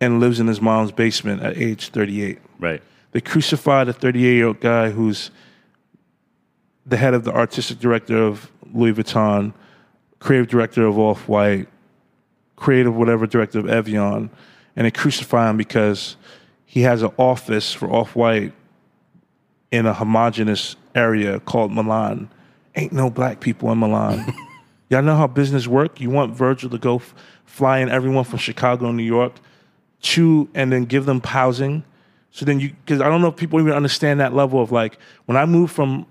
[0.01, 2.39] and lives in his mom's basement at age 38.
[2.59, 2.83] Right.
[3.15, 5.31] They crucified a 38 year old guy who's
[6.85, 9.55] the head of the artistic director of Louis Vuitton,
[10.19, 11.69] creative director of Off White,
[12.57, 14.31] creative whatever director of Evian,
[14.75, 16.17] and they crucify him because
[16.67, 18.53] he has an office for Off White
[19.71, 22.29] in a homogenous area called Milan.
[22.75, 24.27] Ain't no black people in Milan.
[24.91, 26.01] Y'all know how business work?
[26.01, 27.15] You want Virgil to go f-
[27.45, 29.35] fly in everyone from Chicago and New York
[30.03, 31.85] to and then give them housing.
[32.35, 34.99] So then you, because I don't know if people even understand that level of like,
[35.27, 36.05] when I moved from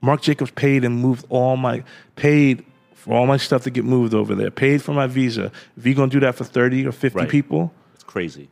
[0.00, 1.84] Marc Jacobs paid and moved all my,
[2.16, 2.64] paid
[2.94, 5.52] for all my stuff to get moved over there, paid for my visa.
[5.76, 7.28] If you're going to do that for 30 or 50 Right.
[7.28, 8.48] people, It's crazy.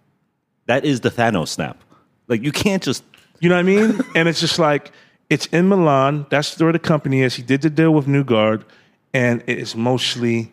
[0.66, 1.82] That is the Thanos snap.
[2.26, 3.02] Like you can't just
[3.40, 4.00] You know what I mean?
[4.14, 4.92] and it's just like
[5.30, 6.26] it's in Milan.
[6.28, 7.36] That's where the company is.
[7.36, 8.66] He did the deal with New Guard,
[9.14, 10.52] and it is mostly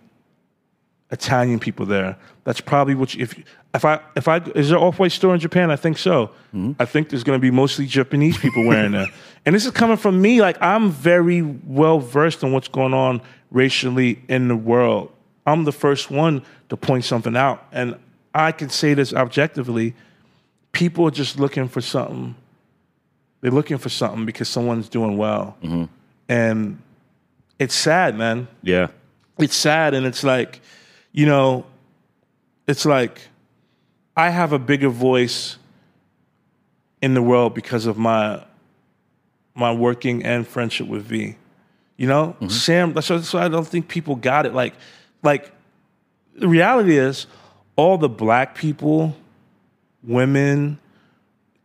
[1.11, 2.17] Italian people there.
[2.45, 3.43] That's probably what you, if you-
[3.75, 5.69] if I if I is there an off white store in Japan?
[5.71, 6.31] I think so.
[6.79, 9.09] I think there's going to be mostly Japanese people wearing that.
[9.47, 10.41] And this is coming from me.
[10.41, 13.21] Like I'm very well versed in what's going on
[13.51, 15.11] racially in the world.
[15.45, 17.95] I'm the first one to point something out, and
[18.33, 19.93] I can say this objectively.
[20.71, 22.33] People are just looking for something
[23.41, 25.83] They're looking for something because someone's doing well, Mm-hmm.
[26.27, 26.79] and
[27.59, 28.47] it's sad, man.
[28.63, 28.87] Yeah.
[29.37, 30.59] It's sad, and it's like,
[31.11, 31.65] you know,
[32.67, 33.19] it's like
[34.15, 35.57] I have a bigger voice
[37.01, 38.43] in the world because of my
[39.53, 41.35] my working and friendship with V.
[41.97, 42.47] You know, mm-hmm.
[42.49, 42.93] Sam.
[42.93, 44.53] That's why, that's why I don't think people got it.
[44.53, 44.73] Like,
[45.23, 45.51] like
[46.35, 47.25] the reality is,
[47.77, 49.15] all the black people,
[50.03, 50.77] women,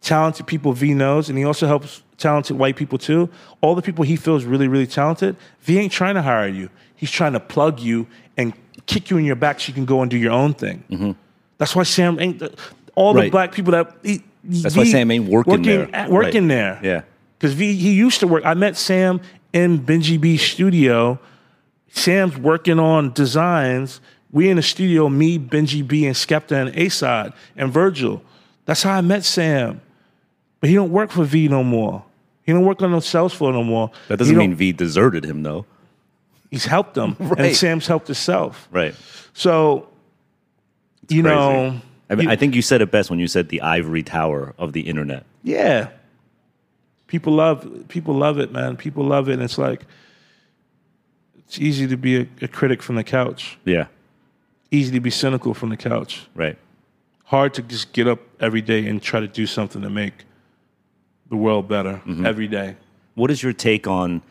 [0.00, 3.28] talented people V knows, and he also helps talented white people too.
[3.60, 6.70] All the people he feels really, really talented, V ain't trying to hire you.
[6.94, 8.06] He's trying to plug you
[8.36, 8.52] and
[8.86, 10.84] kick you in your back so you can go and do your own thing.
[10.90, 11.12] Mm-hmm.
[11.60, 12.52] That's why Sam ain't the,
[12.94, 13.30] all the Right.
[13.30, 13.94] black people that.
[14.02, 15.88] He, That's why Sam ain't working there.
[15.94, 16.54] at- working Right.
[16.54, 16.80] there.
[16.82, 17.00] Yeah.
[17.38, 18.44] Because V he used to work.
[18.46, 19.20] I met Sam
[19.52, 21.18] in Benji B's studio.
[21.92, 24.00] Sam's working on designs.
[24.32, 28.22] We in the studio, me, Benji B, and Skepta and Acyde and Virgil.
[28.64, 29.80] That's how I met Sam.
[30.60, 32.04] But he don't work for V no more.
[32.44, 33.90] He don't work on no floor no more.
[34.08, 35.66] That doesn't He don't- mean V deserted him, though.
[36.50, 37.38] he's helped them, Right.
[37.40, 38.66] and Sam's helped himself.
[38.72, 38.94] Right.
[39.34, 39.86] So,
[41.10, 41.34] you Crazy.
[41.36, 44.02] know, I, mean, you- I think you said it best when you said the ivory
[44.02, 45.24] tower of the internet.
[45.42, 45.88] yeah,
[47.06, 48.76] people love people love it, man.
[48.76, 49.84] People love it, and it's like
[51.38, 53.58] it's easy to be a, a critic from the couch.
[53.64, 53.86] Yeah.
[54.70, 56.28] Easy to be cynical from the couch.
[56.36, 56.56] Right.
[57.24, 60.24] Hard to just get up every day and try to do something to make
[61.28, 62.24] the world better mm-hmm.
[62.24, 62.76] every day.
[63.16, 64.22] What is your take on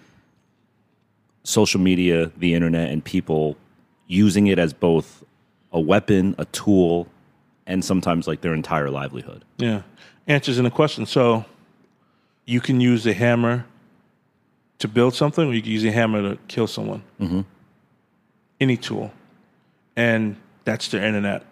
[1.44, 3.58] social media, the internet, and people
[4.08, 5.24] using it as both
[5.72, 7.08] a weapon, a tool,
[7.68, 9.44] and sometimes like their entire livelihood?
[9.58, 9.84] Yeah.
[10.28, 11.06] Answers in the question.
[11.06, 11.46] So
[12.46, 13.66] you can use a hammer
[14.80, 17.04] to build something, or you can use a hammer to kill someone.
[17.20, 17.42] Mm-hmm.
[18.60, 19.12] Any tool.
[19.96, 21.46] And that's the internet.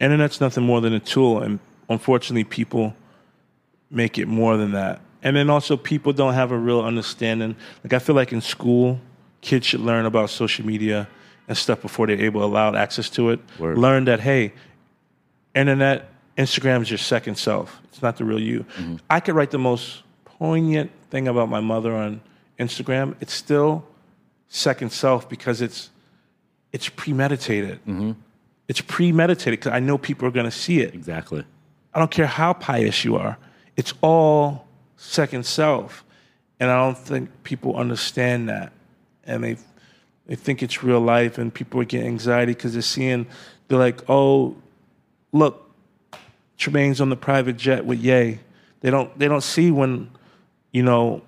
[0.00, 1.58] Internet's nothing more than a tool, and
[1.88, 2.94] unfortunately, people
[3.90, 5.00] make it more than that.
[5.22, 7.56] And then also, people don't have a real understanding.
[7.82, 9.00] Like, I feel like in school,
[9.40, 11.08] kids should learn about social media
[11.48, 13.40] and stuff before they're able allowed access to it.
[13.58, 13.78] Word.
[13.78, 14.52] Learn that, hey,
[15.54, 17.80] internet, Instagram is your second self.
[17.84, 18.64] It's not the real you.
[18.76, 18.96] Mm-hmm.
[19.08, 22.20] I could write the most poignant thing about my mother on
[22.58, 23.14] Instagram.
[23.20, 23.84] It's still
[24.48, 25.90] second self because it's
[26.72, 27.78] it's premeditated.
[27.86, 28.12] Mm-hmm.
[28.68, 30.94] It's premeditated because I know people are going to see it.
[30.94, 31.44] Exactly.
[31.94, 33.38] I don't care how pious you are.
[33.76, 34.66] It's all
[34.96, 36.04] second self,
[36.60, 38.72] and I don't think people understand that,
[39.24, 39.56] and they
[40.26, 43.26] they think it's real life, and people get anxiety because they're seeing.
[43.68, 44.56] They're like, "Oh,
[45.32, 45.70] look,
[46.58, 48.40] Tremaine's on the private jet with Ye."
[48.80, 50.10] They don't they don't see when,
[50.72, 51.22] you know.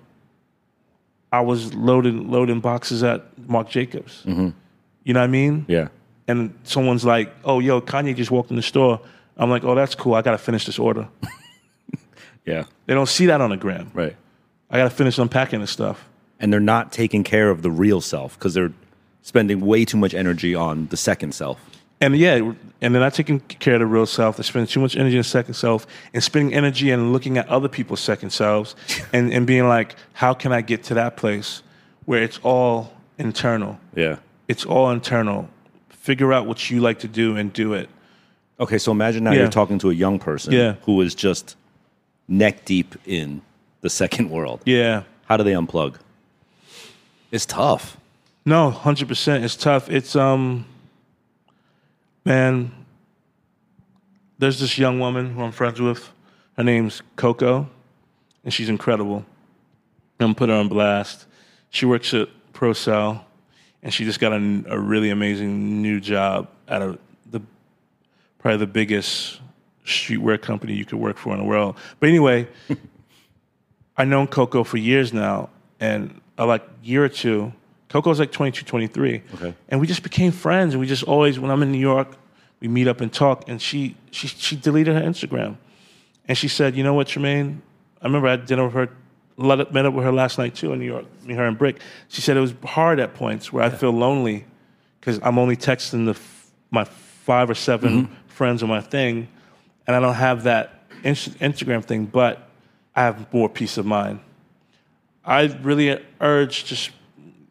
[1.31, 4.23] I was loading loading boxes at Marc Jacobs.
[4.25, 4.49] Mm-hmm.
[5.03, 5.65] You know what I mean?
[5.67, 5.89] Yeah.
[6.27, 8.99] and someone's like, "Oh, yo, Kanye just walked in the store."
[9.37, 10.15] I'm like, "Oh, that's cool.
[10.15, 11.07] I got to finish this order."
[12.45, 12.63] Yeah.
[12.87, 13.91] They don't see that on the gram.
[13.93, 14.15] Right.
[14.71, 16.07] I got to finish unpacking this stuff.
[16.39, 18.71] And they're not taking care of the real self because they're
[19.21, 21.59] spending way too much energy on the second self.
[22.01, 24.37] And yeah, and they're not taking care of the real self.
[24.37, 27.47] They're spending too much energy in the second self and spending energy and looking at
[27.49, 28.75] other people's second selves
[29.13, 31.61] and, and being like, how can I get to that place
[32.05, 33.77] where it's all internal?
[33.95, 34.17] Yeah.
[34.47, 35.49] It's all internal.
[35.89, 37.89] Figure out what you like to do and do it.
[38.61, 39.39] Okay, so imagine now Yeah.
[39.41, 40.75] you're talking to a young person Yeah.
[40.83, 41.55] who is just
[42.29, 43.41] neck deep in
[43.81, 44.61] the second world.
[44.65, 45.03] Yeah.
[45.25, 45.95] How do they unplug?
[47.31, 47.97] It's tough.
[48.45, 49.43] No, hundred percent.
[49.43, 49.89] It's tough.
[49.89, 50.65] It's um,
[52.25, 52.71] man.
[54.37, 56.09] There's this young woman who I'm friends with.
[56.55, 57.69] Her name's Coco,
[58.43, 59.17] and she's incredible.
[59.17, 59.25] I'm
[60.19, 61.25] gonna put her on blast.
[61.69, 63.21] She works at Procell,
[63.83, 66.97] and she just got a, a really amazing new job at a,
[67.29, 67.41] the
[68.39, 69.39] probably the biggest
[69.85, 71.77] streetwear company you could work for in the world.
[71.99, 72.47] But anyway,
[73.97, 75.49] I've known Coco for years now,
[75.79, 77.53] and uh, like year or two,
[77.89, 79.23] Coco's like 22, 23.
[79.33, 79.55] Okay.
[79.69, 82.15] And we just became friends, and we just always, when I'm in New York,
[82.59, 83.49] we meet up and talk.
[83.49, 85.57] And she she she deleted her Instagram,
[86.27, 87.61] and she said, "You know what, Tremaine?
[88.01, 88.89] I remember I had dinner with her,
[89.37, 91.05] let- met up with her last night too in New York.
[91.25, 91.79] Me, her, and Brick.
[92.07, 94.45] She said it was hard at points where I feel lonely
[94.99, 96.19] because I'm only texting the
[96.71, 98.13] my five or 7 mm-hmm.
[98.27, 99.27] friends on my thing,
[99.87, 102.49] and I don't have that Instagram thing, but
[102.95, 104.19] I have more peace of mind.
[105.25, 106.91] I really urge just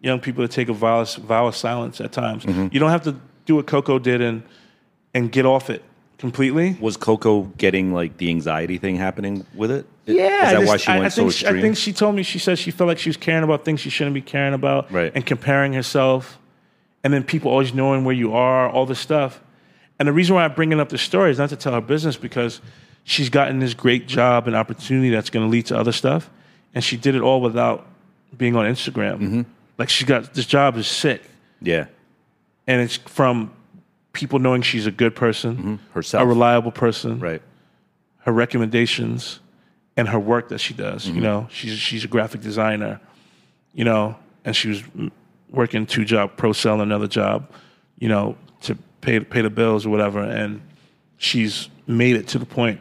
[0.01, 2.45] young people to take a vow, vow of silence at times.
[2.45, 2.69] Mm-hmm.
[2.73, 3.17] You don't have to
[3.47, 4.43] do what Coco did and
[5.15, 5.83] and get off it
[6.19, 6.77] completely.
[6.81, 9.87] Was Coco getting like the anxiety thing happening with it?
[10.07, 11.59] Yeah, Is that why she went I think so she, extreme?
[11.59, 13.81] I think she told me she said she felt like she was caring about things
[13.81, 15.13] she shouldn't be caring about, Right.
[15.15, 16.39] And comparing herself,
[17.05, 19.41] and then people always knowing where you are, all this stuff.
[19.99, 22.17] And the reason why I'm bringing up this story is not to tell her business
[22.17, 22.61] because
[23.05, 26.31] she's gotten this great job and opportunity that's going to lead to other stuff,
[26.75, 27.87] and she did it all without
[28.37, 29.15] being on Instagram.
[29.15, 29.43] Mm-hmm.
[29.79, 31.23] Like she got this job is sick,
[31.63, 31.87] Yeah.
[32.67, 33.53] and it's from
[34.13, 36.23] people knowing she's a good person, Herself.
[36.23, 37.41] a reliable person, right.
[38.21, 39.39] her recommendations,
[39.97, 41.07] and her work that she does.
[41.07, 43.01] You know, she's she's a graphic designer,
[43.73, 45.11] you know, and she was mm,
[45.51, 47.49] working two job, pro selling another job,
[48.01, 50.61] you know, to pay pay the bills or whatever, and
[51.19, 52.81] she's made it to the point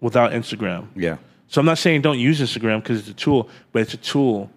[0.00, 0.88] without Instagram.
[0.96, 1.18] Yeah.
[1.46, 4.50] So I'm not saying don't use Instagram because it's a tool, but it's a tool.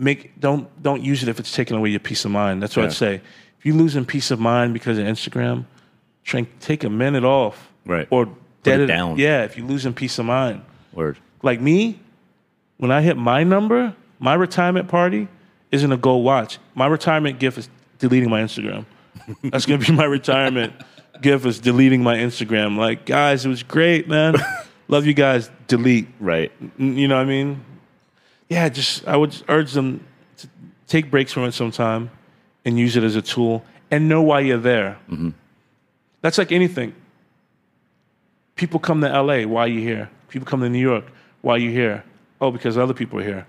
[0.00, 2.62] Make don't don't use it if it's taking away your peace of mind.
[2.62, 2.88] That's what Yeah.
[2.88, 3.14] I'd say.
[3.58, 5.66] If you're losing peace of mind because of Instagram,
[6.24, 7.70] try take a minute off.
[7.84, 8.08] Right.
[8.10, 8.28] Or
[8.62, 9.18] dead it down.
[9.18, 10.62] Yeah, if you're losing peace of mind.
[10.94, 11.18] Word.
[11.42, 12.00] Like me,
[12.78, 15.28] when I hit my number, my retirement party
[15.70, 16.58] isn't a gold watch.
[16.74, 17.68] My retirement gift is
[17.98, 18.86] deleting my Instagram.
[19.44, 20.72] That's gonna be my retirement
[21.20, 22.78] gift is deleting my Instagram.
[22.78, 24.36] Like, guys, it was great, man.
[24.88, 25.50] Love you guys.
[25.68, 26.08] Delete.
[26.18, 26.50] Right.
[26.78, 27.62] You know what I mean?
[28.50, 30.04] Yeah, just I would urge them
[30.38, 30.48] to
[30.88, 32.10] take breaks from it sometime
[32.64, 34.98] and use it as a tool and know why you're there.
[35.08, 35.30] Mm-hmm.
[36.20, 36.92] That's like anything.
[38.56, 40.10] People come to LA, why are you here?
[40.28, 41.04] People come to New York,
[41.40, 42.04] why are you here?
[42.40, 43.46] Oh, because other people are here.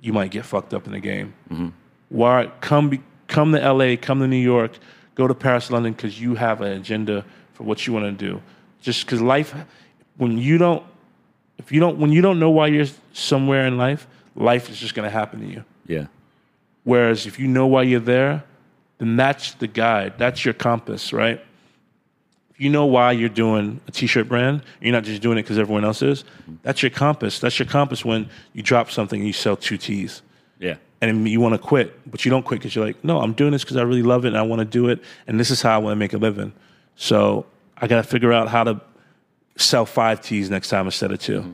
[0.00, 1.34] You might get fucked up in the game.
[1.50, 1.68] Mm-hmm.
[2.10, 4.78] Why come come to LA, come to New York,
[5.16, 7.24] go to Paris, London because you have an agenda
[7.54, 8.40] for what you want to do.
[8.82, 9.52] Just because life,
[10.16, 10.84] when you don't
[11.58, 14.94] if you don't when you don't know why you're somewhere in life, life is just
[14.94, 15.64] going to happen to you.
[15.86, 16.06] Yeah.
[16.84, 18.44] Whereas if you know why you're there,
[18.98, 20.14] then that's the guide.
[20.18, 21.40] That's your compass, right?
[22.50, 25.58] If you know why you're doing a t-shirt brand, you're not just doing it because
[25.58, 26.22] everyone else is.
[26.22, 26.54] Mm-hmm.
[26.62, 27.40] That's your compass.
[27.40, 30.22] That's your compass when you drop something and you sell two tees
[30.60, 30.76] Yeah.
[31.00, 33.50] and you want to quit, but you don't quit because you're like, no, I'm doing
[33.50, 35.62] this because I really love it and I want to do it, and this is
[35.62, 36.52] how I want to make a living.
[36.94, 37.46] So
[37.76, 38.80] I got to figure out how to
[39.56, 41.52] sell five tees next time instead of 2 mm-hmm.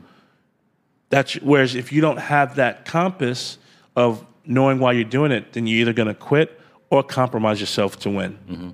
[1.11, 3.57] That's whereas if you don't have that compass
[3.95, 6.59] of knowing why you're doing it, then you're either going to quit
[6.89, 8.37] or compromise yourself to win.
[8.49, 8.69] Mm-hmm.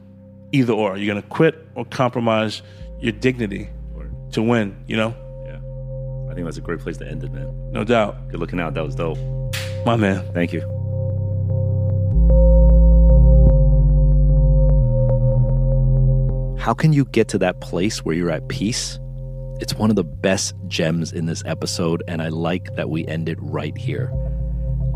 [0.53, 2.61] Either or, you're going to quit or compromise
[3.01, 4.11] your dignity Word.
[4.34, 4.76] to win.
[4.88, 5.15] You know,
[5.45, 6.31] Yeah.
[6.31, 7.72] I think that's a great place to end it, man.
[7.72, 8.73] no doubt, Good looking out.
[8.76, 9.18] That was dope.
[9.85, 10.23] my man.
[10.34, 10.61] Thank you.
[16.59, 18.99] How can you get to that place where you're at peace?
[19.60, 23.28] It's one of the best gems in this episode, and I like that we end
[23.28, 24.12] it right here.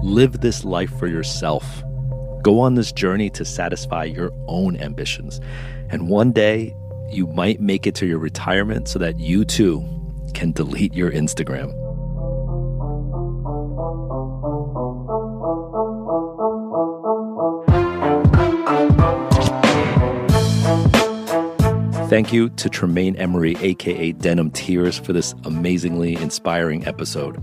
[0.04, 1.84] Live this life for yourself.
[2.44, 5.42] Go on this journey to satisfy your own ambitions.
[5.90, 6.76] And one day,
[7.10, 9.84] you might make it to your retirement so that you too
[10.34, 11.81] can delete your Instagram.
[22.12, 27.42] Thank you to Tremaine Emory, aka Denim Tears, for this amazingly inspiring episode.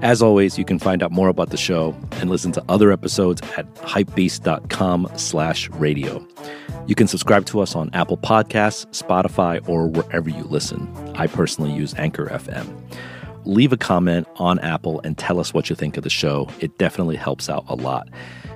[0.00, 3.42] As always, you can find out more about the show and listen to other episodes
[3.58, 6.26] at hypebeast.com slash radio.
[6.86, 10.90] You can subscribe to us on Apple Podcasts, Spotify, or wherever you listen.
[11.16, 12.66] I personally use Anchor FM.
[13.46, 16.48] Leave a comment on Apple and tell us what you think of the show.
[16.58, 18.08] It definitely helps out a lot.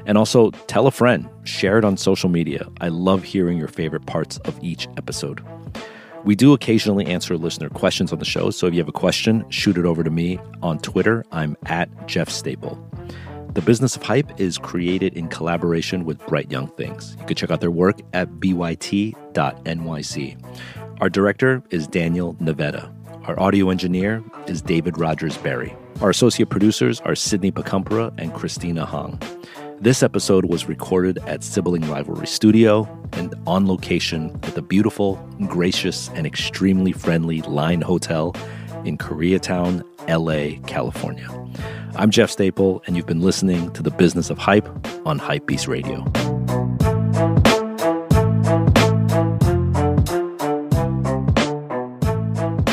[0.05, 2.69] And also tell a friend, share it on social media.
[2.81, 5.45] I love hearing your favorite parts of each episode.
[6.25, 9.49] We do occasionally answer listener questions on the show, so if you have a question,
[9.49, 11.25] shoot it over to me on Twitter.
[11.31, 12.77] I'm at Jeff Staple.
[13.55, 17.17] The Business of Hype is created in collaboration with Bright Young Things.
[17.21, 19.15] You can check out their work at byt.nyc.
[21.01, 22.93] Our director is Daniel Nevada.
[23.31, 25.73] Our audio engineer is David Rogers Berry.
[26.01, 29.23] Our associate producers are Sydney Pacumpra and Christina Hong.
[29.81, 35.15] This episode was recorded at Sibling Rivalry Studio and on location at the beautiful,
[35.47, 38.35] gracious, and extremely friendly Line Hotel
[38.85, 41.29] in Koreatown, LA, California.
[41.95, 44.67] I'm Jeff Staple, and you've been listening to the Business of Hype
[45.07, 46.05] on Hypebeast Radio.